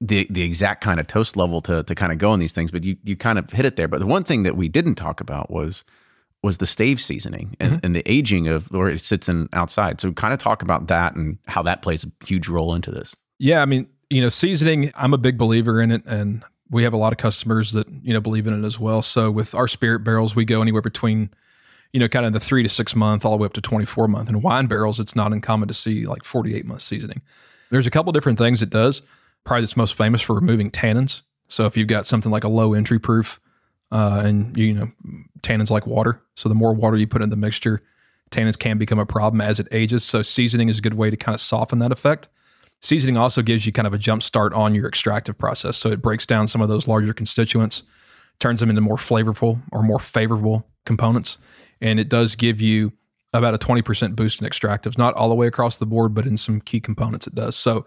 the 0.00 0.26
the 0.30 0.42
exact 0.42 0.82
kind 0.82 1.00
of 1.00 1.06
toast 1.06 1.36
level 1.36 1.60
to 1.62 1.82
to 1.84 1.94
kind 1.94 2.12
of 2.12 2.18
go 2.18 2.30
on 2.30 2.38
these 2.38 2.52
things, 2.52 2.70
but 2.70 2.84
you 2.84 2.96
you 3.04 3.16
kind 3.16 3.38
of 3.38 3.50
hit 3.50 3.64
it 3.64 3.76
there. 3.76 3.88
But 3.88 4.00
the 4.00 4.06
one 4.06 4.24
thing 4.24 4.42
that 4.42 4.56
we 4.56 4.68
didn't 4.68 4.94
talk 4.96 5.20
about 5.20 5.50
was 5.50 5.84
was 6.42 6.58
the 6.58 6.66
stave 6.66 7.00
seasoning 7.00 7.56
and, 7.60 7.72
mm-hmm. 7.72 7.86
and 7.86 7.94
the 7.94 8.10
aging 8.10 8.48
of 8.48 8.70
where 8.70 8.88
it 8.88 9.04
sits 9.04 9.28
in 9.28 9.48
outside. 9.52 10.00
So 10.00 10.12
kind 10.12 10.32
of 10.32 10.40
talk 10.40 10.62
about 10.62 10.88
that 10.88 11.14
and 11.14 11.38
how 11.46 11.62
that 11.62 11.82
plays 11.82 12.04
a 12.04 12.24
huge 12.24 12.48
role 12.48 12.74
into 12.74 12.90
this. 12.90 13.14
Yeah, 13.38 13.62
I 13.62 13.66
mean, 13.66 13.88
you 14.08 14.20
know, 14.20 14.30
seasoning, 14.30 14.90
I'm 14.94 15.12
a 15.12 15.18
big 15.18 15.36
believer 15.36 15.80
in 15.80 15.90
it 15.90 16.02
and 16.06 16.42
we 16.70 16.84
have 16.84 16.92
a 16.92 16.96
lot 16.96 17.12
of 17.12 17.18
customers 17.18 17.72
that, 17.72 17.88
you 18.02 18.14
know, 18.14 18.20
believe 18.20 18.46
in 18.46 18.62
it 18.62 18.66
as 18.66 18.78
well. 18.78 19.02
So 19.02 19.30
with 19.30 19.54
our 19.54 19.68
spirit 19.68 20.00
barrels, 20.00 20.34
we 20.34 20.44
go 20.44 20.62
anywhere 20.62 20.82
between, 20.82 21.30
you 21.92 22.00
know, 22.00 22.08
kind 22.08 22.24
of 22.24 22.32
the 22.32 22.40
three 22.40 22.62
to 22.62 22.68
six 22.68 22.96
month 22.96 23.24
all 23.24 23.32
the 23.32 23.38
way 23.38 23.46
up 23.46 23.52
to 23.54 23.60
24 23.60 24.08
month. 24.08 24.28
And 24.28 24.42
wine 24.42 24.66
barrels, 24.66 24.98
it's 24.98 25.16
not 25.16 25.32
uncommon 25.32 25.68
to 25.68 25.74
see 25.74 26.06
like 26.06 26.24
48 26.24 26.64
month 26.64 26.82
seasoning. 26.82 27.20
There's 27.70 27.86
a 27.86 27.90
couple 27.90 28.12
different 28.12 28.38
things 28.38 28.62
it 28.62 28.70
does 28.70 29.02
probably 29.44 29.62
that's 29.62 29.76
most 29.76 29.94
famous 29.94 30.20
for 30.20 30.34
removing 30.34 30.70
tannins. 30.70 31.22
So 31.48 31.66
if 31.66 31.76
you've 31.76 31.88
got 31.88 32.06
something 32.06 32.30
like 32.30 32.44
a 32.44 32.48
low 32.48 32.74
entry 32.74 32.98
proof, 32.98 33.40
uh, 33.92 34.22
and 34.24 34.56
you 34.56 34.72
know 34.72 34.90
tannins 35.42 35.70
like 35.70 35.86
water, 35.86 36.22
so 36.36 36.48
the 36.48 36.54
more 36.54 36.74
water 36.74 36.96
you 36.96 37.06
put 37.06 37.22
in 37.22 37.30
the 37.30 37.36
mixture, 37.36 37.82
tannins 38.30 38.58
can 38.58 38.78
become 38.78 38.98
a 38.98 39.06
problem 39.06 39.40
as 39.40 39.58
it 39.60 39.68
ages. 39.72 40.04
So 40.04 40.22
seasoning 40.22 40.68
is 40.68 40.78
a 40.78 40.82
good 40.82 40.94
way 40.94 41.10
to 41.10 41.16
kind 41.16 41.34
of 41.34 41.40
soften 41.40 41.78
that 41.80 41.92
effect. 41.92 42.28
Seasoning 42.80 43.16
also 43.16 43.42
gives 43.42 43.66
you 43.66 43.72
kind 43.72 43.86
of 43.86 43.92
a 43.92 43.98
jump 43.98 44.22
start 44.22 44.54
on 44.54 44.74
your 44.74 44.88
extractive 44.88 45.36
process. 45.36 45.76
So 45.76 45.90
it 45.90 46.00
breaks 46.00 46.24
down 46.24 46.48
some 46.48 46.62
of 46.62 46.68
those 46.68 46.88
larger 46.88 47.12
constituents, 47.12 47.82
turns 48.38 48.60
them 48.60 48.70
into 48.70 48.80
more 48.80 48.96
flavorful 48.96 49.60
or 49.70 49.82
more 49.82 49.98
favorable 49.98 50.66
components, 50.86 51.36
and 51.80 52.00
it 52.00 52.08
does 52.08 52.34
give 52.34 52.60
you 52.60 52.92
about 53.32 53.54
a 53.54 53.58
20% 53.58 54.16
boost 54.16 54.40
in 54.40 54.48
extractives, 54.48 54.98
not 54.98 55.14
all 55.14 55.28
the 55.28 55.34
way 55.34 55.46
across 55.46 55.76
the 55.76 55.86
board, 55.86 56.14
but 56.14 56.26
in 56.26 56.36
some 56.36 56.60
key 56.60 56.80
components 56.80 57.26
it 57.26 57.34
does. 57.34 57.56
So 57.56 57.86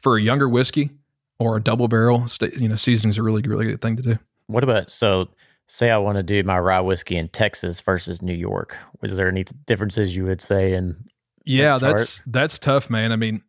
for 0.00 0.16
a 0.16 0.20
younger 0.20 0.48
whiskey 0.48 0.90
or 1.38 1.56
a 1.56 1.62
double 1.62 1.88
barrel, 1.88 2.26
you 2.58 2.68
know, 2.68 2.76
seasoning 2.76 3.10
is 3.10 3.18
a 3.18 3.22
really, 3.22 3.42
really 3.42 3.66
good 3.66 3.80
thing 3.80 3.96
to 3.96 4.02
do. 4.02 4.18
What 4.48 4.64
about 4.64 4.90
so? 4.90 5.28
Say 5.66 5.90
I 5.90 5.98
want 5.98 6.16
to 6.16 6.22
do 6.22 6.42
my 6.42 6.58
rye 6.58 6.80
whiskey 6.80 7.16
in 7.16 7.28
Texas 7.28 7.80
versus 7.80 8.20
New 8.20 8.34
York. 8.34 8.76
Was 9.00 9.16
there 9.16 9.28
any 9.28 9.44
differences 9.66 10.14
you 10.14 10.24
would 10.24 10.40
say 10.40 10.74
in? 10.74 11.04
Yeah, 11.44 11.78
that's 11.78 12.20
that's 12.26 12.58
tough, 12.58 12.90
man. 12.90 13.10
I 13.10 13.16
mean, 13.16 13.42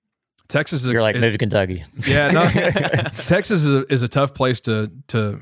Texas 0.47 0.83
is 0.83 0.87
you're 0.87 1.01
like 1.01 1.15
maybe 1.15 1.37
Kentucky. 1.37 1.83
Yeah, 2.07 2.31
no, 2.31 2.45
Texas 3.25 3.63
is 3.63 3.71
a, 3.71 3.93
is 3.93 4.03
a 4.03 4.07
tough 4.07 4.33
place 4.33 4.61
to 4.61 4.91
to 5.07 5.41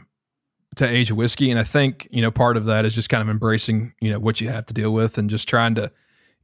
to 0.78 0.88
age 0.88 1.11
whiskey, 1.11 1.51
and 1.51 1.59
I 1.59 1.63
think 1.63 2.07
you 2.11 2.22
know 2.22 2.32
part 2.32 2.57
of 2.57 2.65
that 2.65 2.86
is 2.86 2.95
just 2.95 3.09
kind 3.09 3.22
of 3.22 3.30
embracing 3.30 3.93
you 4.01 4.11
know 4.11 4.19
what 4.19 4.41
you 4.41 4.49
have 4.49 4.65
to 4.67 4.74
deal 4.74 4.91
with, 4.91 5.17
and 5.17 5.30
just 5.30 5.47
trying 5.47 5.76
to 5.76 5.91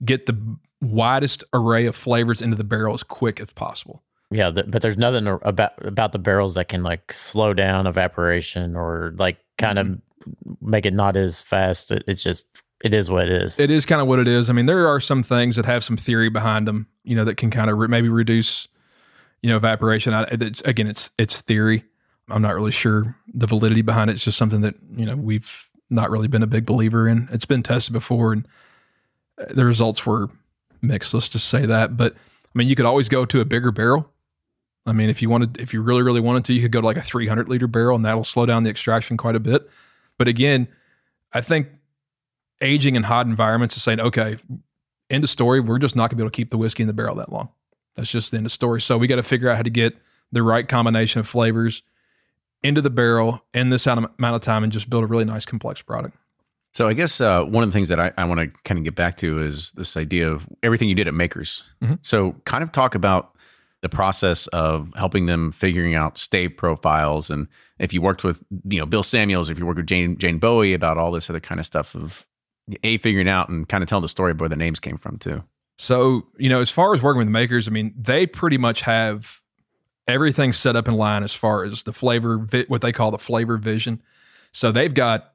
get 0.03 0.25
the 0.25 0.57
widest 0.81 1.43
array 1.53 1.85
of 1.85 1.95
flavors 1.95 2.41
into 2.41 2.55
the 2.55 2.63
barrel 2.63 2.93
as 2.93 3.03
quick 3.03 3.39
as 3.39 3.51
possible. 3.51 4.03
Yeah, 4.29 4.49
the, 4.49 4.63
but 4.63 4.81
there's 4.81 4.97
nothing 4.97 5.27
about 5.27 5.73
about 5.85 6.11
the 6.11 6.19
barrels 6.19 6.55
that 6.55 6.67
can 6.67 6.83
like 6.83 7.13
slow 7.13 7.53
down 7.53 7.87
evaporation 7.87 8.75
or 8.75 9.13
like 9.17 9.37
kind 9.57 9.79
mm-hmm. 9.79 9.93
of 9.93 10.01
make 10.61 10.85
it 10.85 10.93
not 10.93 11.15
as 11.15 11.41
fast. 11.41 11.91
It, 11.91 12.03
it's 12.07 12.23
just 12.23 12.47
it 12.83 12.93
is 12.93 13.09
what 13.09 13.25
it 13.25 13.31
is. 13.31 13.59
It 13.59 13.71
is 13.71 13.85
kind 13.85 14.01
of 14.01 14.07
what 14.07 14.19
it 14.19 14.27
is. 14.27 14.49
I 14.49 14.53
mean, 14.53 14.65
there 14.65 14.87
are 14.87 14.99
some 14.99 15.23
things 15.23 15.55
that 15.55 15.65
have 15.65 15.83
some 15.83 15.97
theory 15.97 16.29
behind 16.29 16.67
them, 16.67 16.87
you 17.03 17.15
know, 17.15 17.25
that 17.25 17.35
can 17.35 17.49
kind 17.49 17.69
of 17.69 17.77
re- 17.77 17.87
maybe 17.87 18.09
reduce, 18.09 18.67
you 19.41 19.49
know, 19.49 19.57
evaporation. 19.57 20.13
I, 20.13 20.27
it's 20.31 20.61
again, 20.61 20.87
it's 20.87 21.11
it's 21.17 21.41
theory. 21.41 21.83
I'm 22.29 22.41
not 22.41 22.55
really 22.55 22.71
sure 22.71 23.15
the 23.33 23.47
validity 23.47 23.81
behind 23.81 24.09
it. 24.09 24.13
It's 24.13 24.23
just 24.23 24.37
something 24.37 24.61
that 24.61 24.75
you 24.91 25.05
know 25.05 25.15
we've 25.15 25.69
not 25.89 26.09
really 26.11 26.27
been 26.27 26.43
a 26.43 26.47
big 26.47 26.65
believer 26.65 27.07
in. 27.07 27.29
It's 27.31 27.45
been 27.45 27.63
tested 27.63 27.93
before, 27.93 28.33
and 28.33 28.47
uh, 29.39 29.45
the 29.49 29.65
results 29.65 30.05
were 30.05 30.29
mixed. 30.81 31.13
Let's 31.13 31.29
just 31.29 31.47
say 31.47 31.65
that. 31.65 31.97
But 31.97 32.13
I 32.13 32.49
mean, 32.53 32.67
you 32.67 32.75
could 32.75 32.85
always 32.85 33.09
go 33.09 33.25
to 33.25 33.41
a 33.41 33.45
bigger 33.45 33.71
barrel 33.71 34.11
I 34.87 34.93
mean, 34.93 35.09
if 35.09 35.21
you 35.21 35.29
wanted, 35.29 35.59
if 35.59 35.73
you 35.73 35.81
really, 35.81 36.01
really 36.01 36.21
wanted 36.21 36.45
to, 36.45 36.53
you 36.53 36.61
could 36.61 36.71
go 36.71 36.79
to 36.79 36.87
like 36.87 36.97
a 36.97 37.01
300 37.01 37.49
liter 37.49 37.67
barrel 37.67 37.97
and 37.97 38.05
that'll 38.05 38.23
slow 38.23 38.45
down 38.45 38.63
the 38.63 38.69
extraction 38.69 39.17
quite 39.17 39.35
a 39.35 39.39
bit. 39.39 39.69
But 40.17 40.27
again, 40.27 40.67
I 41.33 41.41
think 41.41 41.67
aging 42.61 42.95
in 42.95 43.03
hot 43.03 43.27
environments 43.27 43.77
is 43.77 43.83
saying, 43.83 43.99
okay, 43.99 44.37
end 45.09 45.23
of 45.23 45.29
story. 45.29 45.59
We're 45.59 45.79
just 45.79 45.95
not 45.95 46.09
going 46.09 46.11
to 46.11 46.15
be 46.17 46.23
able 46.23 46.31
to 46.31 46.35
keep 46.35 46.49
the 46.49 46.57
whiskey 46.57 46.83
in 46.83 46.87
the 46.87 46.93
barrel 46.93 47.15
that 47.15 47.31
long. 47.31 47.49
That's 47.95 48.11
just 48.11 48.31
the 48.31 48.37
end 48.37 48.45
of 48.45 48.51
story. 48.51 48.81
So 48.81 48.97
we 48.97 49.07
got 49.07 49.15
to 49.15 49.23
figure 49.23 49.49
out 49.49 49.57
how 49.57 49.63
to 49.63 49.69
get 49.69 49.95
the 50.31 50.43
right 50.43 50.67
combination 50.67 51.19
of 51.19 51.27
flavors 51.27 51.83
into 52.63 52.81
the 52.81 52.89
barrel 52.89 53.43
in 53.53 53.69
this 53.69 53.87
amount 53.87 54.11
of 54.19 54.41
time 54.41 54.63
and 54.63 54.71
just 54.71 54.89
build 54.89 55.03
a 55.03 55.07
really 55.07 55.25
nice 55.25 55.45
complex 55.45 55.81
product. 55.81 56.17
So 56.73 56.87
I 56.87 56.93
guess 56.93 57.21
uh, 57.21 57.43
one 57.43 57.63
of 57.63 57.69
the 57.69 57.73
things 57.73 57.89
that 57.89 57.99
I, 57.99 58.11
I 58.17 58.25
want 58.25 58.39
to 58.39 58.47
kind 58.63 58.77
of 58.77 58.83
get 58.83 58.95
back 58.95 59.17
to 59.17 59.41
is 59.41 59.71
this 59.71 59.97
idea 59.97 60.29
of 60.29 60.47
everything 60.61 60.89
you 60.89 60.95
did 60.95 61.07
at 61.07 61.13
Makers. 61.13 61.63
Mm-hmm. 61.81 61.95
So 62.01 62.35
kind 62.45 62.63
of 62.63 62.71
talk 62.71 62.93
about 62.93 63.33
the 63.81 63.89
process 63.89 64.47
of 64.47 64.91
helping 64.95 65.27
them 65.27 65.51
figuring 65.51 65.95
out 65.95 66.17
stave 66.17 66.57
profiles 66.57 67.29
and 67.29 67.47
if 67.79 67.93
you 67.93 68.01
worked 68.01 68.23
with 68.23 68.43
you 68.69 68.79
know 68.79 68.85
Bill 68.85 69.03
Samuels, 69.03 69.49
if 69.49 69.57
you 69.59 69.65
worked 69.65 69.77
with 69.77 69.87
Jane 69.87 70.17
Jane 70.17 70.39
Bowie 70.39 70.73
about 70.73 70.97
all 70.97 71.11
this 71.11 71.29
other 71.29 71.39
kind 71.39 71.59
of 71.59 71.65
stuff 71.65 71.95
of 71.95 72.25
a 72.83 72.97
figuring 72.97 73.29
out 73.29 73.49
and 73.49 73.67
kind 73.67 73.81
of 73.81 73.89
telling 73.89 74.01
the 74.01 74.09
story 74.09 74.31
of 74.31 74.39
where 74.39 74.49
the 74.49 74.55
names 74.55 74.79
came 74.79 74.97
from 74.97 75.17
too. 75.17 75.43
So 75.77 76.27
you 76.37 76.49
know, 76.49 76.59
as 76.59 76.69
far 76.69 76.93
as 76.93 77.01
working 77.01 77.19
with 77.19 77.29
makers, 77.29 77.67
I 77.67 77.71
mean, 77.71 77.93
they 77.97 78.25
pretty 78.25 78.57
much 78.57 78.81
have 78.81 79.41
everything 80.07 80.53
set 80.53 80.75
up 80.75 80.87
in 80.87 80.95
line 80.95 81.23
as 81.23 81.33
far 81.33 81.63
as 81.63 81.83
the 81.83 81.93
flavor, 81.93 82.47
what 82.67 82.81
they 82.81 82.91
call 82.91 83.11
the 83.11 83.17
flavor 83.19 83.57
vision. 83.57 84.01
So 84.53 84.71
they've 84.71 84.93
got 84.93 85.33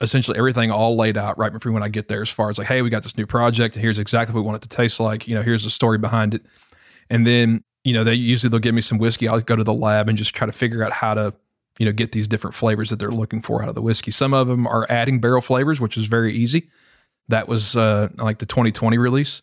essentially 0.00 0.36
everything 0.36 0.70
all 0.70 0.96
laid 0.96 1.16
out 1.16 1.38
right 1.38 1.52
before 1.52 1.72
when 1.72 1.82
I 1.82 1.88
get 1.88 2.08
there, 2.08 2.20
as 2.20 2.28
far 2.28 2.50
as 2.50 2.58
like, 2.58 2.66
hey, 2.66 2.82
we 2.82 2.90
got 2.90 3.02
this 3.02 3.16
new 3.16 3.26
project, 3.26 3.76
and 3.76 3.82
here's 3.82 3.98
exactly 3.98 4.34
what 4.34 4.40
we 4.40 4.46
want 4.46 4.56
it 4.56 4.68
to 4.68 4.76
taste 4.76 5.00
like. 5.00 5.28
You 5.28 5.34
know, 5.34 5.42
here's 5.42 5.64
the 5.64 5.70
story 5.70 5.98
behind 5.98 6.34
it. 6.34 6.42
And 7.08 7.26
then, 7.26 7.62
you 7.84 7.92
know, 7.92 8.02
they 8.02 8.14
usually 8.14 8.50
they'll 8.50 8.60
give 8.60 8.74
me 8.74 8.80
some 8.80 8.98
whiskey. 8.98 9.28
I'll 9.28 9.40
go 9.40 9.56
to 9.56 9.64
the 9.64 9.74
lab 9.74 10.08
and 10.08 10.18
just 10.18 10.34
try 10.34 10.46
to 10.46 10.52
figure 10.52 10.82
out 10.82 10.92
how 10.92 11.14
to, 11.14 11.34
you 11.78 11.86
know, 11.86 11.92
get 11.92 12.12
these 12.12 12.28
different 12.28 12.54
flavors 12.54 12.90
that 12.90 12.98
they're 12.98 13.10
looking 13.10 13.42
for 13.42 13.62
out 13.62 13.68
of 13.68 13.74
the 13.74 13.82
whiskey. 13.82 14.10
Some 14.10 14.32
of 14.32 14.46
them 14.48 14.66
are 14.66 14.86
adding 14.88 15.20
barrel 15.20 15.40
flavors, 15.40 15.80
which 15.80 15.96
is 15.96 16.06
very 16.06 16.34
easy. 16.34 16.70
That 17.28 17.48
was 17.48 17.76
uh, 17.76 18.08
like 18.16 18.38
the 18.38 18.46
2020 18.46 18.98
release. 18.98 19.42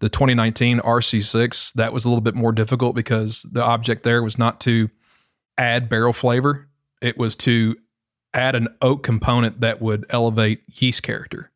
The 0.00 0.08
2019 0.08 0.80
RC6, 0.80 1.74
that 1.74 1.92
was 1.92 2.04
a 2.04 2.08
little 2.08 2.22
bit 2.22 2.34
more 2.34 2.50
difficult 2.50 2.96
because 2.96 3.42
the 3.42 3.62
object 3.62 4.02
there 4.02 4.22
was 4.22 4.36
not 4.36 4.60
to 4.62 4.90
add 5.56 5.88
barrel 5.88 6.12
flavor, 6.12 6.68
it 7.00 7.16
was 7.16 7.36
to 7.36 7.76
add 8.34 8.56
an 8.56 8.68
oak 8.80 9.02
component 9.04 9.60
that 9.60 9.80
would 9.80 10.04
elevate 10.10 10.62
yeast 10.66 11.02
character. 11.04 11.52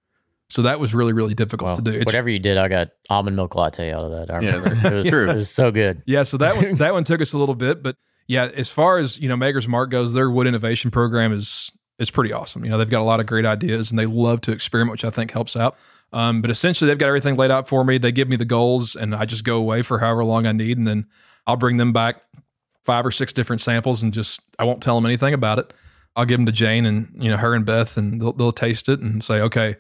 So 0.49 0.63
that 0.63 0.79
was 0.79 0.95
really, 0.95 1.13
really 1.13 1.35
difficult 1.35 1.67
well, 1.67 1.77
to 1.77 1.83
do. 1.83 1.91
It's, 1.91 2.07
whatever 2.07 2.29
you 2.29 2.39
did, 2.39 2.57
I 2.57 2.69
got 2.69 2.91
almond 3.11 3.35
milk 3.35 3.57
latte 3.57 3.93
out 3.93 4.05
of 4.05 4.13
that. 4.13 4.31
I 4.33 4.37
remember. 4.37 4.75
Yeah, 4.75 4.91
it, 4.93 4.95
was, 4.95 5.09
true. 5.09 5.31
it 5.31 5.37
was 5.37 5.51
so 5.51 5.73
good. 5.73 6.03
Yeah, 6.07 6.23
so 6.23 6.37
that 6.37 6.57
one 6.57 6.73
that 6.77 6.93
one 6.93 7.05
took 7.05 7.21
us 7.21 7.33
a 7.33 7.39
little 7.39 7.57
bit, 7.57 7.83
but 7.83 7.97
yeah, 8.27 8.51
as 8.55 8.69
far 8.69 8.99
as 8.99 9.19
you 9.19 9.29
know, 9.29 9.37
Maker's 9.37 9.69
Mark 9.69 9.91
goes, 9.91 10.13
their 10.13 10.31
wood 10.31 10.47
innovation 10.47 10.91
program 10.91 11.33
is 11.33 11.71
is 11.99 12.11
pretty 12.11 12.33
awesome. 12.33 12.65
You 12.65 12.71
know, 12.71 12.79
they've 12.79 12.91
got 12.91 13.01
a 13.01 13.05
lot 13.05 13.21
of 13.21 13.27
great 13.27 13.47
ideas 13.47 13.91
and 13.91 13.99
they 13.99 14.07
love 14.07 14.43
to 14.43 14.53
experiment, 14.53 14.93
which 14.93 15.05
I 15.05 15.11
think 15.11 15.31
helps 15.31 15.57
out. 15.57 15.77
Um, 16.13 16.43
but 16.43 16.51
essentially, 16.51 16.89
they've 16.89 16.99
got 16.99 17.07
everything 17.07 17.37
laid 17.37 17.51
out 17.51 17.69
for 17.69 17.85
me. 17.85 17.99
They 17.99 18.13
give 18.13 18.29
me 18.29 18.37
the 18.37 18.45
goals, 18.45 18.95
and 18.95 19.15
I 19.15 19.25
just 19.25 19.45
go 19.45 19.57
away 19.57 19.83
for 19.83 19.99
however 19.99 20.25
long 20.25 20.47
I 20.47 20.53
need, 20.53 20.79
and 20.79 20.87
then 20.87 21.07
I'll 21.47 21.57
bring 21.57 21.79
them 21.79 21.93
back 21.93 22.23
five 22.85 23.05
or 23.05 23.11
six 23.11 23.33
different 23.33 23.61
samples, 23.61 24.03
and 24.03 24.13
just 24.15 24.41
I 24.59 24.65
won't 24.65 24.83
tell 24.83 24.95
them 24.95 25.07
anything 25.07 25.35
about 25.35 25.59
it. 25.59 25.73
I'll 26.15 26.25
give 26.25 26.39
them 26.39 26.47
to 26.47 26.53
Jane 26.53 26.87
and 26.87 27.11
you 27.15 27.31
know 27.31 27.37
her 27.37 27.55
and 27.55 27.67
Beth, 27.67 27.97
and 27.97 28.21
they'll, 28.21 28.33
they'll 28.33 28.53
taste 28.53 28.89
it 28.89 29.01
and 29.01 29.23
say, 29.23 29.41
okay 29.41 29.77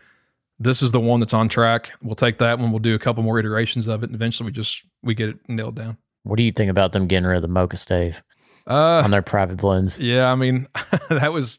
this 0.58 0.82
is 0.82 0.92
the 0.92 1.00
one 1.00 1.20
that's 1.20 1.34
on 1.34 1.48
track. 1.48 1.92
We'll 2.02 2.14
take 2.14 2.38
that 2.38 2.58
one. 2.58 2.70
We'll 2.70 2.78
do 2.78 2.94
a 2.94 2.98
couple 2.98 3.22
more 3.22 3.38
iterations 3.38 3.86
of 3.86 4.02
it, 4.02 4.06
and 4.06 4.14
eventually 4.14 4.46
we 4.46 4.52
just 4.52 4.84
we 5.02 5.14
get 5.14 5.28
it 5.28 5.36
nailed 5.48 5.76
down. 5.76 5.98
What 6.22 6.36
do 6.36 6.42
you 6.42 6.52
think 6.52 6.70
about 6.70 6.92
them 6.92 7.06
getting 7.06 7.26
rid 7.26 7.36
of 7.36 7.42
the 7.42 7.48
mocha 7.48 7.76
stave 7.76 8.22
uh, 8.66 9.02
on 9.04 9.10
their 9.10 9.22
private 9.22 9.58
blends? 9.58 9.98
Yeah, 9.98 10.30
I 10.30 10.34
mean 10.34 10.68
that 11.08 11.32
was 11.32 11.58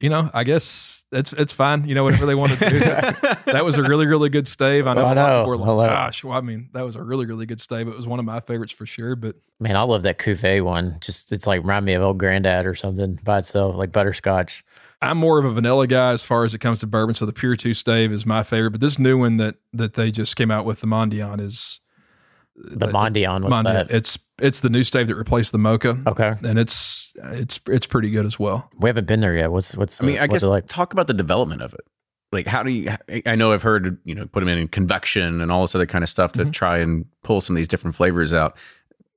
you 0.00 0.08
know, 0.08 0.30
I 0.32 0.44
guess 0.44 1.04
it's 1.12 1.32
it's 1.34 1.52
fine. 1.52 1.86
You 1.86 1.94
know, 1.94 2.04
whatever 2.04 2.24
they 2.24 2.34
want 2.34 2.58
to 2.58 2.70
do. 2.70 2.80
That 3.50 3.64
was 3.64 3.78
a 3.78 3.82
really 3.82 4.06
really 4.06 4.28
good 4.28 4.46
stave. 4.46 4.86
I 4.86 4.94
know. 4.94 5.00
I 5.00 5.12
lot 5.12 5.18
of 5.18 5.46
know. 5.46 5.48
were 5.48 5.56
like. 5.56 5.90
Gosh, 5.90 6.22
well, 6.22 6.38
I 6.38 6.40
mean, 6.40 6.68
that 6.72 6.84
was 6.84 6.94
a 6.94 7.02
really 7.02 7.26
really 7.26 7.46
good 7.46 7.60
stave. 7.60 7.88
It 7.88 7.96
was 7.96 8.06
one 8.06 8.20
of 8.20 8.24
my 8.24 8.38
favorites 8.38 8.72
for 8.72 8.86
sure. 8.86 9.16
But 9.16 9.36
Man, 9.58 9.74
I 9.76 9.82
love 9.82 10.02
that 10.02 10.18
Cuvée 10.18 10.62
one. 10.62 10.98
Just 11.00 11.32
it's 11.32 11.48
like 11.48 11.62
remind 11.62 11.84
me 11.84 11.94
of 11.94 12.02
old 12.02 12.18
granddad 12.18 12.64
or 12.64 12.76
something 12.76 13.18
by 13.24 13.38
itself, 13.38 13.76
like 13.76 13.90
butterscotch. 13.90 14.64
I'm 15.02 15.18
more 15.18 15.38
of 15.38 15.44
a 15.44 15.50
vanilla 15.50 15.88
guy 15.88 16.12
as 16.12 16.22
far 16.22 16.44
as 16.44 16.54
it 16.54 16.58
comes 16.58 16.80
to 16.80 16.86
bourbon. 16.86 17.14
So 17.16 17.26
the 17.26 17.32
Pure 17.32 17.56
Two 17.56 17.74
stave 17.74 18.12
is 18.12 18.24
my 18.24 18.44
favorite. 18.44 18.70
But 18.70 18.80
this 18.80 19.00
new 19.00 19.18
one 19.18 19.36
that 19.38 19.56
that 19.72 19.94
they 19.94 20.12
just 20.12 20.36
came 20.36 20.52
out 20.52 20.64
with 20.64 20.80
the 20.80 20.86
Mendiant 20.86 21.40
is 21.40 21.80
The 22.62 22.88
Mendiant, 22.88 23.42
what's 23.42 23.50
Mendiant. 23.50 23.88
that? 23.88 23.90
It's 23.96 24.18
it's 24.38 24.60
the 24.60 24.70
new 24.70 24.82
stave 24.82 25.06
that 25.06 25.14
replaced 25.16 25.52
the 25.52 25.58
Mocha. 25.58 25.98
Okay, 26.06 26.34
and 26.44 26.58
it's 26.58 27.12
it's 27.22 27.58
it's 27.66 27.86
pretty 27.86 28.10
good 28.10 28.26
as 28.26 28.38
well. 28.38 28.70
we 28.78 28.88
haven't 28.88 29.06
been 29.06 29.20
there 29.20 29.34
yet. 29.36 29.50
What's 29.50 29.74
what's 29.76 30.02
I 30.02 30.06
mean, 30.06 30.16
the- 30.16 30.22
I 30.22 30.26
guess 30.26 30.44
like? 30.44 30.66
talk 30.68 30.92
about 30.92 31.06
the 31.06 31.14
development 31.14 31.62
of 31.62 31.72
it. 31.74 31.80
Like, 32.32 32.46
how 32.46 32.62
do 32.62 32.70
you? 32.70 32.90
I 33.26 33.34
know 33.34 33.52
I've 33.52 33.62
heard 33.62 33.98
you 34.04 34.14
know 34.14 34.26
put 34.26 34.40
them 34.40 34.48
in 34.48 34.68
convection 34.68 35.40
and 35.40 35.50
all 35.50 35.62
this 35.62 35.74
other 35.74 35.86
kind 35.86 36.04
of 36.04 36.10
stuff 36.10 36.32
to 36.34 36.44
Mhm. 36.44 36.52
try 36.52 36.78
and 36.78 37.06
pull 37.24 37.40
some 37.40 37.56
of 37.56 37.58
these 37.58 37.66
different 37.68 37.96
flavors 37.96 38.32
out. 38.32 38.56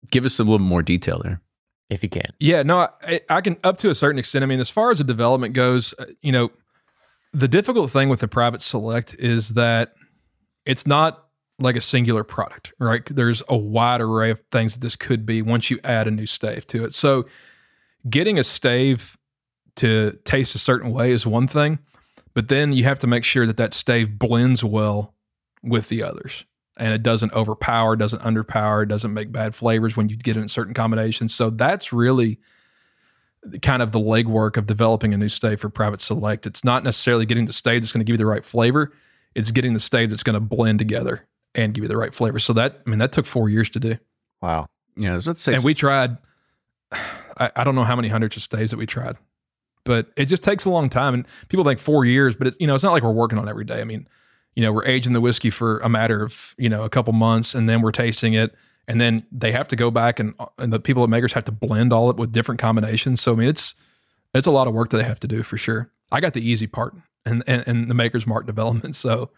Give 0.09 0.25
us 0.25 0.39
a 0.39 0.43
little 0.43 0.59
more 0.59 0.81
detail 0.81 1.19
there. 1.23 1.41
If 1.89 2.01
you 2.01 2.09
can, 2.09 2.31
Yeah, 2.39 2.63
no, 2.63 2.87
I, 3.05 3.21
I 3.29 3.41
can 3.41 3.57
up 3.63 3.77
to 3.79 3.89
a 3.89 3.95
certain 3.95 4.17
extent. 4.17 4.41
I 4.41 4.45
mean, 4.47 4.59
as 4.59 4.69
far 4.69 4.89
as 4.89 4.97
the 4.97 5.03
development 5.03 5.53
goes, 5.53 5.93
uh, 5.99 6.05
you 6.23 6.31
know, 6.31 6.49
the 7.33 7.47
difficult 7.47 7.91
thing 7.91 8.09
with 8.09 8.19
the 8.21 8.27
private 8.27 8.61
select 8.63 9.15
is 9.19 9.49
that 9.49 9.91
it's 10.65 10.87
not 10.87 11.22
like 11.64 11.76
a 11.76 11.82
singular 11.82 12.24
product, 12.24 12.74
right? 12.80 13.03
There's 13.05 13.41
a 13.47 13.57
wide 13.57 14.01
array 14.01 14.30
of 14.30 14.41
things 14.51 14.74
that 14.74 14.82
this 14.82 14.95
could 14.95 15.26
be 15.26 15.41
once 15.41 15.72
you 15.72 15.80
add 15.84 16.07
a 16.07 16.11
new 16.11 16.28
stave 16.28 16.68
to 16.68 16.84
it. 16.84 16.93
So, 16.93 17.26
getting 18.09 18.38
a 18.38 18.43
stave 18.43 19.18
to 19.78 20.20
taste 20.26 20.53
a 20.55 20.59
certain 20.59 20.91
way 20.91 21.11
is 21.11 21.26
one 21.26 21.47
thing, 21.47 21.80
but 22.34 22.49
then 22.49 22.74
you 22.74 22.84
have 22.84 22.99
to 22.99 23.07
make 23.07 23.24
sure 23.24 23.47
that 23.47 23.57
that 23.57 23.74
stave 23.74 24.20
blends 24.20 24.64
well 24.64 25.16
with 25.64 25.88
the 25.88 26.03
others 26.03 26.45
and 26.78 26.93
it 26.93 27.01
doesn't 27.01 27.34
overpower, 27.34 27.95
doesn't 27.95 28.22
underpower, 28.22 28.88
doesn't 28.88 29.14
make 29.14 29.32
bad 29.32 29.55
flavors 29.55 29.95
when 29.95 30.09
you 30.09 30.18
get 30.18 30.38
in 30.38 30.47
certain 30.47 30.74
combinations. 30.74 31.34
So 31.34 31.49
that's 31.49 31.93
really 31.93 32.39
kind 33.61 33.82
of 33.82 33.91
the 33.91 33.99
legwork 33.99 34.57
of 34.57 34.66
developing 34.66 35.14
a 35.14 35.18
new 35.18 35.30
stave 35.30 35.59
for 35.59 35.70
private 35.70 36.01
select. 36.01 36.45
It's 36.45 36.64
not 36.64 36.84
necessarily 36.84 37.26
getting 37.26 37.45
the 37.45 37.53
stave 37.53 37.82
that's 37.82 37.91
going 37.91 37.99
to 37.99 38.05
give 38.05 38.16
you 38.16 38.18
the 38.18 38.26
right 38.26 38.43
flavor. 38.43 38.91
It's 39.36 39.51
getting 39.51 39.74
the 39.74 39.80
stave 39.80 40.09
that's 40.09 40.24
going 40.24 40.36
to 40.36 40.39
blend 40.39 40.80
together 40.80 41.28
and 41.55 41.73
give 41.73 41.83
you 41.83 41.87
the 41.87 41.97
right 41.97 42.13
flavor. 42.13 42.39
So 42.39 42.53
that 42.53 42.81
I 42.85 42.89
mean 42.89 42.99
that 42.99 43.11
took 43.11 43.25
four 43.25 43.49
years 43.49 43.69
to 43.71 43.79
do. 43.79 43.97
wow. 44.41 44.67
Yeah, 44.95 45.19
let's 45.25 45.41
say 45.41 45.55
And 45.55 45.63
we 45.63 45.73
tried 45.73 46.17
I, 47.37 47.51
I 47.55 47.63
don't 47.63 47.75
know 47.75 47.83
how 47.83 47.95
many 47.95 48.07
hundreds 48.07 48.37
of 48.37 48.43
staves 48.43 48.71
that 48.71 48.77
we 48.77 48.85
tried. 48.85 49.17
But 49.85 50.11
it 50.15 50.25
just 50.25 50.43
takes 50.43 50.65
a 50.65 50.69
long 50.69 50.87
time. 50.87 51.13
And 51.13 51.25
people 51.49 51.65
think 51.65 51.79
four 51.79 52.05
years, 52.05 52.35
but 52.35 52.47
it's 52.47 52.57
you 52.59 52.67
know, 52.67 52.75
it's 52.75 52.83
not 52.83 52.93
like 52.93 53.03
we're 53.03 53.11
working 53.11 53.37
on 53.37 53.47
it 53.47 53.49
every 53.49 53.65
day. 53.65 53.81
I 53.81 53.83
mean, 53.83 54.07
you 54.55 54.63
know, 54.63 54.71
we're 54.71 54.85
aging 54.85 55.13
the 55.13 55.21
whiskey 55.21 55.49
for 55.49 55.79
a 55.79 55.89
matter 55.89 56.23
of, 56.23 56.55
you 56.57 56.69
know, 56.69 56.83
a 56.83 56.89
couple 56.89 57.11
months 57.13 57.53
and 57.55 57.67
then 57.67 57.81
we're 57.81 57.91
tasting 57.91 58.33
it. 58.33 58.55
And 58.87 58.99
then 58.99 59.25
they 59.31 59.51
have 59.51 59.67
to 59.69 59.75
go 59.75 59.91
back 59.91 60.19
and 60.19 60.33
and 60.57 60.71
the 60.71 60.79
people 60.79 61.03
at 61.03 61.09
makers 61.09 61.33
have 61.33 61.45
to 61.45 61.51
blend 61.51 61.91
all 61.91 62.09
it 62.09 62.17
with 62.17 62.31
different 62.31 62.59
combinations. 62.59 63.21
So 63.21 63.33
I 63.33 63.35
mean 63.35 63.49
it's 63.49 63.75
it's 64.33 64.47
a 64.47 64.51
lot 64.51 64.67
of 64.67 64.73
work 64.73 64.89
that 64.91 64.97
they 64.97 65.03
have 65.03 65.19
to 65.21 65.27
do 65.27 65.43
for 65.43 65.57
sure. 65.57 65.91
I 66.11 66.19
got 66.19 66.33
the 66.33 66.47
easy 66.47 66.67
part 66.67 66.93
and 67.25 67.43
and, 67.47 67.67
and 67.67 67.89
the 67.89 67.95
makers 67.95 68.27
mark 68.27 68.45
development. 68.45 68.95
So 69.03 69.31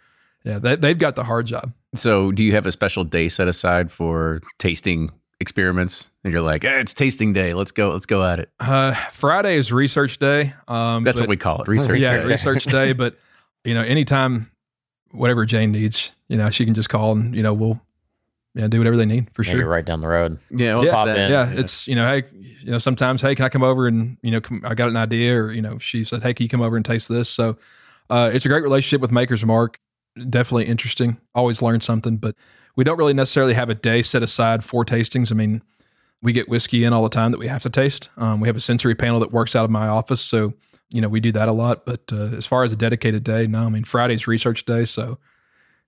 yeah, 0.44 0.60
they, 0.60 0.76
they've 0.76 0.98
got 0.98 1.16
the 1.16 1.24
hard 1.24 1.48
job. 1.48 1.74
So, 1.96 2.32
do 2.32 2.44
you 2.44 2.54
have 2.54 2.66
a 2.66 2.72
special 2.72 3.04
day 3.04 3.30
set 3.30 3.48
aside 3.48 3.92
for 3.92 4.42
tasting 4.60 5.12
experiments? 5.40 6.10
And 6.24 6.34
you're 6.34 6.42
like, 6.42 6.64
eh, 6.64 6.80
it's 6.80 6.94
tasting 6.94 7.34
day. 7.34 7.54
Let's 7.54 7.72
go. 7.72 7.92
Let's 7.92 8.06
go 8.06 8.24
at 8.24 8.40
it. 8.40 8.50
Uh, 8.60 8.94
Friday 9.12 9.58
is 9.58 9.72
research 9.72 10.18
day. 10.18 10.54
Um, 10.68 11.04
That's 11.04 11.18
but- 11.20 11.24
what 11.24 11.30
we 11.30 11.38
call 11.38 11.62
it. 11.62 11.68
Research. 11.68 12.00
yeah, 12.00 12.18
day. 12.18 12.26
research 12.30 12.66
day. 12.66 12.94
But 12.94 13.18
you 13.64 13.74
know, 13.74 13.82
anytime, 13.82 14.52
whatever 15.12 15.46
Jane 15.46 15.72
needs, 15.72 16.16
you 16.28 16.38
know, 16.38 16.50
she 16.50 16.66
can 16.66 16.74
just 16.74 16.90
call 16.90 17.12
and 17.14 17.36
you 17.36 17.44
know 17.44 17.54
we'll 17.54 17.80
yeah 18.56 18.68
do 18.68 18.78
whatever 18.80 18.98
they 18.98 19.06
need 19.06 19.28
for 19.34 19.44
Yeah, 19.44 19.52
sure. 19.52 19.60
you're 19.62 19.70
right 19.70 19.86
down 19.86 20.02
the 20.02 20.08
road. 20.08 20.40
Yeah, 20.50 20.76
well, 20.76 20.86
Yeah, 20.86 20.92
pop 20.92 21.08
that- 21.08 21.18
in. 21.18 21.32
Yeah, 21.32 21.52
it's 21.52 21.88
you 21.88 21.96
know, 21.96 22.08
hey, 22.08 22.24
you 22.34 22.72
know, 22.72 22.78
sometimes 22.80 23.22
hey, 23.22 23.36
can 23.36 23.46
I 23.46 23.50
come 23.50 23.64
over 23.64 23.88
and 23.88 24.18
you 24.22 24.32
know, 24.32 24.42
come, 24.42 24.62
I 24.66 24.74
got 24.74 24.90
an 24.90 24.98
idea, 24.98 25.36
or 25.36 25.52
you 25.52 25.62
know, 25.62 25.78
she 25.78 26.04
said, 26.04 26.24
hey, 26.24 26.34
can 26.34 26.44
you 26.44 26.50
come 26.50 26.62
over 26.62 26.76
and 26.76 26.86
taste 26.86 27.08
this? 27.10 27.30
So, 27.30 27.58
uh, 28.10 28.32
it's 28.34 28.46
a 28.46 28.50
great 28.50 28.64
relationship 28.64 29.02
with 29.02 29.12
Maker's 29.12 29.46
Mark. 29.46 29.80
Definitely 30.30 30.66
interesting. 30.66 31.18
Always 31.34 31.62
learn 31.62 31.82
something, 31.82 32.18
but 32.18 32.36
we 32.76 32.84
don't 32.84 32.98
really 32.98 33.14
necessarily 33.14 33.54
have 33.54 33.70
a 33.70 33.76
day 33.76 34.02
set 34.02 34.24
aside 34.24 34.64
for 34.64 34.86
tastings. 34.86 35.32
I 35.32 35.36
mean, 35.36 35.62
we 36.22 36.32
get 36.34 36.48
whiskey 36.50 36.84
in 36.84 36.94
all 36.94 37.04
the 37.04 37.10
time 37.10 37.32
that 37.32 37.38
we 37.40 37.48
have 37.48 37.64
to 37.64 37.70
taste. 37.70 38.10
Um, 38.18 38.40
we 38.40 38.48
have 38.48 38.56
a 38.56 38.62
sensory 38.62 38.96
panel 38.96 39.20
that 39.20 39.32
works 39.32 39.56
out 39.56 39.66
of 39.66 39.72
my 39.72 39.88
office, 39.88 40.22
so 40.22 40.54
you 40.90 41.02
know 41.02 41.10
we 41.10 41.20
do 41.20 41.32
that 41.34 41.48
a 41.48 41.52
lot. 41.52 41.86
But 41.86 42.02
uh, 42.12 42.36
as 42.38 42.46
far 42.46 42.64
as 42.64 42.72
a 42.74 42.76
dedicated 42.76 43.24
day, 43.24 43.46
no, 43.48 43.64
I 43.66 43.70
mean 43.70 43.84
Friday's 43.84 44.26
research 44.28 44.66
day, 44.66 44.86
so 44.86 45.18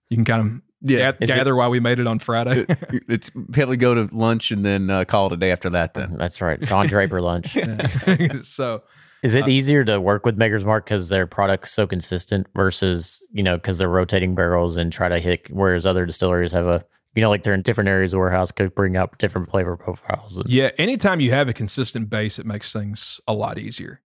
you 0.09 0.17
can 0.17 0.25
kind 0.25 0.41
of 0.41 0.61
Yeah, 0.89 1.11
ga- 1.13 1.17
Is 1.21 1.29
it- 1.29 1.35
gather 1.35 1.55
why 1.55 1.69
we 1.69 1.79
made 1.79 1.99
it 1.99 2.07
on 2.07 2.19
Friday. 2.19 2.65
it's 3.07 3.29
probably 3.51 3.77
go 3.77 3.93
to 3.95 4.09
lunch 4.15 4.51
and 4.51 4.63
then 4.65 4.89
uh, 4.89 5.05
call 5.05 5.27
it 5.27 5.33
a 5.33 5.37
day 5.37 5.51
after 5.51 5.69
that. 5.71 5.93
Then 5.93 6.17
That's 6.17 6.41
right. 6.41 6.59
Don 6.59 6.87
Draper 6.87 7.21
lunch. 7.21 7.57
So 8.43 8.83
Is 9.27 9.35
Uh, 9.35 9.39
it 9.39 9.47
easier 9.49 9.83
to 9.83 9.99
work 9.99 10.25
with 10.25 10.37
Maker's 10.37 10.65
Mark 10.65 10.85
because 10.85 11.09
their 11.09 11.27
product's 11.27 11.71
so 11.71 11.85
consistent 11.85 12.47
versus, 12.55 13.23
you 13.31 13.43
know, 13.43 13.57
because 13.57 13.77
they're 13.77 13.89
rotating 13.89 14.35
barrels 14.35 14.77
and 14.77 14.91
try 14.91 15.09
to 15.09 15.19
hit, 15.19 15.47
whereas 15.49 15.85
other 15.85 16.05
distilleries 16.05 16.51
have 16.51 16.65
a, 16.65 16.83
you 17.15 17.21
know, 17.21 17.29
like 17.29 17.43
they're 17.43 17.53
in 17.53 17.61
different 17.61 17.89
areas 17.89 18.13
of 18.13 18.19
warehouse 18.19 18.51
could 18.51 18.73
bring 18.73 18.95
up 18.97 19.17
different 19.17 19.49
flavor 19.49 19.75
profiles. 19.77 20.37
And, 20.37 20.49
Yeah, 20.49 20.71
anytime 20.77 21.19
you 21.19 21.31
have 21.31 21.47
a 21.47 21.53
consistent 21.53 22.09
base, 22.09 22.39
it 22.39 22.45
makes 22.45 22.71
things 22.73 23.19
a 23.27 23.33
lot 23.33 23.57
easier. 23.57 24.01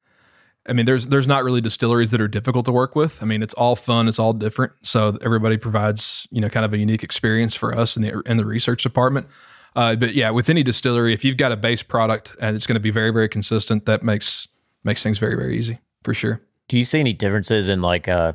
I 0.68 0.74
mean, 0.74 0.86
there's 0.86 1.08
there's 1.08 1.26
not 1.26 1.42
really 1.42 1.60
distilleries 1.60 2.12
that 2.12 2.20
are 2.20 2.28
difficult 2.28 2.66
to 2.66 2.72
work 2.72 2.94
with. 2.94 3.20
I 3.20 3.26
mean, 3.26 3.42
it's 3.42 3.54
all 3.54 3.74
fun, 3.74 4.06
it's 4.06 4.20
all 4.20 4.32
different. 4.32 4.72
So 4.82 5.18
everybody 5.20 5.56
provides 5.56 6.28
you 6.30 6.40
know 6.40 6.48
kind 6.48 6.64
of 6.64 6.72
a 6.72 6.78
unique 6.78 7.02
experience 7.02 7.56
for 7.56 7.76
us 7.76 7.96
in 7.96 8.02
the 8.02 8.20
in 8.26 8.36
the 8.36 8.44
research 8.44 8.84
department. 8.84 9.26
Uh, 9.74 9.96
but 9.96 10.14
yeah, 10.14 10.30
with 10.30 10.48
any 10.48 10.62
distillery, 10.62 11.14
if 11.14 11.24
you've 11.24 11.36
got 11.36 11.50
a 11.50 11.56
base 11.56 11.82
product 11.82 12.36
and 12.40 12.54
it's 12.54 12.66
going 12.66 12.74
to 12.76 12.80
be 12.80 12.90
very 12.90 13.10
very 13.10 13.28
consistent, 13.28 13.86
that 13.86 14.04
makes 14.04 14.46
makes 14.84 15.02
things 15.02 15.18
very 15.18 15.36
very 15.36 15.58
easy 15.58 15.78
for 16.02 16.14
sure. 16.14 16.40
Do 16.68 16.78
you 16.78 16.84
see 16.84 17.00
any 17.00 17.12
differences 17.12 17.68
in 17.68 17.82
like, 17.82 18.08
uh, 18.08 18.32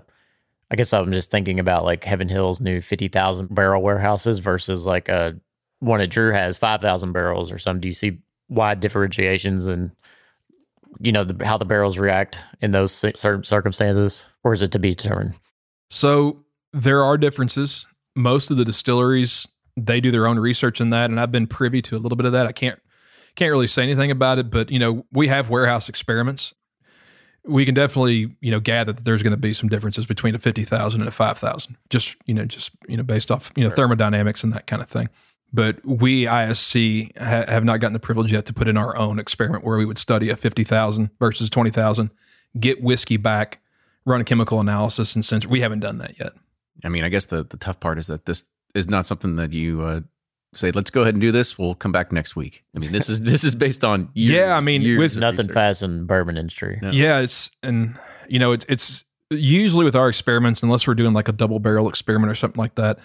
I 0.70 0.76
guess 0.76 0.94
I'm 0.94 1.12
just 1.12 1.32
thinking 1.32 1.60
about 1.60 1.86
like 1.86 2.04
Heaven 2.04 2.30
Hill's 2.30 2.60
new 2.60 2.82
50,000 2.82 3.54
barrel 3.54 3.82
warehouses 3.82 4.40
versus 4.40 4.86
like 4.86 5.10
a 5.10 5.36
one 5.80 6.00
that 6.00 6.08
Drew 6.08 6.32
has 6.32 6.58
5,000 6.58 7.12
barrels 7.12 7.52
or 7.52 7.58
some. 7.58 7.80
Do 7.80 7.88
you 7.88 7.94
see 7.94 8.20
wide 8.50 8.80
differentiations 8.80 9.66
in, 9.66 9.92
you 11.00 11.12
know, 11.12 11.24
the, 11.24 11.46
how 11.46 11.58
the 11.58 11.66
barrels 11.66 11.98
react 11.98 12.40
in 12.62 12.72
those 12.72 12.92
certain 12.92 13.44
circumstances? 13.44 14.26
Or 14.44 14.54
is 14.54 14.62
it 14.62 14.72
to 14.72 14.80
be 14.80 14.94
determined? 14.96 15.36
So 15.90 16.44
there 16.74 17.04
are 17.04 17.18
differences. 17.18 17.88
Most 18.16 18.52
of 18.52 18.58
the 18.58 18.66
distilleries 18.66 19.48
they 19.80 20.02
do 20.02 20.10
their 20.10 20.26
own 20.26 20.40
research 20.40 20.82
in 20.82 20.90
that, 20.90 21.12
and 21.12 21.20
I've 21.20 21.32
been 21.32 21.46
privy 21.46 21.84
to 21.84 21.96
a 21.96 22.00
little 22.00 22.16
bit 22.16 22.26
of 22.26 22.32
that. 22.32 22.48
I 22.48 22.52
can't 22.52 22.80
can't 23.38 23.52
really 23.52 23.68
say 23.68 23.84
anything 23.84 24.12
about 24.12 24.40
it, 24.40 24.50
but 24.50 24.70
you 24.70 24.80
know 24.80 25.06
we 25.14 25.30
have 25.30 25.50
warehouse 25.50 25.88
experiments. 25.88 26.54
We 27.46 27.64
can 27.64 27.74
definitely 27.74 28.36
you 28.42 28.52
know 28.52 28.60
gather 28.60 28.92
that 28.92 29.06
there's 29.06 29.24
going 29.24 29.32
to 29.32 29.38
be 29.38 29.54
some 29.54 29.70
differences 29.70 30.06
between 30.06 30.36
a 30.36 30.40
fifty 30.40 30.66
thousand 30.66 31.02
and 31.02 31.08
a 31.08 31.12
five 31.12 31.38
thousand, 31.38 31.78
just 31.90 32.18
you 32.26 32.34
know 32.34 32.44
just 32.44 32.72
you 32.90 32.98
know 32.98 33.04
based 33.04 33.32
off 33.32 33.54
you 33.56 33.64
know 33.64 33.74
thermodynamics 33.74 34.44
and 34.44 34.52
that 34.52 34.68
kind 34.68 34.82
of 34.82 34.90
thing. 34.90 35.08
But 35.54 35.86
we 35.86 36.24
ISC 36.24 37.18
ha- 37.18 37.46
have 37.48 37.64
not 37.64 37.80
gotten 37.80 37.94
the 37.94 38.00
privilege 38.00 38.34
yet 38.34 38.46
to 38.48 38.54
put 38.54 38.68
in 38.68 38.76
our 38.76 38.98
own 38.98 39.18
experiment 39.18 39.64
where 39.64 39.78
we 39.78 39.86
would 39.86 39.98
study 39.98 40.30
a 40.30 40.36
fifty 40.36 40.66
thousand 40.66 41.12
versus 41.20 41.50
twenty 41.50 41.70
thousand, 41.70 42.12
get 42.60 42.82
whiskey 42.82 43.18
back, 43.18 43.62
run 44.06 44.20
a 44.20 44.26
chemical 44.26 44.60
analysis, 44.60 45.16
and 45.16 45.24
sensor. 45.24 45.48
We 45.48 45.62
haven't 45.62 45.80
done 45.80 46.00
that 46.00 46.20
yet. 46.20 46.34
I 46.84 46.90
mean, 46.90 47.04
I 47.04 47.10
guess 47.10 47.26
the 47.26 47.44
the 47.44 47.58
tough 47.58 47.80
part 47.80 47.98
is 47.98 48.08
that 48.08 48.26
this 48.26 48.44
is 48.76 48.90
not 48.90 49.06
something 49.06 49.38
that 49.38 49.54
you 49.54 49.82
uh, 49.84 50.02
say. 50.54 50.72
Let's 50.72 50.90
go 50.90 51.02
ahead 51.02 51.14
and 51.14 51.22
do 51.22 51.32
this. 51.32 51.58
We'll 51.58 51.76
come 51.76 51.92
back 51.92 52.12
next 52.12 52.36
week. 52.36 52.64
I 52.76 52.80
mean, 52.80 52.92
this 52.92 53.10
is 53.10 53.22
this 53.22 53.44
is 53.44 53.56
based 53.56 53.84
on 53.84 54.10
years, 54.14 54.36
Yeah, 54.36 54.56
I 54.56 54.62
mean, 54.62 54.82
years 54.82 55.00
with- 55.00 55.18
Nothing 55.18 55.40
research. 55.48 55.54
fast 55.54 55.84
in 55.84 56.06
bourbon 56.06 56.38
industry. 56.38 56.80
Yeah. 56.82 56.92
Yeah, 56.92 57.20
it's 57.20 57.52
and 57.64 57.98
you 58.28 58.40
know 58.40 58.52
it's 58.52 58.66
it's 58.70 59.04
usually 59.30 59.84
with 59.86 59.96
our 59.96 60.08
experiments, 60.10 60.64
unless 60.64 60.88
we're 60.88 60.96
doing 60.96 61.14
like 61.14 61.28
a 61.28 61.34
double 61.34 61.60
barrel 61.60 61.90
experiment 61.90 62.32
or 62.32 62.36
something 62.36 62.60
like 62.60 62.76
that. 62.76 63.00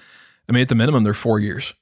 I 0.49 0.53
mean, 0.53 0.63
at 0.63 0.69
the 0.69 0.75
minimum, 0.75 1.05
they're 1.05 1.15
four 1.15 1.39
years. 1.41 1.75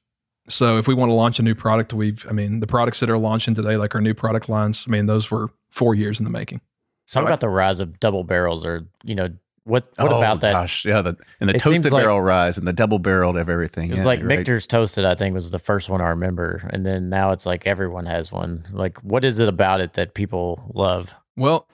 So 0.48 0.78
if 0.78 0.88
we 0.88 0.94
want 0.94 1.10
to 1.10 1.14
launch 1.14 1.38
a 1.38 1.42
new 1.42 1.54
product, 1.54 1.92
we've 1.92 2.24
I 2.28 2.32
mean 2.32 2.60
the 2.60 2.66
products 2.66 3.00
that 3.00 3.10
are 3.10 3.18
launching 3.18 3.54
today, 3.54 3.76
like 3.76 3.94
our 3.94 4.00
new 4.00 4.14
product 4.14 4.48
lines, 4.48 4.84
I 4.88 4.90
mean 4.90 5.06
those 5.06 5.30
were 5.30 5.50
four 5.70 5.94
years 5.94 6.18
in 6.18 6.24
the 6.24 6.30
making. 6.30 6.58
Talk 6.58 6.64
So 7.06 7.20
I- 7.20 7.24
about 7.24 7.40
the 7.40 7.48
rise 7.48 7.80
of 7.80 8.00
double 8.00 8.24
barrels 8.24 8.64
or, 8.64 8.86
you 9.04 9.14
know, 9.14 9.28
what 9.64 9.84
what 9.96 10.12
Oh, 10.12 10.18
about 10.18 10.40
that? 10.40 10.52
Gosh, 10.52 10.84
yeah, 10.84 11.02
the, 11.02 11.16
and 11.40 11.48
the 11.50 11.54
It 11.56 11.62
seems 11.62 11.76
toasted 11.76 11.92
like- 11.92 12.02
barrel 12.04 12.20
rise 12.20 12.58
and 12.58 12.66
the 12.66 12.72
double 12.72 12.98
barreled 12.98 13.36
of 13.36 13.48
everything. 13.48 13.90
It 13.90 13.94
was 13.94 13.98
Yeah, 14.00 14.04
like 14.06 14.20
you're 14.20 14.28
right. 14.28 14.38
Michter's 14.38 14.66
Toasted, 14.66 15.04
I 15.04 15.14
think, 15.14 15.34
was 15.34 15.50
the 15.50 15.58
first 15.58 15.88
one 15.90 16.00
I 16.00 16.08
remember. 16.10 16.68
And 16.72 16.84
then 16.86 17.08
now 17.08 17.32
it's 17.32 17.46
like 17.46 17.66
everyone 17.66 18.06
has 18.06 18.32
one. 18.32 18.64
Like, 18.72 18.98
what 19.04 19.24
is 19.24 19.38
it 19.38 19.48
about 19.48 19.80
it 19.80 19.92
that 19.94 20.14
people 20.14 20.70
love? 20.74 21.14
Well, 21.36 21.68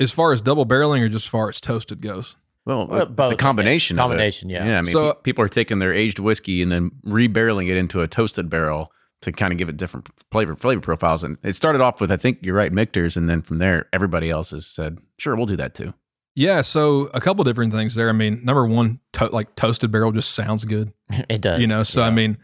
as 0.00 0.12
far 0.12 0.32
as 0.32 0.40
double 0.40 0.66
barreling 0.66 1.00
or 1.02 1.08
just 1.08 1.26
as 1.26 1.30
far 1.30 1.48
as 1.48 1.60
toasted 1.60 2.00
goes, 2.00 2.36
Well, 2.66 2.86
Well, 2.86 3.02
it's 3.02 3.12
both, 3.12 3.32
a 3.32 3.36
combination. 3.36 3.96
Combination, 3.98 4.48
of 4.48 4.52
it. 4.52 4.54
yeah. 4.54 4.66
Yeah, 4.66 4.78
I 4.78 4.82
mean, 4.82 4.90
So- 4.92 5.12
people 5.22 5.44
are 5.44 5.48
taking 5.48 5.78
their 5.80 5.92
aged 5.92 6.18
whiskey 6.18 6.62
and 6.62 6.72
then 6.72 6.90
rebarreling 7.06 7.68
it 7.68 7.76
into 7.76 8.00
a 8.00 8.08
toasted 8.08 8.48
barrel 8.48 8.90
to 9.20 9.32
kind 9.32 9.52
of 9.52 9.58
give 9.58 9.68
it 9.68 9.76
different 9.76 10.08
flavor 10.32 10.56
flavor 10.56 10.80
profiles. 10.80 11.22
And 11.24 11.38
it 11.42 11.54
started 11.54 11.80
off 11.80 12.00
with 12.00 12.10
I 12.10 12.16
think 12.16 12.38
you're 12.42 12.54
right, 12.56 12.72
Michter's, 12.72 13.16
and 13.16 13.28
then 13.28 13.40
from 13.42 13.58
there 13.58 13.86
everybody 13.92 14.30
else 14.30 14.50
has 14.50 14.66
said, 14.66 14.98
sure, 15.18 15.36
we'll 15.36 15.46
do 15.46 15.56
that 15.56 15.74
too. 15.74 15.94
Yeah, 16.36 16.62
so 16.62 17.10
a 17.14 17.20
couple 17.20 17.44
different 17.44 17.72
things 17.72 17.94
there. 17.94 18.08
I 18.08 18.12
mean, 18.12 18.40
number 18.44 18.66
one, 18.66 18.98
to- 19.12 19.28
like 19.28 19.54
toasted 19.54 19.90
barrel 19.92 20.12
just 20.12 20.32
sounds 20.34 20.64
good. 20.64 20.92
It 21.28 21.40
does. 21.40 21.60
you 21.60 21.66
know 21.66 21.82
so 21.84 22.02
i 22.02 22.10
mean 22.10 22.38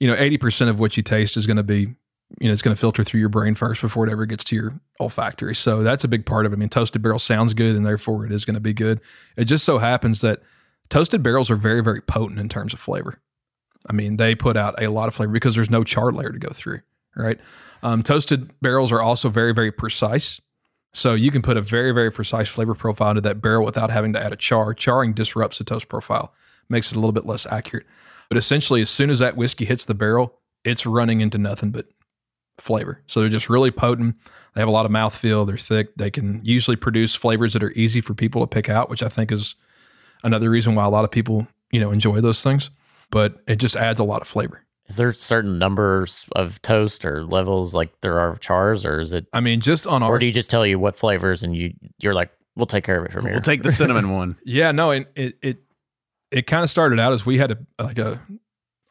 you 0.00 0.08
know 0.08 0.16
80% 0.16 0.68
of 0.68 0.80
what 0.80 0.96
you 0.96 1.02
taste 1.04 1.36
is 1.36 1.46
going 1.46 1.58
to 1.58 1.62
be 1.62 1.94
you 2.40 2.48
know 2.48 2.52
it's 2.52 2.62
going 2.62 2.74
to 2.74 2.80
filter 2.80 3.04
through 3.04 3.20
your 3.20 3.28
brain 3.28 3.54
first 3.54 3.80
before 3.80 4.06
it 4.08 4.10
ever 4.10 4.26
gets 4.26 4.42
to 4.44 4.56
your 4.56 4.80
olfactory 4.98 5.54
so 5.54 5.82
that's 5.84 6.02
a 6.02 6.08
big 6.08 6.24
part 6.26 6.46
of 6.46 6.52
it 6.52 6.56
i 6.56 6.58
mean 6.58 6.68
toasted 6.70 7.02
barrel 7.02 7.18
sounds 7.18 7.54
good 7.54 7.76
and 7.76 7.84
therefore 7.86 8.24
it 8.26 8.32
is 8.32 8.44
going 8.44 8.54
to 8.54 8.60
be 8.60 8.72
good 8.72 9.00
it 9.36 9.44
just 9.44 9.64
so 9.64 9.78
happens 9.78 10.20
that 10.22 10.40
toasted 10.88 11.22
barrels 11.22 11.50
are 11.50 11.56
very 11.56 11.82
very 11.82 12.00
potent 12.00 12.40
in 12.40 12.48
terms 12.48 12.72
of 12.72 12.80
flavor 12.80 13.20
i 13.88 13.92
mean 13.92 14.16
they 14.16 14.34
put 14.34 14.56
out 14.56 14.82
a 14.82 14.88
lot 14.88 15.06
of 15.06 15.14
flavor 15.14 15.32
because 15.32 15.54
there's 15.54 15.70
no 15.70 15.84
char 15.84 16.10
layer 16.10 16.32
to 16.32 16.38
go 16.38 16.50
through 16.52 16.80
right 17.14 17.38
um, 17.84 18.02
toasted 18.02 18.50
barrels 18.62 18.90
are 18.90 19.02
also 19.02 19.28
very 19.28 19.52
very 19.54 19.70
precise 19.70 20.40
so 20.92 21.14
you 21.14 21.30
can 21.30 21.42
put 21.42 21.56
a 21.56 21.62
very 21.62 21.92
very 21.92 22.10
precise 22.10 22.48
flavor 22.48 22.74
profile 22.74 23.10
into 23.10 23.20
that 23.20 23.40
barrel 23.40 23.64
without 23.64 23.90
having 23.90 24.12
to 24.12 24.22
add 24.22 24.32
a 24.32 24.36
char 24.36 24.74
charring 24.74 25.12
disrupts 25.12 25.58
the 25.58 25.64
toast 25.64 25.88
profile 25.88 26.32
makes 26.68 26.90
it 26.90 26.96
a 26.96 27.00
little 27.00 27.12
bit 27.12 27.26
less 27.26 27.46
accurate 27.46 27.86
but 28.32 28.38
essentially, 28.38 28.80
as 28.80 28.88
soon 28.88 29.10
as 29.10 29.18
that 29.18 29.36
whiskey 29.36 29.66
hits 29.66 29.84
the 29.84 29.92
barrel, 29.92 30.38
it's 30.64 30.86
running 30.86 31.20
into 31.20 31.36
nothing 31.36 31.70
but 31.70 31.84
flavor. 32.56 33.02
So 33.06 33.20
they're 33.20 33.28
just 33.28 33.50
really 33.50 33.70
potent. 33.70 34.16
They 34.54 34.62
have 34.62 34.68
a 34.68 34.72
lot 34.72 34.86
of 34.86 34.90
mouthfeel. 34.90 35.46
They're 35.46 35.58
thick. 35.58 35.94
They 35.96 36.10
can 36.10 36.40
usually 36.42 36.78
produce 36.78 37.14
flavors 37.14 37.52
that 37.52 37.62
are 37.62 37.72
easy 37.72 38.00
for 38.00 38.14
people 38.14 38.40
to 38.40 38.46
pick 38.46 38.70
out, 38.70 38.88
which 38.88 39.02
I 39.02 39.10
think 39.10 39.30
is 39.30 39.54
another 40.22 40.48
reason 40.48 40.74
why 40.74 40.86
a 40.86 40.88
lot 40.88 41.04
of 41.04 41.10
people, 41.10 41.46
you 41.72 41.78
know, 41.78 41.90
enjoy 41.90 42.22
those 42.22 42.42
things. 42.42 42.70
But 43.10 43.38
it 43.46 43.56
just 43.56 43.76
adds 43.76 44.00
a 44.00 44.04
lot 44.04 44.22
of 44.22 44.28
flavor. 44.28 44.64
Is 44.92 44.96
there 44.98 45.12
certain 45.14 45.58
numbers 45.58 46.26
of 46.32 46.60
toast 46.60 47.06
or 47.06 47.24
levels 47.24 47.74
like 47.74 47.98
there 48.02 48.20
are 48.20 48.28
of 48.28 48.40
chars, 48.40 48.84
or 48.84 49.00
is 49.00 49.14
it, 49.14 49.26
I 49.32 49.40
mean, 49.40 49.60
just 49.62 49.86
on 49.86 50.02
our 50.02 50.10
or 50.10 50.18
do 50.18 50.26
you 50.26 50.32
just 50.32 50.50
tell 50.50 50.66
you 50.66 50.78
what 50.78 50.98
flavors 50.98 51.42
and 51.42 51.56
you 51.56 51.72
you're 51.98 52.12
like, 52.12 52.30
we'll 52.56 52.66
take 52.66 52.84
care 52.84 52.98
of 52.98 53.06
it 53.06 53.12
from 53.12 53.24
here. 53.24 53.32
We'll 53.32 53.40
take 53.40 53.62
the 53.62 53.72
cinnamon 53.80 54.10
one. 54.10 54.36
Yeah, 54.44 54.70
no, 54.70 54.90
and 54.90 55.06
it 55.14 55.38
it 55.40 55.62
it 56.30 56.46
kind 56.46 56.62
of 56.62 56.68
started 56.68 57.00
out 57.00 57.14
as 57.14 57.24
we 57.24 57.38
had 57.38 57.52
a 57.52 57.58
like 57.82 57.98
a 57.98 58.20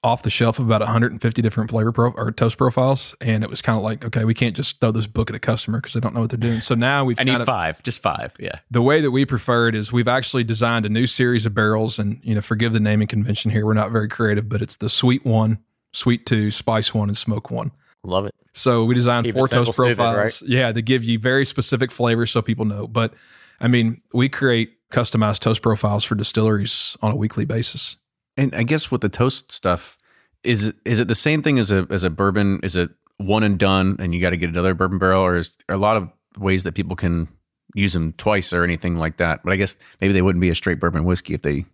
off 0.04 0.24
the 0.24 0.32
shelf 0.32 0.58
of 0.58 0.66
about 0.66 0.82
150 0.82 1.42
different 1.44 1.70
flavor 1.70 1.92
pro 1.92 2.10
or 2.14 2.32
toast 2.32 2.58
profiles, 2.58 3.14
and 3.22 3.44
it 3.44 3.50
was 3.52 3.62
kind 3.62 3.78
of 3.78 3.84
like, 3.84 4.04
okay, 4.04 4.26
we 4.26 4.34
can't 4.34 4.56
just 4.56 4.80
throw 4.82 4.90
this 4.92 5.06
book 5.06 5.30
at 5.30 5.36
a 5.36 5.40
customer 5.40 5.78
because 5.78 5.94
they 5.94 6.00
don't 6.00 6.16
know 6.16 6.22
what 6.22 6.32
they're 6.32 6.40
doing. 6.40 6.62
So 6.62 6.74
now 6.74 7.06
we've 7.06 7.20
I 7.20 7.24
need 7.24 7.34
kind 7.34 7.46
five, 7.46 7.84
just 7.84 8.02
five. 8.02 8.36
Yeah. 8.40 8.60
the 8.72 8.82
way 8.82 9.02
that 9.02 9.12
we 9.12 9.24
prefer 9.26 9.68
it 9.68 9.76
is 9.76 9.94
we've 9.94 10.08
actually 10.08 10.44
designed 10.44 10.88
a 10.88 10.90
new 10.90 11.06
series 11.06 11.46
of 11.46 11.54
barrels, 11.54 12.00
and 12.00 12.20
you 12.24 12.34
know, 12.34 12.42
forgive 12.42 12.74
the 12.74 12.80
naming 12.80 13.08
convention 13.08 13.52
here, 13.52 13.68
we're 13.68 13.76
not 13.76 13.92
very 13.92 14.08
creative, 14.08 14.50
but 14.50 14.64
it's 14.64 14.78
the 14.78 14.90
sweet 14.90 15.24
one, 15.24 15.60
sweet 15.94 16.26
two, 16.26 16.52
spice 16.52 16.94
one, 16.94 17.10
and 17.10 17.18
smoke 17.18 17.52
one. 17.52 17.72
Love 18.04 18.26
it. 18.26 18.34
So 18.54 18.84
we 18.84 18.96
designed 18.96 19.26
Keep 19.26 19.36
four 19.36 19.48
simple, 19.48 19.66
toast 19.66 19.76
stupid, 19.76 19.98
profiles. 19.98 20.44
Yeah, 20.46 20.72
to 20.72 20.82
give 20.82 21.04
you 21.04 21.20
very 21.20 21.46
specific 21.46 21.92
flavors 21.92 22.32
so 22.32 22.42
people 22.42 22.66
know. 22.66 22.88
But 22.88 23.14
I 23.60 23.68
mean, 23.68 24.02
we 24.14 24.28
create 24.28 24.74
customized 24.92 25.40
toast 25.40 25.62
profiles 25.62 26.04
for 26.04 26.16
distilleries 26.16 26.98
on 27.02 27.12
a 27.12 27.16
weekly 27.16 27.46
basis. 27.46 27.96
And 28.38 28.54
I 28.56 28.64
guess 28.64 28.92
with 28.92 29.02
the 29.02 29.10
toast 29.10 29.52
stuff, 29.52 29.98
is 30.44 30.68
it, 30.68 30.76
is 30.86 31.00
it 31.00 31.08
the 31.08 31.16
same 31.16 31.44
thing 31.44 31.60
as 31.60 31.72
a 31.72 31.88
as 31.90 32.04
a 32.04 32.10
bourbon? 32.10 32.60
Is 32.64 32.76
it 32.76 32.90
one 33.18 33.44
and 33.44 33.60
done, 33.60 33.98
and 34.00 34.14
you 34.14 34.22
got 34.22 34.32
to 34.32 34.38
get 34.38 34.50
another 34.50 34.74
bourbon 34.74 34.98
barrel, 34.98 35.24
or 35.24 35.38
is 35.38 35.58
there 35.68 35.76
a 35.76 35.80
lot 35.80 35.98
of 35.98 36.10
ways 36.38 36.64
that 36.64 36.74
people 36.74 36.96
can 36.96 37.28
use 37.76 37.94
them 37.94 38.14
twice 38.14 38.52
or 38.52 38.64
anything 38.64 38.96
like 38.96 39.18
that? 39.18 39.44
But 39.44 39.54
I 39.54 39.58
guess 39.58 39.78
maybe 40.00 40.14
they 40.14 40.22
wouldn't 40.22 40.42
be 40.42 40.50
a 40.50 40.56
straight 40.56 40.80
bourbon 40.80 41.06
whiskey 41.06 41.36
if 41.36 41.44
they 41.44 41.66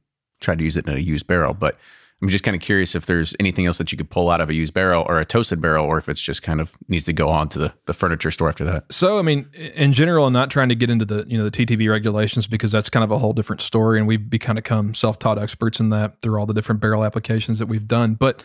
tried 0.41 0.57
to 0.57 0.63
use 0.63 0.75
it 0.77 0.87
in 0.87 0.93
a 0.93 0.99
used 0.99 1.27
barrel. 1.27 1.53
But 1.53 1.77
I'm 2.21 2.29
just 2.29 2.43
kind 2.43 2.55
of 2.55 2.61
curious 2.61 2.95
if 2.95 3.05
there's 3.05 3.35
anything 3.39 3.67
else 3.67 3.77
that 3.77 3.91
you 3.91 3.97
could 3.97 4.09
pull 4.09 4.31
out 4.31 4.41
of 4.41 4.49
a 4.49 4.53
used 4.53 4.73
barrel 4.73 5.05
or 5.07 5.19
a 5.19 5.25
toasted 5.25 5.61
barrel, 5.61 5.85
or 5.85 5.99
if 5.99 6.09
it's 6.09 6.19
just 6.19 6.41
kind 6.41 6.59
of 6.59 6.75
needs 6.87 7.05
to 7.05 7.13
go 7.13 7.29
on 7.29 7.47
to 7.49 7.59
the, 7.59 7.73
the 7.85 7.93
furniture 7.93 8.31
store 8.31 8.49
after 8.49 8.65
that. 8.65 8.91
So, 8.91 9.19
I 9.19 9.21
mean, 9.21 9.47
in 9.53 9.93
general, 9.93 10.25
I'm 10.25 10.33
not 10.33 10.49
trying 10.49 10.69
to 10.69 10.75
get 10.75 10.89
into 10.89 11.05
the 11.05 11.25
you 11.27 11.37
know 11.37 11.47
the 11.47 11.51
TTB 11.51 11.89
regulations 11.89 12.47
because 12.47 12.71
that's 12.71 12.89
kind 12.89 13.03
of 13.03 13.11
a 13.11 13.19
whole 13.19 13.33
different 13.33 13.61
story, 13.61 13.99
and 13.99 14.07
we've 14.07 14.29
be 14.29 14.39
kind 14.39 14.57
of 14.57 14.63
come 14.63 14.95
self-taught 14.95 15.37
experts 15.37 15.79
in 15.79 15.89
that 15.89 16.19
through 16.21 16.39
all 16.39 16.47
the 16.47 16.55
different 16.55 16.81
barrel 16.81 17.03
applications 17.03 17.59
that 17.59 17.67
we've 17.67 17.87
done. 17.87 18.15
But 18.15 18.41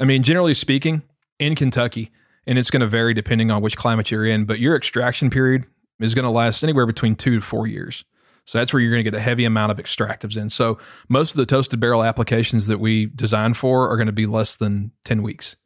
I 0.00 0.04
mean, 0.04 0.24
generally 0.24 0.54
speaking, 0.54 1.02
in 1.38 1.54
Kentucky, 1.54 2.10
and 2.46 2.58
it's 2.58 2.70
going 2.70 2.80
to 2.80 2.86
vary 2.86 3.14
depending 3.14 3.50
on 3.50 3.62
which 3.62 3.76
climate 3.76 4.10
you're 4.10 4.26
in, 4.26 4.44
but 4.44 4.60
your 4.60 4.76
extraction 4.76 5.30
period 5.30 5.64
is 6.00 6.14
going 6.14 6.24
to 6.24 6.30
last 6.30 6.62
anywhere 6.62 6.86
between 6.86 7.14
two 7.14 7.36
to 7.36 7.40
four 7.40 7.66
years. 7.66 8.04
So 8.44 8.58
that's 8.58 8.72
where 8.72 8.80
you're 8.80 8.90
going 8.90 9.04
to 9.04 9.10
get 9.10 9.16
a 9.16 9.22
heavy 9.22 9.44
amount 9.44 9.72
of 9.72 9.78
extractives 9.78 10.36
in. 10.36 10.50
So 10.50 10.78
most 11.08 11.30
of 11.30 11.36
the 11.36 11.46
toasted 11.46 11.78
barrel 11.80 12.02
applications 12.02 12.66
that 12.66 12.78
we 12.78 13.06
design 13.06 13.54
for 13.54 13.88
are 13.88 13.96
going 13.96 14.06
to 14.06 14.12
be 14.12 14.26
less 14.26 14.56
than 14.56 14.90
10 15.04 15.22
weeks. 15.22 15.56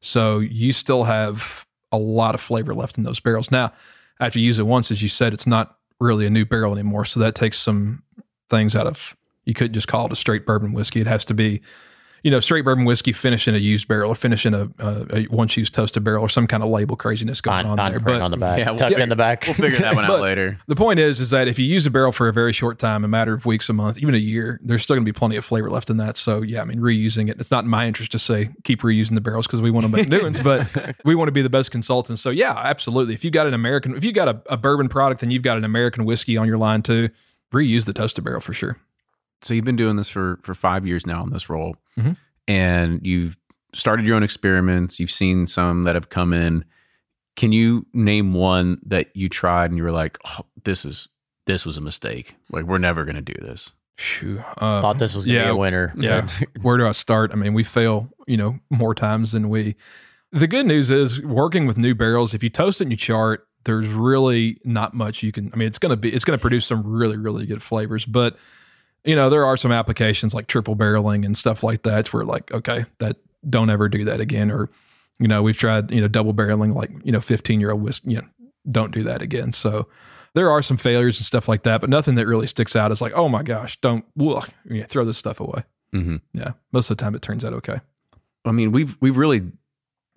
So 0.00 0.38
you 0.38 0.72
still 0.72 1.04
have 1.04 1.66
a 1.90 1.98
lot 1.98 2.34
of 2.34 2.40
flavor 2.40 2.74
left 2.74 2.98
in 2.98 3.04
those 3.04 3.20
barrels. 3.20 3.50
Now, 3.50 3.72
after 4.20 4.38
you 4.38 4.46
use 4.46 4.58
it 4.58 4.66
once, 4.66 4.90
as 4.90 5.02
you 5.02 5.08
said, 5.08 5.32
it's 5.32 5.46
not 5.46 5.78
really 6.00 6.26
a 6.26 6.30
new 6.30 6.44
barrel 6.44 6.72
anymore. 6.72 7.04
So 7.04 7.20
that 7.20 7.34
takes 7.34 7.58
some 7.58 8.02
things 8.48 8.76
out 8.76 8.86
of, 8.86 9.16
you 9.44 9.54
could 9.54 9.72
just 9.72 9.88
call 9.88 10.06
it 10.06 10.12
a 10.12 10.16
straight 10.16 10.46
bourbon 10.46 10.72
whiskey. 10.72 11.00
It 11.00 11.06
has 11.06 11.24
to 11.26 11.34
be, 11.34 11.60
you 12.22 12.30
know, 12.30 12.40
straight 12.40 12.64
bourbon 12.64 12.84
whiskey 12.84 13.12
finish 13.12 13.48
in 13.48 13.54
a 13.54 13.58
used 13.58 13.88
barrel 13.88 14.12
or 14.12 14.14
finish 14.14 14.46
in 14.46 14.54
a, 14.54 14.70
a, 14.78 15.16
a 15.16 15.26
once 15.28 15.56
used 15.56 15.74
toasted 15.74 16.04
barrel 16.04 16.24
or 16.24 16.28
some 16.28 16.46
kind 16.46 16.62
of 16.62 16.68
label 16.68 16.96
craziness 16.96 17.40
going 17.40 17.64
Fine, 17.64 17.66
on 17.66 17.76
fine 17.76 17.90
there. 17.90 18.00
But 18.00 18.22
on 18.22 18.30
the 18.30 18.36
back, 18.36 18.58
yeah, 18.58 18.66
well, 18.66 18.76
tucked 18.76 18.96
yeah, 18.96 19.02
in 19.02 19.08
the 19.08 19.16
back. 19.16 19.44
We'll 19.46 19.54
figure 19.54 19.78
that 19.78 19.94
one 19.94 20.04
out 20.10 20.20
later. 20.20 20.58
the 20.68 20.76
point 20.76 21.00
is, 21.00 21.18
is 21.18 21.30
that 21.30 21.48
if 21.48 21.58
you 21.58 21.66
use 21.66 21.84
a 21.84 21.90
barrel 21.90 22.12
for 22.12 22.28
a 22.28 22.32
very 22.32 22.52
short 22.52 22.78
time, 22.78 23.04
a 23.04 23.08
matter 23.08 23.34
of 23.34 23.44
weeks, 23.44 23.68
a 23.68 23.72
month, 23.72 23.98
even 23.98 24.14
a 24.14 24.18
year, 24.18 24.60
there's 24.62 24.82
still 24.82 24.94
going 24.94 25.04
to 25.04 25.12
be 25.12 25.16
plenty 25.16 25.36
of 25.36 25.44
flavor 25.44 25.68
left 25.70 25.90
in 25.90 25.96
that. 25.96 26.16
So 26.16 26.42
yeah, 26.42 26.62
I 26.62 26.64
mean, 26.64 26.78
reusing 26.78 27.28
it. 27.28 27.40
It's 27.40 27.50
not 27.50 27.64
in 27.64 27.70
my 27.70 27.86
interest 27.86 28.12
to 28.12 28.18
say 28.18 28.50
keep 28.62 28.82
reusing 28.82 29.14
the 29.14 29.20
barrels 29.20 29.46
because 29.46 29.60
we 29.60 29.70
want 29.70 29.84
to 29.86 29.92
make 29.92 30.08
new 30.08 30.22
ones, 30.22 30.40
but 30.40 30.96
we 31.04 31.14
want 31.14 31.28
to 31.28 31.32
be 31.32 31.42
the 31.42 31.50
best 31.50 31.70
consultants. 31.72 32.22
So 32.22 32.30
yeah, 32.30 32.52
absolutely. 32.56 33.14
If 33.14 33.24
you 33.24 33.30
got 33.30 33.46
an 33.46 33.54
American, 33.54 33.96
if 33.96 34.04
you 34.04 34.12
got 34.12 34.28
a, 34.28 34.42
a 34.46 34.56
bourbon 34.56 34.88
product 34.88 35.22
and 35.22 35.32
you've 35.32 35.42
got 35.42 35.56
an 35.56 35.64
American 35.64 36.04
whiskey 36.04 36.36
on 36.36 36.46
your 36.46 36.58
line 36.58 36.82
too, 36.82 37.10
reuse 37.52 37.84
the 37.84 37.92
toasted 37.92 38.24
barrel 38.24 38.40
for 38.40 38.54
sure. 38.54 38.78
So 39.44 39.54
you've 39.54 39.64
been 39.64 39.76
doing 39.76 39.96
this 39.96 40.08
for 40.08 40.38
for 40.42 40.54
five 40.54 40.86
years 40.86 41.06
now 41.06 41.22
in 41.22 41.30
this 41.30 41.48
role 41.48 41.76
Mhm. 41.98 42.16
and 42.48 43.00
you've 43.04 43.36
started 43.74 44.06
your 44.06 44.16
own 44.16 44.22
experiments 44.22 44.98
you've 45.00 45.10
seen 45.10 45.46
some 45.46 45.84
that 45.84 45.94
have 45.94 46.08
come 46.10 46.32
in 46.32 46.64
can 47.36 47.52
you 47.52 47.86
name 47.94 48.34
one 48.34 48.78
that 48.86 49.08
you 49.14 49.28
tried 49.28 49.70
and 49.70 49.76
you 49.78 49.82
were 49.82 49.90
like 49.92 50.18
oh, 50.28 50.44
this 50.64 50.84
is 50.84 51.08
this 51.46 51.64
was 51.66 51.76
a 51.76 51.80
mistake 51.80 52.34
like 52.50 52.64
we're 52.64 52.78
never 52.78 53.04
going 53.04 53.16
to 53.16 53.22
do 53.22 53.34
this 53.40 53.72
Phew. 53.98 54.42
Uh, 54.56 54.80
Thought 54.80 54.98
this 54.98 55.14
was 55.14 55.26
gonna 55.26 55.38
yeah, 55.38 55.44
be 55.44 55.50
a 55.50 55.56
winner. 55.56 55.92
Yeah. 55.96 56.26
Where 56.62 56.78
do 56.78 56.86
I 56.86 56.92
start? 56.92 57.30
I 57.30 57.34
mean, 57.36 57.52
we 57.52 57.62
fail, 57.62 58.08
you 58.26 58.38
know, 58.38 58.58
more 58.70 58.94
times 58.94 59.32
than 59.32 59.48
we. 59.50 59.76
The 60.32 60.46
good 60.48 60.64
news 60.66 60.90
is 60.90 61.20
working 61.20 61.66
with 61.66 61.76
new 61.76 61.94
barrels, 61.94 62.32
if 62.32 62.42
you 62.42 62.48
toast 62.48 62.80
it 62.80 62.84
and 62.84 62.90
you 62.90 62.96
chart, 62.96 63.46
there's 63.64 63.88
really 63.88 64.58
not 64.64 64.94
much 64.94 65.22
you 65.22 65.30
can 65.30 65.50
I 65.52 65.56
mean, 65.56 65.68
it's 65.68 65.78
gonna 65.78 65.96
be 65.98 66.12
it's 66.12 66.24
gonna 66.24 66.38
produce 66.38 66.66
some 66.66 66.82
really, 66.84 67.18
really 67.18 67.44
good 67.46 67.62
flavors. 67.62 68.06
But 68.06 68.38
you 69.04 69.16
know, 69.16 69.28
there 69.28 69.44
are 69.44 69.56
some 69.56 69.72
applications 69.72 70.34
like 70.34 70.46
triple 70.46 70.76
barreling 70.76 71.24
and 71.26 71.36
stuff 71.36 71.62
like 71.62 71.82
that 71.82 72.12
where 72.12 72.24
like, 72.24 72.52
okay, 72.52 72.84
that 72.98 73.16
don't 73.48 73.70
ever 73.70 73.88
do 73.88 74.04
that 74.04 74.20
again. 74.20 74.50
Or, 74.50 74.70
you 75.18 75.28
know, 75.28 75.42
we've 75.42 75.56
tried, 75.56 75.90
you 75.90 76.00
know, 76.00 76.08
double 76.08 76.34
barreling 76.34 76.74
like, 76.74 76.90
you 77.04 77.12
know, 77.12 77.20
15 77.20 77.60
year 77.60 77.72
old 77.72 77.82
whiskey, 77.82 78.12
you 78.12 78.16
know, 78.18 78.26
don't 78.68 78.92
do 78.92 79.02
that 79.02 79.22
again. 79.22 79.52
So 79.52 79.88
there 80.34 80.50
are 80.50 80.62
some 80.62 80.76
failures 80.76 81.18
and 81.18 81.26
stuff 81.26 81.48
like 81.48 81.64
that, 81.64 81.80
but 81.80 81.90
nothing 81.90 82.14
that 82.14 82.26
really 82.26 82.46
sticks 82.46 82.76
out 82.76 82.92
is 82.92 83.00
like, 83.00 83.12
oh 83.14 83.28
my 83.28 83.42
gosh, 83.42 83.80
don't 83.80 84.04
ugh, 84.20 84.48
yeah, 84.64 84.86
throw 84.86 85.04
this 85.04 85.18
stuff 85.18 85.40
away. 85.40 85.64
mm-hmm. 85.92 86.16
Yeah, 86.32 86.52
most 86.72 86.90
of 86.90 86.96
the 86.96 87.02
time 87.02 87.14
it 87.14 87.22
turns 87.22 87.44
out 87.44 87.52
okay. 87.54 87.80
i 88.44 88.52
mean 88.52 88.72
we've 88.72 88.96
we've 89.00 89.16
really 89.16 89.42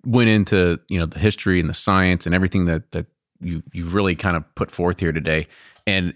went 0.04 0.28
into 0.30 0.78
you 0.88 0.98
know 0.98 1.06
the 1.06 1.18
history 1.18 1.60
and 1.60 1.68
the 1.68 1.74
science 1.74 2.26
and 2.26 2.34
everything 2.34 2.66
that 2.66 2.90
that 2.92 3.06
you 3.40 3.62
you 3.72 3.86
really 3.86 4.14
kind 4.14 4.36
of 4.36 4.54
put 4.54 4.70
forth 4.70 5.00
here 5.00 5.12
today 5.12 5.46
and 5.86 6.14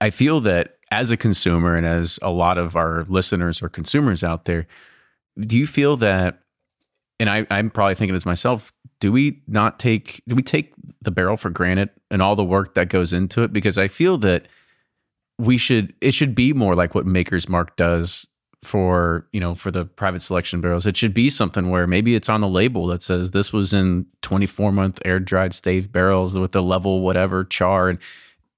i 0.00 0.10
feel 0.10 0.40
that 0.40 0.76
as 0.90 1.10
a 1.10 1.16
consumer 1.16 1.76
and 1.76 1.86
as 1.86 2.18
a 2.22 2.30
lot 2.30 2.58
of 2.58 2.76
our 2.76 3.04
listeners 3.08 3.62
or 3.62 3.68
consumers 3.68 4.24
out 4.24 4.44
there 4.44 4.66
do 5.38 5.56
you 5.56 5.66
feel 5.66 5.96
that 5.96 6.40
and 7.18 7.30
I, 7.30 7.46
i'm 7.50 7.70
probably 7.70 7.94
thinking 7.94 8.14
this 8.14 8.26
myself 8.26 8.72
do 9.00 9.10
we 9.10 9.42
not 9.48 9.78
take 9.78 10.22
do 10.28 10.34
we 10.34 10.42
take 10.42 10.74
the 11.02 11.10
barrel 11.10 11.36
for 11.36 11.50
granted 11.50 11.90
and 12.10 12.22
all 12.22 12.36
the 12.36 12.44
work 12.44 12.74
that 12.74 12.90
goes 12.90 13.12
into 13.12 13.42
it? 13.42 13.52
Because 13.52 13.78
i 13.78 13.88
feel 13.88 14.18
that 14.18 14.46
we 15.38 15.56
should 15.56 15.94
it 16.00 16.12
should 16.12 16.34
be 16.34 16.52
more 16.52 16.74
like 16.74 16.94
what 16.94 17.06
maker's 17.06 17.48
mark 17.48 17.74
does 17.76 18.28
for 18.62 19.26
you 19.32 19.40
know 19.40 19.54
for 19.54 19.70
the 19.70 19.86
private 19.86 20.20
selection 20.20 20.60
barrels. 20.60 20.86
It 20.86 20.96
should 20.96 21.14
be 21.14 21.30
something 21.30 21.70
where 21.70 21.86
maybe 21.86 22.14
it's 22.14 22.28
on 22.28 22.42
the 22.42 22.48
label 22.48 22.86
that 22.88 23.02
says 23.02 23.30
this 23.30 23.52
was 23.52 23.72
in 23.72 24.06
24 24.20 24.70
month 24.70 25.00
air 25.04 25.18
dried 25.18 25.54
stave 25.54 25.90
barrels 25.90 26.38
with 26.38 26.52
the 26.52 26.62
level 26.62 27.00
whatever 27.00 27.44
char. 27.44 27.88
And 27.88 27.98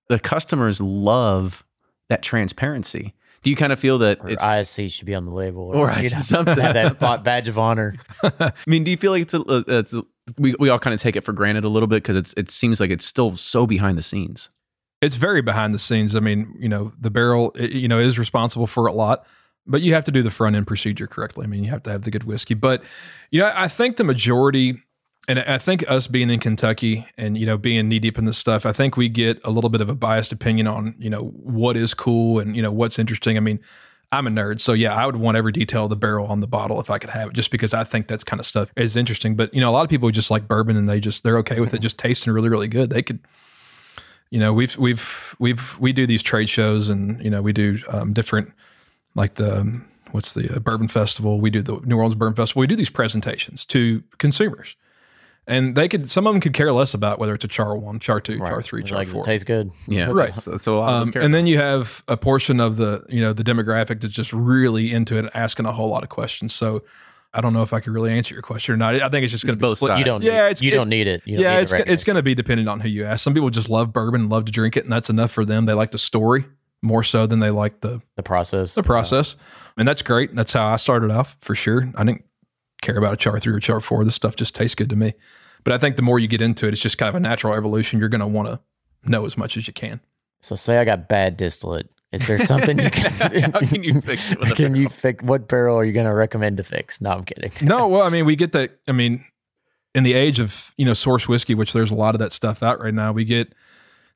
the 0.09 0.18
customers 0.18 0.80
love 0.80 1.64
that 2.09 2.22
transparency 2.22 3.14
do 3.42 3.50
you 3.50 3.57
kind 3.57 3.72
of 3.72 3.80
feel 3.80 3.98
that 3.98 4.20
Or 4.20 4.28
it's 4.30 4.44
ISC 4.44 4.92
should 4.92 5.05
be 5.07 5.16
on 5.16 5.24
the 5.24 5.32
label, 5.32 5.62
Or 5.74 5.90
you 6.00 6.11
know, 6.11 6.20
something. 6.20 6.57
have 6.59 6.74
that 7.00 7.24
badge 7.24 7.48
of 7.48 7.59
honor. 7.59 7.96
I 8.22 8.53
mean, 8.68 8.84
do 8.84 8.92
you 8.92 8.96
feel 8.96 9.11
like 9.11 9.22
it's 9.22 9.34
a, 9.34 9.40
uh, 9.42 9.62
it's 9.66 9.92
a, 9.94 10.05
we 10.38 10.55
we 10.61 10.68
all 10.68 10.78
kind 10.78 10.94
of 10.94 11.00
take 11.00 11.16
it 11.16 11.24
for 11.24 11.32
granted 11.32 11.64
a 11.64 11.68
little 11.68 11.88
bit 11.88 12.05
because 12.05 12.16
it's 12.16 12.32
it 12.36 12.53
seems 12.53 12.78
like 12.78 12.90
it's 12.90 13.05
still 13.05 13.36
so 13.36 13.66
behind 13.66 13.98
the 13.98 14.03
scenes. 14.03 14.48
It's 15.00 15.16
very 15.16 15.42
behind 15.42 15.74
the 15.74 15.80
scenes. 15.80 16.14
I 16.14 16.20
mean, 16.20 16.55
you 16.57 16.68
know, 16.68 16.92
the 17.00 17.11
barrel, 17.11 17.50
it, 17.57 17.72
you 17.72 17.88
know, 17.88 17.98
is 17.98 18.16
responsible 18.16 18.68
for 18.68 18.86
a 18.86 18.92
lot. 18.92 19.26
but 19.66 19.82
you 19.82 19.92
have 19.94 20.05
to 20.05 20.12
do 20.12 20.22
the 20.22 20.30
front 20.30 20.55
end 20.55 20.68
procedure 20.68 21.09
correctly. 21.09 21.42
I 21.42 21.48
mean, 21.48 21.64
you 21.64 21.70
have 21.70 21.82
to 21.82 21.90
have 21.90 22.03
the 22.03 22.12
good 22.12 22.22
whiskey. 22.22 22.55
But 22.55 22.84
you 23.32 23.40
know, 23.40 23.50
I 23.53 23.66
think 23.66 23.96
the 23.96 24.05
majority, 24.05 24.80
and 25.28 25.38
I 25.38 25.58
think 25.58 25.88
us 25.88 26.06
being 26.06 26.30
in 26.30 26.40
Kentucky 26.40 27.06
and 27.16 27.36
you 27.38 27.46
know 27.46 27.56
being 27.56 27.88
knee 27.88 27.98
deep 27.98 28.18
in 28.18 28.24
this 28.24 28.38
stuff, 28.38 28.66
I 28.66 28.72
think 28.72 28.96
we 28.96 29.08
get 29.08 29.40
a 29.44 29.50
little 29.50 29.70
bit 29.70 29.80
of 29.80 29.88
a 29.88 29.94
biased 29.94 30.32
opinion 30.32 30.66
on 30.66 30.94
you 30.98 31.10
know 31.10 31.24
what 31.24 31.76
is 31.76 31.94
cool 31.94 32.38
and 32.38 32.56
you 32.56 32.62
know 32.62 32.72
what's 32.72 32.98
interesting. 32.98 33.36
I 33.36 33.40
mean. 33.40 33.60
I'm 34.14 34.26
a 34.26 34.30
nerd, 34.30 34.60
so 34.60 34.74
yeah, 34.74 34.94
I 34.94 35.06
would 35.06 35.16
want 35.16 35.38
every 35.38 35.52
detail 35.52 35.84
of 35.84 35.88
the 35.88 35.96
barrel 35.96 36.26
on 36.26 36.40
the 36.40 36.46
bottle 36.46 36.78
if 36.82 36.90
I 36.90 36.98
could 36.98 37.08
have 37.08 37.30
it, 37.30 37.32
just 37.32 37.50
because 37.50 37.72
I 37.72 37.82
think 37.82 38.08
that's 38.08 38.22
kind 38.22 38.40
of 38.40 38.44
stuff 38.44 38.70
is 38.76 38.94
interesting. 38.94 39.36
But 39.36 39.54
you 39.54 39.60
know, 39.62 39.70
a 39.70 39.72
lot 39.72 39.84
of 39.84 39.88
people 39.88 40.10
just 40.10 40.30
like 40.30 40.46
bourbon 40.46 40.76
and 40.76 40.86
they 40.86 41.00
just 41.00 41.24
they're 41.24 41.38
okay 41.38 41.60
with 41.60 41.72
it 41.72 41.80
just 41.80 41.96
tasting 41.96 42.30
really, 42.30 42.50
really 42.50 42.68
good. 42.68 42.90
They 42.90 43.00
could, 43.00 43.20
you 44.28 44.38
know, 44.38 44.52
we've 44.52 44.76
we've 44.76 45.34
we've 45.38 45.78
we 45.80 45.94
do 45.94 46.06
these 46.06 46.22
trade 46.22 46.50
shows 46.50 46.90
and 46.90 47.24
you 47.24 47.30
know 47.30 47.40
we 47.40 47.54
do 47.54 47.78
um, 47.88 48.12
different 48.12 48.52
like 49.14 49.36
the 49.36 49.80
what's 50.10 50.34
the 50.34 50.54
uh, 50.54 50.58
bourbon 50.58 50.88
festival. 50.88 51.40
We 51.40 51.50
do 51.50 51.62
the 51.62 51.80
New 51.84 51.96
Orleans 51.96 52.14
Bourbon 52.14 52.36
Festival. 52.36 52.60
We 52.60 52.66
do 52.66 52.76
these 52.76 52.90
presentations 52.90 53.64
to 53.66 54.02
consumers, 54.18 54.76
and 55.47 55.74
they 55.74 55.88
could 55.88 56.09
some 56.09 56.26
of 56.26 56.34
them 56.34 56.40
could 56.40 56.53
care 56.53 56.72
less 56.72 56.95
about 56.95 57.18
whether 57.18 57.34
it's 57.34 57.45
a 57.45 57.49
char 57.49 57.76
one, 57.76 57.99
char 57.99 58.20
two, 58.20 58.38
char 58.38 58.62
three, 58.62 58.82
char 58.82 58.99
like, 58.99 59.09
four. 59.09 59.22
It 59.22 59.24
tastes 59.24 59.45
good. 59.45 59.70
Yeah, 59.88 60.09
Right. 60.11 60.32
That's, 60.32 60.45
that's 60.45 60.66
a 60.66 60.72
lot. 60.72 61.03
of 61.03 61.16
Um, 61.16 61.22
and 61.22 61.34
then 61.34 61.47
you 61.47 61.59
have 61.59 62.03
a 62.09 62.16
portion 62.16 62.61
of 62.61 62.76
the 62.76 63.05
you 63.09 63.20
know 63.20 63.32
the 63.32 63.43
demographic 63.45 64.01
that's 64.01 64.12
just 64.14 64.32
really 64.32 64.93
into 64.93 65.16
it, 65.18 65.30
asking 65.34 65.66
a 65.66 65.72
whole 65.72 65.88
lot 65.88 66.03
of 66.03 66.09
questions. 66.09 66.55
So 66.55 66.84
I 67.34 67.40
don't 67.40 67.53
know 67.55 67.62
if 67.62 67.72
I 67.72 67.80
could 67.80 67.93
really 67.95 68.12
answer 68.12 68.34
your 68.34 68.43
question 68.43 68.74
or 68.74 68.76
not. 68.76 68.95
I 68.95 69.09
think 69.09 69.24
it's 69.24 69.32
just 69.32 69.45
going 69.45 69.53
to 69.55 69.59
be 69.59 69.62
both 69.62 69.78
split. 69.78 69.88
sides. 69.88 69.99
You 70.01 70.05
don't. 70.05 70.22
Yeah, 70.22 70.32
need, 70.32 70.38
it's- 70.38 70.62
you 70.62 70.68
it- 70.70 70.74
don't 70.74 70.88
need 70.90 71.07
it. 71.07 71.22
Yeah, 71.24 71.55
need 71.57 71.62
it's 71.62 71.72
go- 71.72 71.84
it's 71.86 72.05
going 72.05 72.16
to 72.16 72.22
be 72.22 72.34
dependent 72.34 72.68
on 72.68 72.80
who 72.80 72.88
you 72.88 73.05
ask. 73.05 73.24
Some 73.24 73.32
people 73.34 73.51
just 73.51 73.68
love 73.70 73.93
bourbon, 73.93 74.28
love 74.28 74.45
to 74.45 74.53
drink 74.53 74.76
it, 74.76 74.84
and 74.84 74.93
that's 74.93 75.11
enough 75.11 75.30
for 75.32 75.45
them. 75.45 75.64
They 75.66 75.72
like 75.72 75.90
the 75.93 75.99
story 75.99 76.45
more 76.82 77.03
so 77.03 77.26
than 77.26 77.38
they 77.38 77.51
like 77.51 77.80
the 77.80 78.03
the 78.16 78.22
process. 78.22 78.74
the 78.74 78.82
process, 78.82 79.36
and 79.78 79.88
that's 79.88 80.03
great. 80.03 80.34
That's 80.34 80.53
how 80.53 80.66
I 80.68 80.76
started 80.76 81.11
off 81.11 81.36
for 81.40 81.55
sure. 81.55 81.90
I 81.97 82.05
didn't 82.05 82.24
care 82.83 82.99
about 82.99 83.14
a 83.14 83.16
char 83.16 83.41
three 83.41 83.55
or 83.55 83.61
char 83.61 83.80
four. 83.80 84.05
This 84.05 84.14
stuff 84.14 84.37
just 84.37 84.55
tastes 84.55 84.74
good 84.74 84.91
to 84.91 84.97
me. 84.97 85.14
But 85.64 85.72
I 85.72 85.78
think 85.78 85.97
the 85.97 86.03
more 86.03 86.18
you 86.18 86.28
get 86.28 86.43
into 86.43 86.66
it, 86.66 86.72
it's 86.72 86.83
just 86.83 86.99
kind 86.99 87.09
of 87.09 87.14
a 87.14 87.20
natural 87.20 87.55
evolution. 87.55 87.99
You're 87.99 88.09
going 88.09 88.20
to 88.20 88.26
want 88.26 88.49
to 88.49 88.61
know 89.09 89.24
as 89.24 89.39
much 89.39 89.57
as 89.57 89.66
you 89.66 89.72
can. 89.72 90.01
So 90.43 90.57
say 90.57 90.78
I 90.78 90.85
got 90.85 91.09
bad 91.09 91.37
distillate. 91.37 91.89
Is 92.11 92.26
there 92.26 92.45
something 92.45 92.78
you 92.78 92.91
can? 92.91 93.43
How 93.53 93.61
can 93.61 93.83
you 93.83 94.01
fix 94.03 94.33
it 94.33 94.39
with 94.39 94.51
a 94.51 94.55
Can 94.55 94.76
you 94.76 94.89
fix 94.89 95.24
what 95.24 95.49
barrel 95.49 95.78
are 95.78 95.85
you 95.85 95.93
going 95.93 96.07
to 96.07 96.12
recommend 96.12 96.59
to 96.59 96.64
fix? 96.64 97.01
No, 97.01 97.11
I'm 97.11 97.24
kidding. 97.24 97.53
no, 97.66 97.89
well, 97.89 98.03
I 98.03 98.11
mean, 98.11 98.26
we 98.26 98.37
get 98.37 98.53
that. 98.53 98.78
I 98.87 98.93
mean, 98.93 99.24
in 99.95 100.03
the 100.03 100.12
age 100.12 100.39
of 100.39 100.74
you 100.76 100.85
know 100.85 100.93
source 100.93 101.26
whiskey, 101.26 101.55
which 101.55 101.72
there's 101.72 101.91
a 101.91 101.95
lot 101.95 102.14
of 102.14 102.18
that 102.18 102.33
stuff 102.33 102.62
out 102.62 102.80
right 102.80 102.93
now, 102.93 103.12
we 103.12 103.24
get 103.24 103.55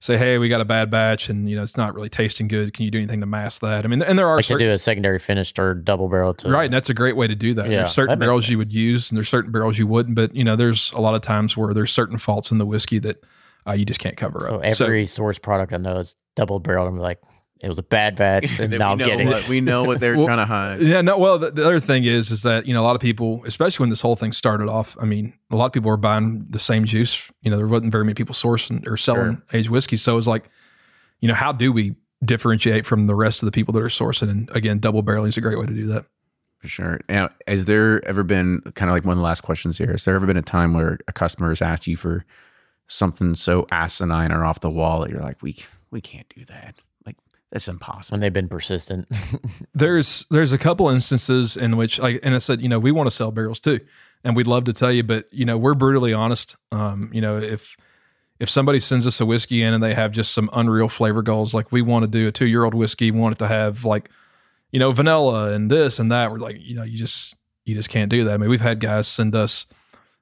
say, 0.00 0.16
hey, 0.16 0.38
we 0.38 0.48
got 0.48 0.60
a 0.60 0.64
bad 0.64 0.90
batch, 0.90 1.28
and 1.28 1.48
you 1.48 1.56
know 1.56 1.62
it's 1.62 1.76
not 1.76 1.94
really 1.94 2.08
tasting 2.08 2.48
good. 2.48 2.72
Can 2.74 2.84
you 2.84 2.90
do 2.90 2.98
anything 2.98 3.20
to 3.20 3.26
mask 3.26 3.62
that? 3.62 3.84
I 3.84 3.88
mean, 3.88 4.02
and 4.02 4.18
there 4.18 4.28
are 4.28 4.36
Like 4.36 4.44
to 4.44 4.48
certain, 4.48 4.66
do 4.68 4.72
a 4.72 4.78
secondary 4.78 5.18
finished 5.18 5.58
or 5.58 5.74
double 5.74 6.08
barrel 6.08 6.34
to 6.34 6.50
right, 6.50 6.64
and 6.64 6.74
that's 6.74 6.90
a 6.90 6.94
great 6.94 7.16
way 7.16 7.26
to 7.26 7.34
do 7.34 7.54
that. 7.54 7.68
Yeah, 7.68 7.78
there's 7.78 7.92
certain 7.92 8.18
that 8.18 8.24
barrels 8.24 8.48
you 8.48 8.58
would 8.58 8.72
use, 8.72 9.10
and 9.10 9.16
there's 9.16 9.28
certain 9.28 9.52
barrels 9.52 9.78
you 9.78 9.86
wouldn't. 9.86 10.14
But 10.14 10.34
you 10.34 10.44
know, 10.44 10.56
there's 10.56 10.92
a 10.92 11.00
lot 11.00 11.14
of 11.14 11.22
times 11.22 11.56
where 11.56 11.72
there's 11.74 11.92
certain 11.92 12.18
faults 12.18 12.50
in 12.50 12.58
the 12.58 12.66
whiskey 12.66 12.98
that 13.00 13.24
uh, 13.66 13.72
you 13.72 13.84
just 13.84 14.00
can't 14.00 14.16
cover 14.16 14.38
up. 14.38 14.48
So 14.48 14.56
up. 14.56 14.80
every 14.80 15.06
source 15.06 15.38
product 15.38 15.72
I 15.72 15.78
know 15.78 15.98
is 15.98 16.16
double 16.34 16.60
barreled. 16.60 16.88
I'm 16.88 16.98
like, 16.98 17.20
it 17.60 17.68
was 17.68 17.78
a 17.78 17.82
bad 17.82 18.16
batch. 18.16 18.58
And 18.58 18.70
now 18.78 18.92
I'm 18.92 18.98
getting 18.98 19.28
what, 19.28 19.44
it. 19.44 19.48
we 19.48 19.60
know 19.60 19.84
what 19.84 20.00
they're 20.00 20.16
Well, 20.16 20.26
trying 20.26 20.38
to 20.38 20.44
hide. 20.44 20.82
Yeah, 20.82 21.00
no. 21.00 21.18
Well, 21.18 21.38
the, 21.38 21.50
the 21.50 21.64
other 21.64 21.80
thing 21.80 22.04
is, 22.04 22.30
is 22.30 22.42
that 22.42 22.66
you 22.66 22.74
know 22.74 22.82
a 22.82 22.84
lot 22.86 22.94
of 22.94 23.00
people, 23.00 23.42
especially 23.46 23.84
when 23.84 23.90
this 23.90 24.00
whole 24.00 24.16
thing 24.16 24.32
started 24.32 24.68
off. 24.68 24.96
I 25.00 25.04
mean, 25.04 25.32
a 25.50 25.56
lot 25.56 25.66
of 25.66 25.72
people 25.72 25.88
were 25.88 25.96
buying 25.96 26.46
the 26.48 26.58
same 26.58 26.84
juice. 26.84 27.30
You 27.42 27.50
know, 27.50 27.56
there 27.56 27.66
wasn't 27.66 27.92
very 27.92 28.04
many 28.04 28.14
people 28.14 28.34
sourcing 28.34 28.86
or 28.86 28.96
selling 28.96 29.42
aged 29.52 29.70
whiskey. 29.70 29.96
So 29.96 30.12
it 30.12 30.16
was 30.16 30.28
like, 30.28 30.48
you 31.20 31.28
know, 31.28 31.34
how 31.34 31.52
do 31.52 31.72
we 31.72 31.94
differentiate 32.24 32.86
from 32.86 33.06
the 33.06 33.14
rest 33.14 33.42
of 33.42 33.46
the 33.46 33.52
people 33.52 33.72
that 33.72 33.82
are 33.82 33.86
sourcing? 33.86 34.30
And 34.30 34.50
again, 34.54 34.78
double 34.78 35.02
barreling 35.02 35.28
is 35.28 35.36
a 35.36 35.40
great 35.40 35.58
way 35.58 35.66
to 35.66 35.74
do 35.74 35.86
that. 35.88 36.06
For 36.60 36.68
sure. 36.68 37.00
Now, 37.08 37.30
has 37.46 37.66
there 37.66 38.02
ever 38.08 38.22
been 38.22 38.62
kind 38.74 38.90
of 38.90 38.94
like 38.96 39.04
one 39.04 39.12
of 39.12 39.18
the 39.18 39.24
last 39.24 39.42
questions 39.42 39.76
here? 39.76 39.92
Has 39.92 40.04
there 40.04 40.14
ever 40.14 40.26
been 40.26 40.38
a 40.38 40.42
time 40.42 40.72
where 40.72 40.98
a 41.06 41.12
customer 41.12 41.50
has 41.50 41.60
asked 41.60 41.86
you 41.86 41.96
for 41.96 42.24
something 42.88 43.34
so 43.34 43.66
asinine 43.70 44.32
or 44.32 44.44
off 44.44 44.60
the 44.60 44.70
wall 44.70 45.00
that 45.00 45.10
you're 45.10 45.22
like, 45.22 45.42
we 45.42 45.56
we 45.90 46.00
can't 46.00 46.28
do 46.34 46.44
that. 46.46 46.76
Like 47.46 47.52
that's 47.52 47.68
impossible. 47.68 48.14
when 48.14 48.20
they've 48.20 48.32
been 48.32 48.48
persistent. 48.48 49.08
There's 49.74 50.26
there's 50.30 50.52
a 50.52 50.58
couple 50.58 50.88
instances 50.88 51.56
in 51.56 51.76
which 51.76 51.98
like 51.98 52.20
and 52.22 52.34
I 52.34 52.38
said, 52.38 52.60
you 52.60 52.68
know, 52.68 52.78
we 52.78 52.90
want 52.92 53.06
to 53.06 53.10
sell 53.14 53.30
barrels 53.30 53.60
too. 53.60 53.80
And 54.24 54.34
we'd 54.34 54.48
love 54.48 54.64
to 54.64 54.72
tell 54.72 54.90
you, 54.90 55.04
but 55.04 55.28
you 55.32 55.44
know, 55.44 55.56
we're 55.56 55.74
brutally 55.74 56.12
honest. 56.12 56.56
Um, 56.72 57.10
you 57.12 57.20
know, 57.20 57.38
if 57.38 57.76
if 58.40 58.50
somebody 58.50 58.80
sends 58.80 59.06
us 59.06 59.20
a 59.20 59.26
whiskey 59.26 59.62
in 59.62 59.72
and 59.72 59.82
they 59.82 59.94
have 59.94 60.12
just 60.12 60.32
some 60.34 60.50
unreal 60.52 60.88
flavor 60.88 61.22
goals, 61.22 61.54
like 61.54 61.70
we 61.72 61.82
want 61.82 62.02
to 62.02 62.08
do 62.08 62.28
a 62.28 62.32
two 62.32 62.46
year 62.46 62.64
old 62.64 62.74
whiskey, 62.74 63.10
we 63.10 63.20
want 63.20 63.36
it 63.36 63.38
to 63.38 63.46
have 63.48 63.84
like, 63.84 64.10
you 64.72 64.78
know, 64.78 64.92
vanilla 64.92 65.52
and 65.52 65.70
this 65.70 65.98
and 65.98 66.10
that. 66.10 66.32
We're 66.32 66.38
like, 66.38 66.56
you 66.58 66.74
know, 66.74 66.82
you 66.82 66.98
just 66.98 67.36
you 67.64 67.74
just 67.74 67.88
can't 67.88 68.10
do 68.10 68.24
that. 68.24 68.34
I 68.34 68.36
mean, 68.36 68.50
we've 68.50 68.60
had 68.60 68.80
guys 68.80 69.06
send 69.08 69.34
us, 69.34 69.66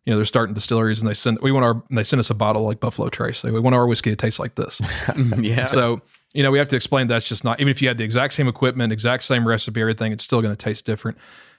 you 0.05 0.12
know, 0.12 0.16
they're 0.16 0.25
starting 0.25 0.55
distilleries 0.55 1.01
and 1.01 1.09
they 1.09 1.14
send 1.14 1.39
we 1.41 1.53
want 1.53 1.64
our 1.64 1.83
they 1.91 2.05
send 2.05 2.20
us 2.20 2.31
a 2.31 2.35
bottle 2.35 2.62
like 2.62 2.81
Buffalo 2.81 3.09
Trace. 3.09 3.43
They 3.43 3.51
we 3.51 3.61
want 3.61 3.75
our 3.75 3.87
whiskey 3.87 4.11
to 4.11 4.16
taste 4.16 4.39
like 4.39 4.55
this. 4.57 4.81
yeah. 5.41 5.64
So, 5.66 6.03
you 6.35 6.43
know, 6.43 6.51
we 6.51 6.59
have 6.59 6.68
to 6.68 6.76
explain 6.76 7.07
that's 7.07 7.28
just 7.28 7.45
not, 7.45 7.61
even 7.61 7.70
if 7.70 7.80
you 7.80 7.89
had 7.89 7.97
the 7.97 8.05
exact 8.05 8.35
same 8.35 8.49
equipment, 8.49 8.93
exact 8.93 9.22
same 9.22 9.47
recipe, 9.47 9.80
everything, 9.80 10.12
it's 10.12 10.24
still 10.24 10.43
going 10.43 10.55
to 10.55 10.62
taste 10.62 10.85
different. 10.85 11.16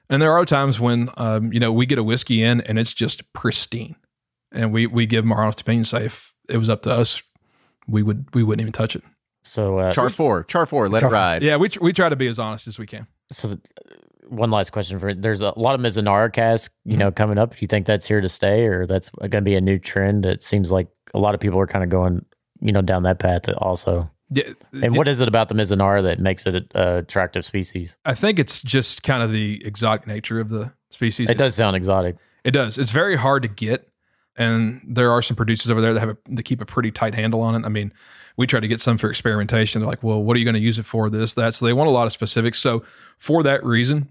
And 0.09 0.21
there 0.21 0.33
are 0.33 0.45
times 0.45 0.79
when, 0.79 1.09
um, 1.17 1.51
you 1.51 1.59
know, 1.59 1.71
we 1.71 1.85
get 1.85 1.97
a 1.97 2.03
whiskey 2.03 2.43
in 2.43 2.61
and 2.61 2.77
it's 2.77 2.93
just 2.93 3.31
pristine. 3.33 3.95
And 4.51 4.71
we, 4.71 4.85
we 4.85 5.05
give 5.05 5.23
them 5.23 5.31
our 5.31 5.41
honest 5.43 5.61
opinion, 5.61 5.85
say 5.85 6.05
if 6.05 6.33
it 6.47 6.57
was 6.57 6.69
up 6.69 6.83
to 6.83 6.91
us, 6.91 7.23
we 7.87 8.03
would, 8.03 8.27
we 8.35 8.43
wouldn't 8.43 8.61
even 8.61 8.71
touch 8.71 8.95
it. 8.95 9.03
so 9.43 9.79
uh, 9.79 9.91
char 9.91 10.09
four, 10.09 10.43
char 10.43 10.65
four, 10.65 10.89
let 10.89 11.01
Char- 11.01 11.09
it 11.09 11.13
ride. 11.13 11.43
Yeah. 11.43 11.55
We, 11.55 11.69
tr- 11.69 11.81
we 11.81 11.93
try 11.93 12.09
to 12.09 12.15
be 12.15 12.27
as 12.27 12.37
honest 12.37 12.67
as 12.67 12.77
we 12.77 12.85
can. 12.85 13.07
so 13.31 13.49
uh, 13.51 13.55
one 14.27 14.49
last 14.51 14.71
question 14.71 14.97
for 14.97 15.13
there's 15.13 15.41
a 15.41 15.53
lot 15.55 15.75
of 15.75 15.81
Mizunara 15.81 16.33
cask, 16.33 16.73
you 16.83 16.97
know, 16.97 17.11
coming 17.11 17.37
up. 17.37 17.51
Do 17.51 17.57
you 17.61 17.67
think 17.67 17.85
that's 17.85 18.07
here 18.07 18.21
to 18.21 18.29
stay 18.29 18.65
or 18.65 18.87
that's 18.87 19.09
going 19.09 19.29
to 19.31 19.41
be 19.41 19.55
a 19.55 19.61
new 19.61 19.77
trend? 19.77 20.25
It 20.25 20.43
seems 20.43 20.71
like 20.71 20.87
a 21.13 21.19
lot 21.19 21.35
of 21.35 21.39
people 21.39 21.59
are 21.59 21.67
kind 21.67 21.83
of 21.83 21.89
going, 21.91 22.25
you 22.59 22.71
know, 22.71 22.81
down 22.81 23.03
that 23.03 23.19
path 23.19 23.47
also. 23.59 24.09
Yeah. 24.29 24.53
And 24.71 24.95
what 24.95 25.07
is 25.07 25.21
it 25.21 25.27
about 25.27 25.49
the 25.49 25.55
Mizunara 25.55 26.01
that 26.03 26.19
makes 26.19 26.47
it 26.47 26.71
a 26.73 26.97
attractive 26.97 27.45
species? 27.45 27.95
I 28.05 28.15
think 28.15 28.39
it's 28.39 28.61
just 28.61 29.03
kind 29.03 29.21
of 29.21 29.31
the 29.31 29.61
exotic 29.65 30.07
nature 30.07 30.39
of 30.39 30.49
the 30.49 30.73
species. 30.89 31.29
It 31.29 31.37
does 31.37 31.55
sound 31.55 31.75
exotic. 31.75 32.15
It 32.43 32.51
does. 32.51 32.77
It's 32.77 32.91
very 32.91 33.15
hard 33.15 33.43
to 33.43 33.49
get, 33.49 33.87
and 34.35 34.81
there 34.87 35.11
are 35.11 35.21
some 35.21 35.35
producers 35.35 35.69
over 35.71 35.81
there 35.81 35.93
that 35.93 35.99
have 35.99 36.09
a, 36.09 36.17
that 36.29 36.43
keep 36.43 36.61
a 36.61 36.65
pretty 36.65 36.91
tight 36.91 37.13
handle 37.15 37.41
on 37.41 37.55
it. 37.55 37.65
I 37.65 37.69
mean, 37.69 37.93
we 38.37 38.47
try 38.47 38.59
to 38.59 38.67
get 38.67 38.81
some 38.81 38.97
for 38.97 39.09
experimentation. 39.09 39.81
They're 39.81 39.89
like, 39.89 40.03
"Well, 40.03 40.21
what 40.23 40.35
are 40.35 40.39
you 40.39 40.45
going 40.45 40.55
to 40.55 40.59
use 40.59 40.79
it 40.79 40.85
for? 40.85 41.09
This, 41.09 41.33
that." 41.35 41.53
So 41.53 41.65
they 41.65 41.73
want 41.73 41.87
a 41.87 41.91
lot 41.91 42.05
of 42.05 42.11
specifics. 42.11 42.59
So 42.59 42.83
for 43.17 43.43
that 43.43 43.63
reason, 43.63 44.09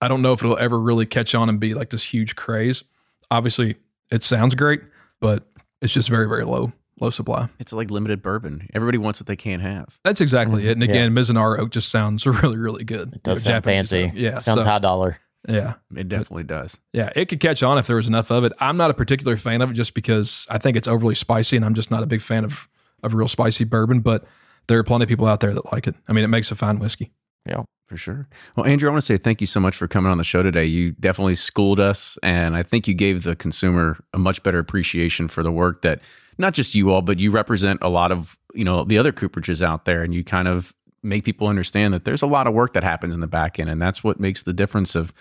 I 0.00 0.08
don't 0.08 0.22
know 0.22 0.32
if 0.32 0.42
it'll 0.42 0.58
ever 0.58 0.80
really 0.80 1.06
catch 1.06 1.34
on 1.34 1.48
and 1.48 1.60
be 1.60 1.74
like 1.74 1.90
this 1.90 2.04
huge 2.04 2.34
craze. 2.34 2.82
Obviously, 3.30 3.76
it 4.10 4.24
sounds 4.24 4.54
great, 4.54 4.82
but 5.20 5.46
it's 5.80 5.92
just 5.92 6.08
very, 6.08 6.28
very 6.28 6.44
low, 6.44 6.72
low 7.02 7.10
supply. 7.10 7.48
It's 7.58 7.72
like 7.72 7.90
limited 7.90 8.22
bourbon. 8.22 8.68
Everybody 8.72 8.98
wants 8.98 9.20
what 9.20 9.26
they 9.26 9.36
can't 9.36 9.60
have. 9.60 9.98
That's 10.04 10.20
exactly 10.20 10.62
mm-hmm. 10.62 10.68
it. 10.68 10.72
And 10.72 10.82
Yeah. 10.82 10.88
again, 10.90 11.12
Mizunara 11.12 11.58
oak 11.58 11.70
just 11.70 11.90
sounds 11.90 12.24
really, 12.42 12.56
really 12.56 12.84
good. 12.84 13.14
It 13.14 13.22
does 13.22 13.42
sound 13.42 13.64
Japanese 13.64 13.90
fancy. 13.90 14.04
oak. 14.04 14.12
Yeah, 14.14 14.38
Sounds 14.38 14.60
so- 14.60 14.66
high 14.66 14.78
dollar. 14.78 15.18
Yeah. 15.48 15.74
It 15.96 16.08
definitely 16.08 16.44
does. 16.44 16.78
Yeah, 16.92 17.10
it 17.16 17.28
could 17.28 17.40
catch 17.40 17.64
on 17.64 17.76
if 17.76 17.88
there 17.88 17.96
was 17.96 18.06
enough 18.06 18.30
of 18.30 18.44
it. 18.44 18.52
I'm 18.60 18.76
not 18.76 18.92
a 18.92 18.94
particular 18.94 19.36
fan 19.36 19.60
of 19.60 19.70
it 19.70 19.74
just 19.74 19.92
because 19.92 20.46
I 20.48 20.58
think 20.58 20.76
it's 20.76 20.86
overly 20.86 21.16
spicy 21.16 21.56
and 21.56 21.64
I'm 21.64 21.74
just 21.74 21.90
not 21.90 22.04
a 22.04 22.06
big 22.06 22.22
fan 22.22 22.44
of, 22.44 22.68
of 23.02 23.12
real 23.12 23.26
spicy 23.26 23.64
bourbon, 23.64 24.00
but 24.00 24.24
there 24.68 24.78
are 24.78 24.84
plenty 24.84 25.02
of 25.02 25.08
people 25.08 25.26
out 25.26 25.40
there 25.40 25.52
that 25.52 25.72
like 25.72 25.88
it. 25.88 25.96
I 26.06 26.12
mean, 26.12 26.22
it 26.22 26.28
makes 26.28 26.52
a 26.52 26.54
fine 26.54 26.78
whiskey. 26.78 27.10
Yeah. 27.44 27.64
For 27.88 27.96
sure. 27.96 28.28
Well, 28.56 28.66
Andrew, 28.66 28.88
I 28.88 28.92
want 28.92 29.02
to 29.02 29.06
say 29.06 29.18
thank 29.18 29.40
you 29.40 29.46
so 29.48 29.58
much 29.58 29.76
for 29.76 29.88
coming 29.88 30.12
on 30.12 30.16
the 30.16 30.24
show 30.24 30.44
today. 30.44 30.64
You 30.64 30.92
definitely 30.92 31.34
schooled 31.34 31.80
us, 31.80 32.16
and 32.22 32.56
I 32.56 32.62
think 32.62 32.88
you 32.88 32.94
gave 32.94 33.24
the 33.24 33.36
consumer 33.36 33.98
a 34.14 34.18
much 34.18 34.42
better 34.42 34.58
appreciation 34.58 35.28
for 35.28 35.42
the 35.42 35.52
work 35.52 35.82
that 35.82 36.00
not 36.38 36.54
just 36.54 36.74
you 36.74 36.90
all, 36.90 37.02
but 37.02 37.18
you 37.18 37.30
represent 37.30 37.80
a 37.82 37.88
lot 37.88 38.12
of 38.12 38.38
you 38.54 38.64
know 38.64 38.84
the 38.84 38.98
other 38.98 39.12
cooperages 39.12 39.62
out 39.62 39.84
there, 39.84 40.02
and 40.02 40.14
you 40.14 40.24
kind 40.24 40.48
of 40.48 40.74
make 41.02 41.24
people 41.24 41.48
understand 41.48 41.92
that 41.94 42.04
there's 42.04 42.22
a 42.22 42.26
lot 42.26 42.46
of 42.46 42.54
work 42.54 42.74
that 42.74 42.84
happens 42.84 43.14
in 43.14 43.20
the 43.20 43.26
back 43.26 43.58
end, 43.58 43.68
and 43.70 43.80
that's 43.80 44.04
what 44.04 44.20
makes 44.20 44.42
the 44.42 44.52
difference 44.52 44.94
of 44.94 45.12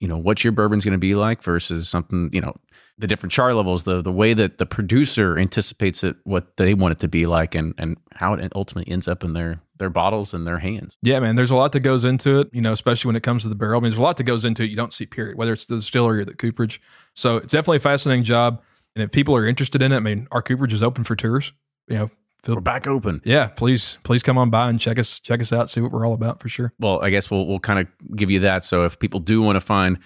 you 0.00 0.08
know 0.08 0.16
what 0.16 0.42
your 0.42 0.52
bourbon's 0.52 0.84
going 0.84 0.92
to 0.92 0.98
be 0.98 1.14
like 1.14 1.42
versus 1.42 1.88
something 1.88 2.30
you 2.32 2.40
know 2.40 2.54
the 2.98 3.06
different 3.06 3.32
char 3.32 3.54
levels, 3.54 3.84
the 3.84 4.02
the 4.02 4.12
way 4.12 4.34
that 4.34 4.58
the 4.58 4.66
producer 4.66 5.38
anticipates 5.38 6.04
it, 6.04 6.16
what 6.24 6.56
they 6.56 6.74
want 6.74 6.92
it 6.92 6.98
to 7.00 7.08
be 7.08 7.26
like, 7.26 7.54
and 7.54 7.74
and 7.78 7.96
how 8.12 8.34
it 8.34 8.52
ultimately 8.54 8.90
ends 8.92 9.08
up 9.08 9.24
in 9.24 9.32
their 9.32 9.60
their 9.78 9.90
bottles 9.90 10.34
and 10.34 10.46
their 10.46 10.58
hands. 10.58 10.98
Yeah, 11.02 11.18
man, 11.20 11.36
there's 11.36 11.50
a 11.50 11.56
lot 11.56 11.72
that 11.72 11.80
goes 11.80 12.04
into 12.04 12.40
it, 12.40 12.48
you 12.52 12.60
know, 12.60 12.72
especially 12.72 13.08
when 13.08 13.16
it 13.16 13.22
comes 13.22 13.42
to 13.42 13.48
the 13.48 13.54
barrel. 13.54 13.80
I 13.80 13.82
mean, 13.82 13.90
there's 13.90 13.98
a 13.98 14.02
lot 14.02 14.16
that 14.18 14.24
goes 14.24 14.44
into 14.44 14.62
it 14.62 14.70
you 14.70 14.76
don't 14.76 14.92
see, 14.92 15.06
period, 15.06 15.36
whether 15.36 15.52
it's 15.52 15.66
the 15.66 15.76
distillery 15.76 16.20
or 16.20 16.24
the 16.24 16.34
cooperage. 16.34 16.80
So 17.14 17.38
it's 17.38 17.52
definitely 17.52 17.78
a 17.78 17.80
fascinating 17.80 18.24
job. 18.24 18.62
And 18.94 19.02
if 19.02 19.10
people 19.10 19.34
are 19.36 19.46
interested 19.46 19.82
in 19.82 19.92
it, 19.92 19.96
I 19.96 20.00
mean, 20.00 20.28
our 20.30 20.42
cooperage 20.42 20.72
is 20.72 20.82
open 20.82 21.04
for 21.04 21.16
tours. 21.16 21.52
You 21.88 21.96
know, 21.96 22.10
feel, 22.44 22.54
We're 22.56 22.60
back 22.60 22.86
open. 22.86 23.20
yeah, 23.24 23.46
please, 23.48 23.98
please 24.02 24.22
come 24.22 24.36
on 24.38 24.50
by 24.50 24.68
and 24.68 24.78
check 24.78 24.98
us, 24.98 25.18
check 25.20 25.40
us 25.40 25.52
out, 25.52 25.70
see 25.70 25.80
what 25.80 25.92
we're 25.92 26.06
all 26.06 26.14
about 26.14 26.40
for 26.40 26.48
sure. 26.48 26.72
well, 26.78 27.00
I 27.02 27.10
guess 27.10 27.30
we'll 27.30 27.46
we'll 27.46 27.58
kind 27.60 27.78
of 27.80 28.16
give 28.16 28.30
you 28.30 28.40
that. 28.40 28.64
So 28.64 28.84
if 28.84 28.98
people 28.98 29.20
do 29.20 29.40
want 29.42 29.56
to 29.56 29.60
find 29.60 29.98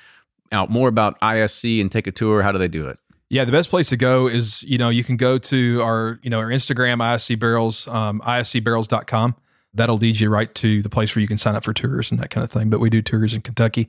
out 0.53 0.71
more 0.71 0.89
about 0.89 1.21
ISC 1.21 1.81
and 1.81 1.91
take 1.91 2.07
a 2.07 2.13
tour, 2.13 2.43
how 2.43 2.53
do 2.53 2.59
they 2.59 2.69
do 2.69 2.87
it? 2.89 2.99
Yeah, 3.29 3.45
the 3.45 3.51
best 3.51 3.69
place 3.71 3.89
to 3.89 3.97
go 3.97 4.29
is, 4.29 4.63
you 4.63 4.79
know, 4.79 4.89
you 4.89 5.03
can 5.03 5.17
go 5.17 5.37
to 5.37 5.81
our, 5.83 6.21
you 6.23 6.31
know, 6.31 6.39
our 6.39 6.47
Instagram, 6.47 6.99
ISC 6.99 7.41
Barrels, 7.41 7.89
um, 7.89 8.21
iscbarrels.com. 8.25 9.35
that'll 9.75 9.97
lead 9.99 10.21
you 10.21 10.31
right 10.31 10.55
to 10.55 10.81
the 10.83 10.89
place 10.89 11.15
where 11.15 11.21
you 11.21 11.27
can 11.29 11.37
sign 11.37 11.57
up 11.57 11.65
for 11.65 11.73
tours 11.75 12.11
and 12.13 12.21
that 12.21 12.31
kind 12.31 12.45
of 12.45 12.51
thing. 12.53 12.71
But 12.71 12.79
we 12.81 12.89
do 12.89 13.03
tours 13.03 13.35
in 13.35 13.43
Kentucky, 13.43 13.89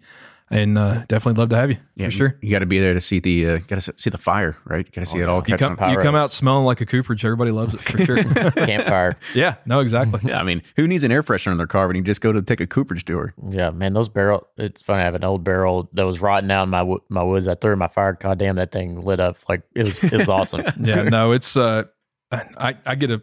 and 0.49 0.77
uh, 0.77 1.03
definitely 1.07 1.39
love 1.39 1.49
to 1.49 1.55
have 1.57 1.69
you 1.69 1.77
Yeah, 1.95 2.07
for 2.07 2.11
sure. 2.11 2.37
You, 2.41 2.51
got 2.51 2.59
to 2.59 2.65
be 2.65 2.79
there 2.79 2.93
to 2.93 3.01
see 3.01 3.19
the 3.19 3.47
uh, 3.49 3.57
got 3.67 3.81
to 3.81 3.93
see 3.97 4.09
the 4.09 4.17
fire, 4.17 4.55
right? 4.65 4.85
You 4.85 4.91
got 4.91 5.01
to 5.01 5.05
see 5.05 5.19
it 5.19 5.27
all 5.27 5.43
You 5.47 5.57
come, 5.57 5.71
on 5.71 5.77
fire. 5.77 5.91
you 5.91 5.99
come 5.99 6.15
out 6.15 6.31
smelling 6.31 6.65
like 6.65 6.79
a 6.81 6.85
Cooperage. 6.85 7.23
Everybody 7.25 7.51
loves 7.51 7.73
it 7.73 7.81
for 7.81 7.97
sure. 8.05 8.23
Campfire. 8.51 9.17
yeah, 9.33 9.55
no, 9.65 9.79
exactly. 9.79 10.21
Yeah, 10.23 10.39
I 10.39 10.43
mean, 10.43 10.61
who 10.75 10.87
needs 10.87 11.03
an 11.03 11.11
air 11.11 11.23
freshener 11.23 11.51
in 11.51 11.57
their 11.57 11.67
car 11.67 11.87
when 11.87 11.95
you 11.97 12.03
just 12.03 12.21
go 12.21 12.31
to 12.31 12.41
take 12.41 12.61
a 12.61 12.67
Cooperage 12.67 13.03
tour? 13.05 13.33
Yeah, 13.49 13.71
man, 13.71 13.93
those 13.93 14.09
barrel. 14.09 14.47
It's 14.57 14.81
funny. 14.81 15.01
I 15.01 15.05
have 15.05 15.15
an 15.15 15.23
old 15.23 15.43
barrel 15.43 15.89
that 15.93 16.03
was 16.03 16.21
rotting 16.21 16.49
out 16.51 16.63
in 16.63 16.69
my 16.69 16.95
my 17.09 17.23
woods. 17.23 17.47
I 17.47 17.55
threw 17.55 17.71
it 17.71 17.73
in 17.73 17.79
my 17.79 17.87
fire. 17.87 18.13
God 18.13 18.39
damn, 18.39 18.55
that 18.55 18.71
thing 18.71 19.01
lit 19.01 19.19
up 19.19 19.37
like 19.49 19.63
it 19.75 19.85
was. 19.85 19.97
It 20.03 20.13
was 20.13 20.29
awesome. 20.29 20.63
Yeah, 20.79 21.03
no, 21.03 21.31
it's 21.33 21.57
uh, 21.57 21.83
I 22.31 22.75
I 22.85 22.95
get 22.95 23.11
a. 23.11 23.21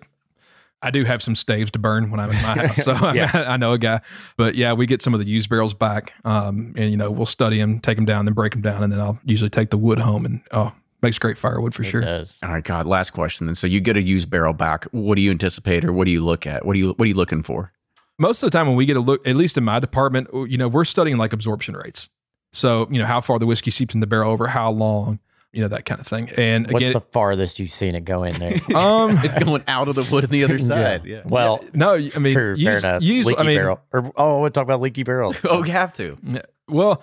I 0.84 0.90
do 0.90 1.04
have 1.04 1.22
some 1.22 1.34
staves 1.34 1.70
to 1.72 1.78
burn 1.78 2.10
when 2.10 2.20
I'm 2.20 2.30
in 2.30 2.36
my 2.42 2.66
house, 2.66 2.84
so 2.84 2.92
I, 2.92 3.14
Yeah. 3.14 3.30
I, 3.48 3.56
know 3.56 3.72
a 3.72 3.78
guy. 3.78 4.00
But 4.36 4.54
yeah, 4.54 4.72
we 4.74 4.86
get 4.86 5.02
some 5.02 5.14
of 5.14 5.20
the 5.20 5.26
used 5.26 5.48
barrels 5.50 5.74
back, 5.74 6.12
um, 6.24 6.74
and 6.76 6.90
you 6.90 6.96
know 6.96 7.10
we'll 7.10 7.26
study 7.26 7.58
them, 7.58 7.80
take 7.80 7.96
them 7.96 8.04
down, 8.04 8.24
then 8.26 8.34
break 8.34 8.52
them 8.52 8.62
down, 8.62 8.82
and 8.82 8.92
then 8.92 9.00
I'll 9.00 9.18
usually 9.24 9.50
take 9.50 9.70
the 9.70 9.78
wood 9.78 9.98
home, 9.98 10.24
and 10.24 10.40
oh, 10.52 10.72
makes 11.02 11.18
great 11.18 11.38
firewood 11.38 11.74
for 11.74 11.82
It 11.82 11.86
sure. 11.86 12.00
does. 12.02 12.38
All 12.42 12.50
right, 12.50 12.62
God. 12.64 12.86
Last 12.86 13.10
question. 13.10 13.46
Then, 13.46 13.54
so 13.54 13.66
you 13.66 13.80
get 13.80 13.96
a 13.96 14.02
used 14.02 14.30
barrel 14.30 14.52
back. 14.52 14.84
What 14.92 15.16
do 15.16 15.22
you 15.22 15.30
anticipate, 15.30 15.84
or 15.84 15.92
what 15.92 16.04
do 16.04 16.10
you 16.10 16.24
look 16.24 16.46
at? 16.46 16.64
What 16.66 16.74
do 16.74 16.78
you 16.78 16.88
what 16.90 17.00
are 17.04 17.06
you 17.08 17.14
looking 17.14 17.42
for? 17.42 17.72
most 18.16 18.44
of 18.44 18.50
the 18.50 18.56
time 18.56 18.68
when 18.68 18.76
we 18.76 18.86
get 18.86 18.96
a 18.96 19.00
look, 19.00 19.26
at 19.26 19.34
least 19.34 19.58
in 19.58 19.64
my 19.64 19.80
department, 19.80 20.28
you 20.48 20.56
know, 20.56 20.68
we're 20.68 20.84
studying 20.84 21.16
like 21.16 21.32
absorption 21.32 21.76
rates. 21.76 22.08
So, 22.52 22.86
you 22.88 23.00
know, 23.00 23.06
how 23.06 23.20
far 23.20 23.40
the 23.40 23.46
whiskey 23.46 23.72
seeps 23.72 23.92
in 23.92 23.98
the 23.98 24.06
barrel 24.06 24.30
over 24.30 24.46
how 24.46 24.70
long, 24.70 25.18
you 25.54 25.62
know, 25.62 25.68
that 25.68 25.84
kind 25.84 26.00
of 26.00 26.06
thing. 26.06 26.28
And 26.36 26.66
What's 26.70 26.82
again, 26.82 26.92
the 26.92 27.00
farthest 27.00 27.58
you've 27.58 27.70
seen 27.70 27.94
it 27.94 28.04
go 28.04 28.24
in 28.24 28.38
there? 28.38 28.54
um, 28.76 29.18
It's 29.24 29.34
going 29.42 29.62
out 29.68 29.88
of 29.88 29.94
the 29.94 30.02
wood 30.10 30.24
on 30.24 30.30
the 30.30 30.44
other 30.44 30.58
side. 30.60 31.04
Yeah. 31.04 31.22
Well, 31.24 31.64
no, 31.72 31.94
I 31.94 32.18
mean, 32.18 32.34
true, 32.34 32.56
fair 32.56 32.74
use- 32.74 32.84
enough. 32.84 33.02
use- 33.02 33.26
leaky 33.26 33.38
I 33.38 33.42
mean, 33.44 33.56
barrel. 33.58 33.80
Or, 33.92 34.12
oh, 34.16 34.40
we'll 34.40 34.50
talk 34.50 34.64
about 34.64 34.80
leaky 34.80 35.02
barrels. 35.02 35.36
Oh, 35.44 35.64
you 35.64 35.72
have 35.72 35.92
to. 35.94 36.18
Yeah. 36.22 36.42
Well, 36.68 37.02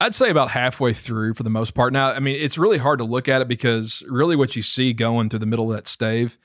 I'd 0.00 0.14
say 0.14 0.28
about 0.28 0.50
halfway 0.50 0.92
through 0.92 1.34
for 1.34 1.44
the 1.44 1.50
most 1.50 1.72
part. 1.74 1.92
Now, 1.92 2.08
I 2.10 2.18
mean, 2.18 2.36
it's 2.36 2.58
really 2.58 2.78
hard 2.78 2.98
to 2.98 3.04
look 3.04 3.28
at 3.28 3.40
it 3.40 3.48
because 3.48 4.02
really 4.08 4.34
what 4.36 4.56
you 4.56 4.62
see 4.62 4.92
going 4.92 5.28
through 5.28 5.38
the 5.38 5.46
middle 5.46 5.70
of 5.70 5.76
that 5.76 5.86
stave, 5.86 6.36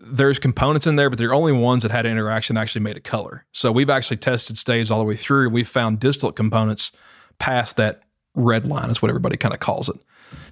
there's 0.00 0.38
components 0.40 0.86
in 0.86 0.96
there, 0.96 1.08
but 1.08 1.18
they're 1.18 1.32
only 1.32 1.52
ones 1.52 1.82
that 1.84 1.92
had 1.92 2.04
interaction 2.04 2.54
that 2.56 2.62
actually 2.62 2.82
made 2.82 2.96
a 2.96 3.00
color. 3.00 3.46
So 3.52 3.70
we've 3.70 3.88
actually 3.90 4.16
tested 4.16 4.58
staves 4.58 4.90
all 4.90 4.98
the 4.98 5.04
way 5.04 5.16
through. 5.16 5.44
And 5.46 5.54
we've 5.54 5.68
found 5.68 6.00
distillate 6.00 6.34
components 6.36 6.90
past 7.38 7.76
that 7.76 8.02
red 8.34 8.66
line, 8.66 8.90
is 8.90 9.00
what 9.00 9.08
everybody 9.08 9.36
kind 9.36 9.54
of 9.54 9.60
calls 9.60 9.88
it. 9.88 9.96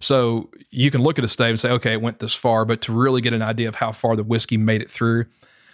So 0.01 0.51
you 0.71 0.91
can 0.91 1.03
look 1.03 1.19
at 1.19 1.25
a 1.25 1.29
stave 1.29 1.51
and 1.51 1.61
say, 1.61 1.71
okay, 1.71 1.93
it 1.93 2.01
went 2.01 2.19
this 2.19 2.35
far, 2.35 2.65
but 2.65 2.81
to 2.83 2.93
really 2.93 3.21
get 3.21 3.33
an 3.33 3.43
idea 3.43 3.69
of 3.69 3.77
how 3.77 3.93
far 3.93 4.17
the 4.17 4.25
whiskey 4.25 4.57
made 4.57 4.83
it 4.83 4.91
through, 4.91 5.27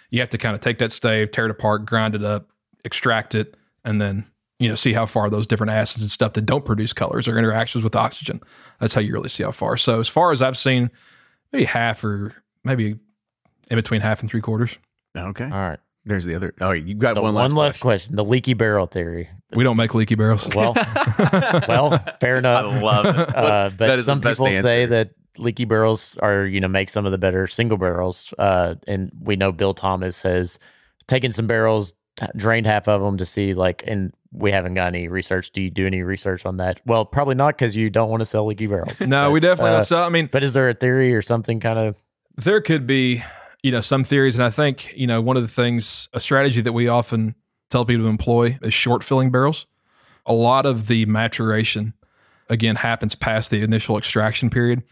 you 0.09 0.19
have 0.19 0.29
to 0.29 0.37
kind 0.37 0.55
of 0.55 0.61
take 0.61 0.77
that 0.79 0.91
stave, 0.91 1.31
tear 1.31 1.45
it 1.45 1.51
apart, 1.51 1.85
grind 1.85 2.15
it 2.15 2.23
up, 2.23 2.49
extract 2.83 3.35
it, 3.35 3.55
and 3.83 4.01
then 4.01 4.25
you 4.59 4.67
know 4.67 4.75
see 4.75 4.93
how 4.93 5.05
far 5.05 5.29
those 5.29 5.47
different 5.47 5.71
acids 5.71 6.01
and 6.01 6.11
stuff 6.11 6.33
that 6.33 6.45
don't 6.45 6.65
produce 6.65 6.93
colors 6.93 7.27
or 7.27 7.37
interactions 7.37 7.83
with 7.83 7.95
oxygen. 7.95 8.41
That's 8.79 8.93
how 8.93 9.01
you 9.01 9.13
really 9.13 9.29
see 9.29 9.43
how 9.43 9.51
far. 9.51 9.77
So 9.77 9.99
as 9.99 10.07
far 10.07 10.31
as 10.31 10.41
I've 10.41 10.57
seen, 10.57 10.91
maybe 11.51 11.65
half 11.65 12.03
or 12.03 12.35
maybe 12.63 12.97
in 13.69 13.75
between 13.75 14.01
half 14.01 14.21
and 14.21 14.29
three 14.29 14.41
quarters. 14.41 14.77
Okay. 15.15 15.45
All 15.45 15.49
right. 15.49 15.79
There's 16.09 16.25
the 16.25 16.35
other. 16.35 16.53
Oh, 16.59 16.71
you 16.71 16.95
got 16.95 17.13
The 17.13 17.21
one 17.21 17.35
one, 17.35 17.51
last. 17.53 17.75
last 17.75 17.79
question. 17.79 18.15
The 18.15 18.25
leaky 18.25 18.55
barrel 18.55 18.87
theory. 18.87 19.29
We 19.53 19.63
don't 19.63 19.77
make 19.77 19.93
leaky 19.93 20.15
barrels. 20.15 20.49
Well, 20.53 20.73
well, 21.67 22.03
fair 22.19 22.37
enough. 22.37 22.65
I 22.65 22.81
love 22.81 23.05
it. 23.05 23.35
Uh, 23.35 23.69
That 23.69 23.77
but 23.77 23.99
is 23.99 24.05
the 24.05 24.11
some 24.11 24.19
best 24.19 24.39
people 24.39 24.61
say 24.61 24.85
that 24.87 25.11
leaky 25.37 25.65
barrels 25.65 26.17
are, 26.21 26.45
you 26.45 26.59
know, 26.59 26.67
make 26.67 26.89
some 26.89 27.05
of 27.05 27.11
the 27.11 27.17
better 27.17 27.47
single 27.47 27.77
barrels. 27.77 28.33
Uh, 28.37 28.75
and 28.87 29.11
we 29.21 29.35
know 29.35 29.51
Bill 29.51 29.73
Thomas 29.73 30.21
has 30.23 30.59
taken 31.07 31.31
some 31.31 31.47
barrels, 31.47 31.93
drained 32.35 32.65
half 32.65 32.87
of 32.87 33.01
them 33.01 33.17
to 33.17 33.25
see, 33.25 33.53
like, 33.53 33.83
and 33.87 34.11
we 34.31 34.51
haven't 34.51 34.73
got 34.73 34.87
any 34.87 35.07
research. 35.07 35.51
Do 35.51 35.61
you 35.61 35.69
do 35.69 35.87
any 35.87 36.01
research 36.03 36.45
on 36.45 36.57
that? 36.57 36.81
Well, 36.85 37.05
probably 37.05 37.35
not 37.35 37.57
because 37.57 37.75
you 37.75 37.89
don't 37.89 38.09
want 38.09 38.21
to 38.21 38.25
sell 38.25 38.45
leaky 38.45 38.67
barrels. 38.67 38.99
no, 39.01 39.31
we 39.31 39.39
definitely 39.39 39.71
Uh, 39.71 39.73
don't 39.75 39.83
sell. 39.85 40.03
I 40.03 40.09
mean, 40.09 40.27
But 40.31 40.43
is 40.43 40.53
there 40.53 40.69
a 40.69 40.73
theory 40.73 41.13
or 41.15 41.21
something 41.21 41.59
kind 41.59 41.79
of? 41.79 41.95
there 42.37 42.61
could 42.61 42.85
be, 42.87 43.23
you 43.63 43.71
know, 43.71 43.81
some 43.81 44.03
theories, 44.03 44.35
and 44.35 44.43
I 44.43 44.49
think 44.49 44.93
you 44.95 45.07
know 45.07 45.21
one 45.21 45.37
of 45.37 45.43
the 45.43 45.49
things, 45.49 46.07
a 46.13 46.19
strategy 46.19 46.61
that 46.61 46.73
we 46.73 46.87
often 46.87 47.35
tell 47.69 47.85
people 47.85 48.05
to 48.05 48.09
employ 48.09 48.57
is 48.61 48.73
short 48.73 49.03
filling 49.03 49.31
barrels. 49.31 49.65
A 50.25 50.33
lot 50.33 50.65
of 50.65 50.87
the 50.87 51.05
maturation, 51.05 51.93
again, 52.49 52.75
happens 52.75 53.15
past 53.15 53.51
the 53.51 53.61
initial 53.61 53.97
extraction 53.97 54.49
period, 54.49 54.83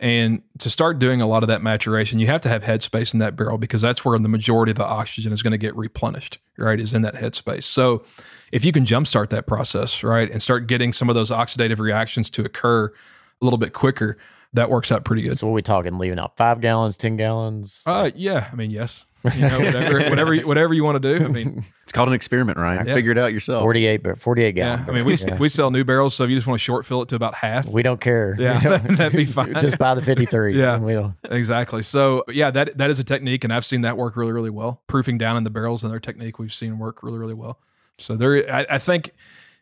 and 0.00 0.42
to 0.58 0.70
start 0.70 0.98
doing 0.98 1.20
a 1.20 1.26
lot 1.26 1.42
of 1.42 1.48
that 1.48 1.62
maturation, 1.62 2.18
you 2.18 2.26
have 2.28 2.40
to 2.42 2.48
have 2.48 2.62
headspace 2.62 3.12
in 3.12 3.20
that 3.20 3.36
barrel 3.36 3.58
because 3.58 3.82
that's 3.82 4.04
where 4.04 4.18
the 4.18 4.28
majority 4.28 4.70
of 4.70 4.76
the 4.76 4.84
oxygen 4.84 5.32
is 5.32 5.42
going 5.42 5.52
to 5.52 5.58
get 5.58 5.76
replenished. 5.76 6.38
Right, 6.56 6.78
is 6.78 6.94
in 6.94 7.02
that 7.02 7.16
headspace. 7.16 7.64
So, 7.64 8.04
if 8.52 8.64
you 8.64 8.72
can 8.72 8.84
jumpstart 8.84 9.30
that 9.30 9.46
process, 9.46 10.02
right, 10.02 10.30
and 10.30 10.40
start 10.42 10.66
getting 10.66 10.92
some 10.92 11.08
of 11.08 11.14
those 11.14 11.30
oxidative 11.30 11.78
reactions 11.78 12.30
to 12.30 12.44
occur 12.44 12.86
a 12.86 13.44
little 13.44 13.58
bit 13.58 13.72
quicker, 13.72 14.16
that 14.54 14.70
works 14.70 14.90
out 14.90 15.04
pretty 15.04 15.22
good. 15.22 15.38
So, 15.38 15.46
what 15.46 15.52
are 15.52 15.54
we 15.54 15.62
talking? 15.62 15.98
Leaving 15.98 16.18
out 16.18 16.36
five 16.36 16.60
gallons, 16.60 16.96
10 16.96 17.16
gallons? 17.16 17.82
Uh, 17.86 18.10
yeah. 18.14 18.48
I 18.50 18.54
mean, 18.56 18.70
yes. 18.70 19.06
You 19.34 19.40
know, 19.48 19.58
whatever, 19.58 20.10
whatever, 20.10 20.36
whatever 20.40 20.74
you 20.74 20.84
want 20.84 21.02
to 21.02 21.18
do. 21.18 21.24
I 21.24 21.28
mean, 21.28 21.64
It's 21.82 21.92
called 21.92 22.08
an 22.08 22.14
experiment, 22.14 22.58
Ryan. 22.58 22.86
Yeah. 22.86 22.94
Figure 22.94 23.10
it 23.12 23.16
out 23.16 23.32
yourself. 23.32 23.62
48, 23.62 24.02
but 24.02 24.20
48 24.20 24.54
yeah. 24.56 24.84
I 24.86 24.90
mean, 24.90 25.04
we 25.06 25.14
Yeah. 25.14 25.38
we 25.38 25.48
sell 25.48 25.70
new 25.70 25.82
barrels, 25.82 26.14
so 26.14 26.24
if 26.24 26.30
you 26.30 26.36
just 26.36 26.46
want 26.46 26.60
to 26.60 26.62
short 26.62 26.84
fill 26.84 27.00
it 27.00 27.08
to 27.08 27.16
about 27.16 27.34
half, 27.34 27.66
We 27.66 27.82
don't 27.82 28.00
care. 28.00 28.36
Yeah, 28.38 28.58
that'd 28.78 29.12
be 29.16 29.24
fine. 29.24 29.54
Just 29.60 29.78
buy 29.78 29.94
the 29.94 30.02
53. 30.02 30.58
Yeah. 30.58 30.78
We 30.78 30.92
don't. 30.92 31.14
exactly. 31.30 31.82
So 31.82 32.24
yeah, 32.28 32.50
that 32.50 32.76
that 32.76 32.90
is 32.90 32.98
a 32.98 33.04
technique, 33.04 33.44
and 33.44 33.52
I've 33.52 33.64
seen 33.64 33.80
that 33.80 33.96
work 33.96 34.14
really, 34.16 34.32
really 34.32 34.50
well. 34.50 34.82
Proofing 34.88 35.16
down 35.16 35.38
in 35.38 35.44
the 35.44 35.50
barrels 35.50 35.82
and 35.82 35.90
their 35.90 36.00
technique, 36.00 36.38
we've 36.38 36.52
seen 36.52 36.78
work 36.78 37.02
really, 37.02 37.18
really 37.18 37.34
well. 37.34 37.60
So 37.96 38.16
there, 38.16 38.54
I, 38.54 38.66
I 38.72 38.78
think 38.78 39.12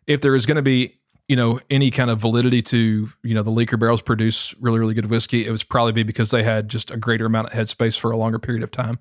if 0.09 0.21
there 0.23 0.35
is 0.35 0.45
going 0.45 0.57
to 0.57 0.63
be 0.63 0.99
you 1.33 1.37
know 1.37 1.59
any 1.71 1.91
kind 1.91 2.11
of 2.11 2.19
validity 2.19 2.61
to 2.61 3.09
you 3.23 3.35
know 3.35 3.43
the 3.43 3.51
leaker 3.51 3.81
barrels 3.81 4.03
produce 4.03 4.55
really, 4.61 4.79
really 4.79 4.93
good 4.93 5.09
whiskey, 5.09 5.47
it 5.47 5.51
was 5.51 5.65
probably 5.65 5.93
be 5.93 6.03
because 6.03 6.31
they 6.31 6.43
had 6.43 6.69
just 6.69 6.91
a 6.91 6.99
greater 6.99 7.25
amount 7.25 7.47
of 7.47 7.55
headspace 7.55 7.99
for 7.99 8.11
a 8.11 8.19
longer 8.19 8.39
period 8.39 8.63
of 8.63 8.71
time. 8.71 8.99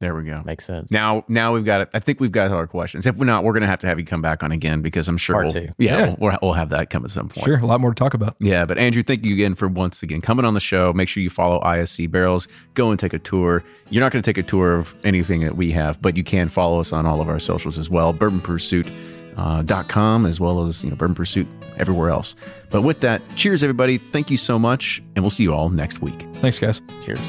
There 0.00 0.14
we 0.14 0.24
go. 0.24 0.42
Makes 0.46 0.64
sense. 0.64 0.90
Now, 0.90 1.24
now 1.28 1.52
we've 1.52 1.66
got. 1.66 1.90
I 1.92 1.98
think 2.00 2.20
we've 2.20 2.32
got 2.32 2.50
our 2.52 2.66
questions. 2.66 3.04
If 3.04 3.16
we're 3.16 3.26
not, 3.26 3.44
we're 3.44 3.52
going 3.52 3.64
to 3.64 3.68
have 3.68 3.80
to 3.80 3.86
have 3.86 3.98
you 3.98 4.06
come 4.06 4.22
back 4.22 4.42
on 4.42 4.50
again 4.50 4.80
because 4.80 5.08
I'm 5.08 5.18
sure 5.18 5.34
Part 5.34 5.44
we'll, 5.46 5.52
two. 5.52 5.68
Yeah, 5.76 5.98
Yeah. 5.98 6.14
We'll, 6.18 6.38
we'll 6.40 6.52
have 6.54 6.70
that 6.70 6.88
come 6.88 7.04
at 7.04 7.10
some 7.10 7.28
point. 7.28 7.44
Sure, 7.44 7.58
a 7.58 7.66
lot 7.66 7.82
more 7.82 7.90
to 7.90 7.94
talk 7.94 8.14
about. 8.14 8.36
Yeah, 8.40 8.64
but 8.64 8.78
Andrew, 8.78 9.02
thank 9.02 9.26
you 9.26 9.34
again 9.34 9.54
for 9.54 9.68
once 9.68 10.02
again 10.02 10.22
coming 10.22 10.46
on 10.46 10.54
the 10.54 10.60
show. 10.60 10.94
Make 10.94 11.10
sure 11.10 11.22
you 11.22 11.28
follow 11.28 11.60
ISC 11.60 12.10
Barrels. 12.10 12.48
Go 12.72 12.90
and 12.90 12.98
take 12.98 13.12
a 13.12 13.18
tour. 13.18 13.62
You're 13.90 14.02
not 14.02 14.10
going 14.10 14.22
to 14.22 14.26
take 14.26 14.38
a 14.38 14.48
tour 14.48 14.76
of 14.76 14.94
anything 15.04 15.42
that 15.42 15.56
we 15.56 15.70
have, 15.72 16.00
but 16.00 16.16
you 16.16 16.24
can 16.24 16.48
follow 16.48 16.80
us 16.80 16.94
on 16.94 17.04
all 17.04 17.20
of 17.20 17.28
our 17.28 17.40
socials 17.40 17.76
as 17.76 17.90
well. 17.90 18.14
Bourbon 18.14 18.40
Pursuit. 18.40 18.86
Uh, 19.38 19.62
dot 19.62 19.86
com 19.86 20.26
as 20.26 20.40
well 20.40 20.66
as 20.66 20.82
you 20.82 20.90
know 20.90 20.96
Bourbon 20.96 21.14
Pursuit 21.14 21.46
everywhere 21.76 22.10
else. 22.10 22.34
But 22.70 22.82
with 22.82 22.98
that, 23.00 23.22
cheers 23.36 23.62
everybody! 23.62 23.96
Thank 23.96 24.32
you 24.32 24.36
so 24.36 24.58
much, 24.58 25.00
and 25.14 25.22
we'll 25.22 25.30
see 25.30 25.44
you 25.44 25.54
all 25.54 25.68
next 25.70 26.02
week. 26.02 26.26
Thanks, 26.40 26.58
guys. 26.58 26.82
Cheers. 27.04 27.20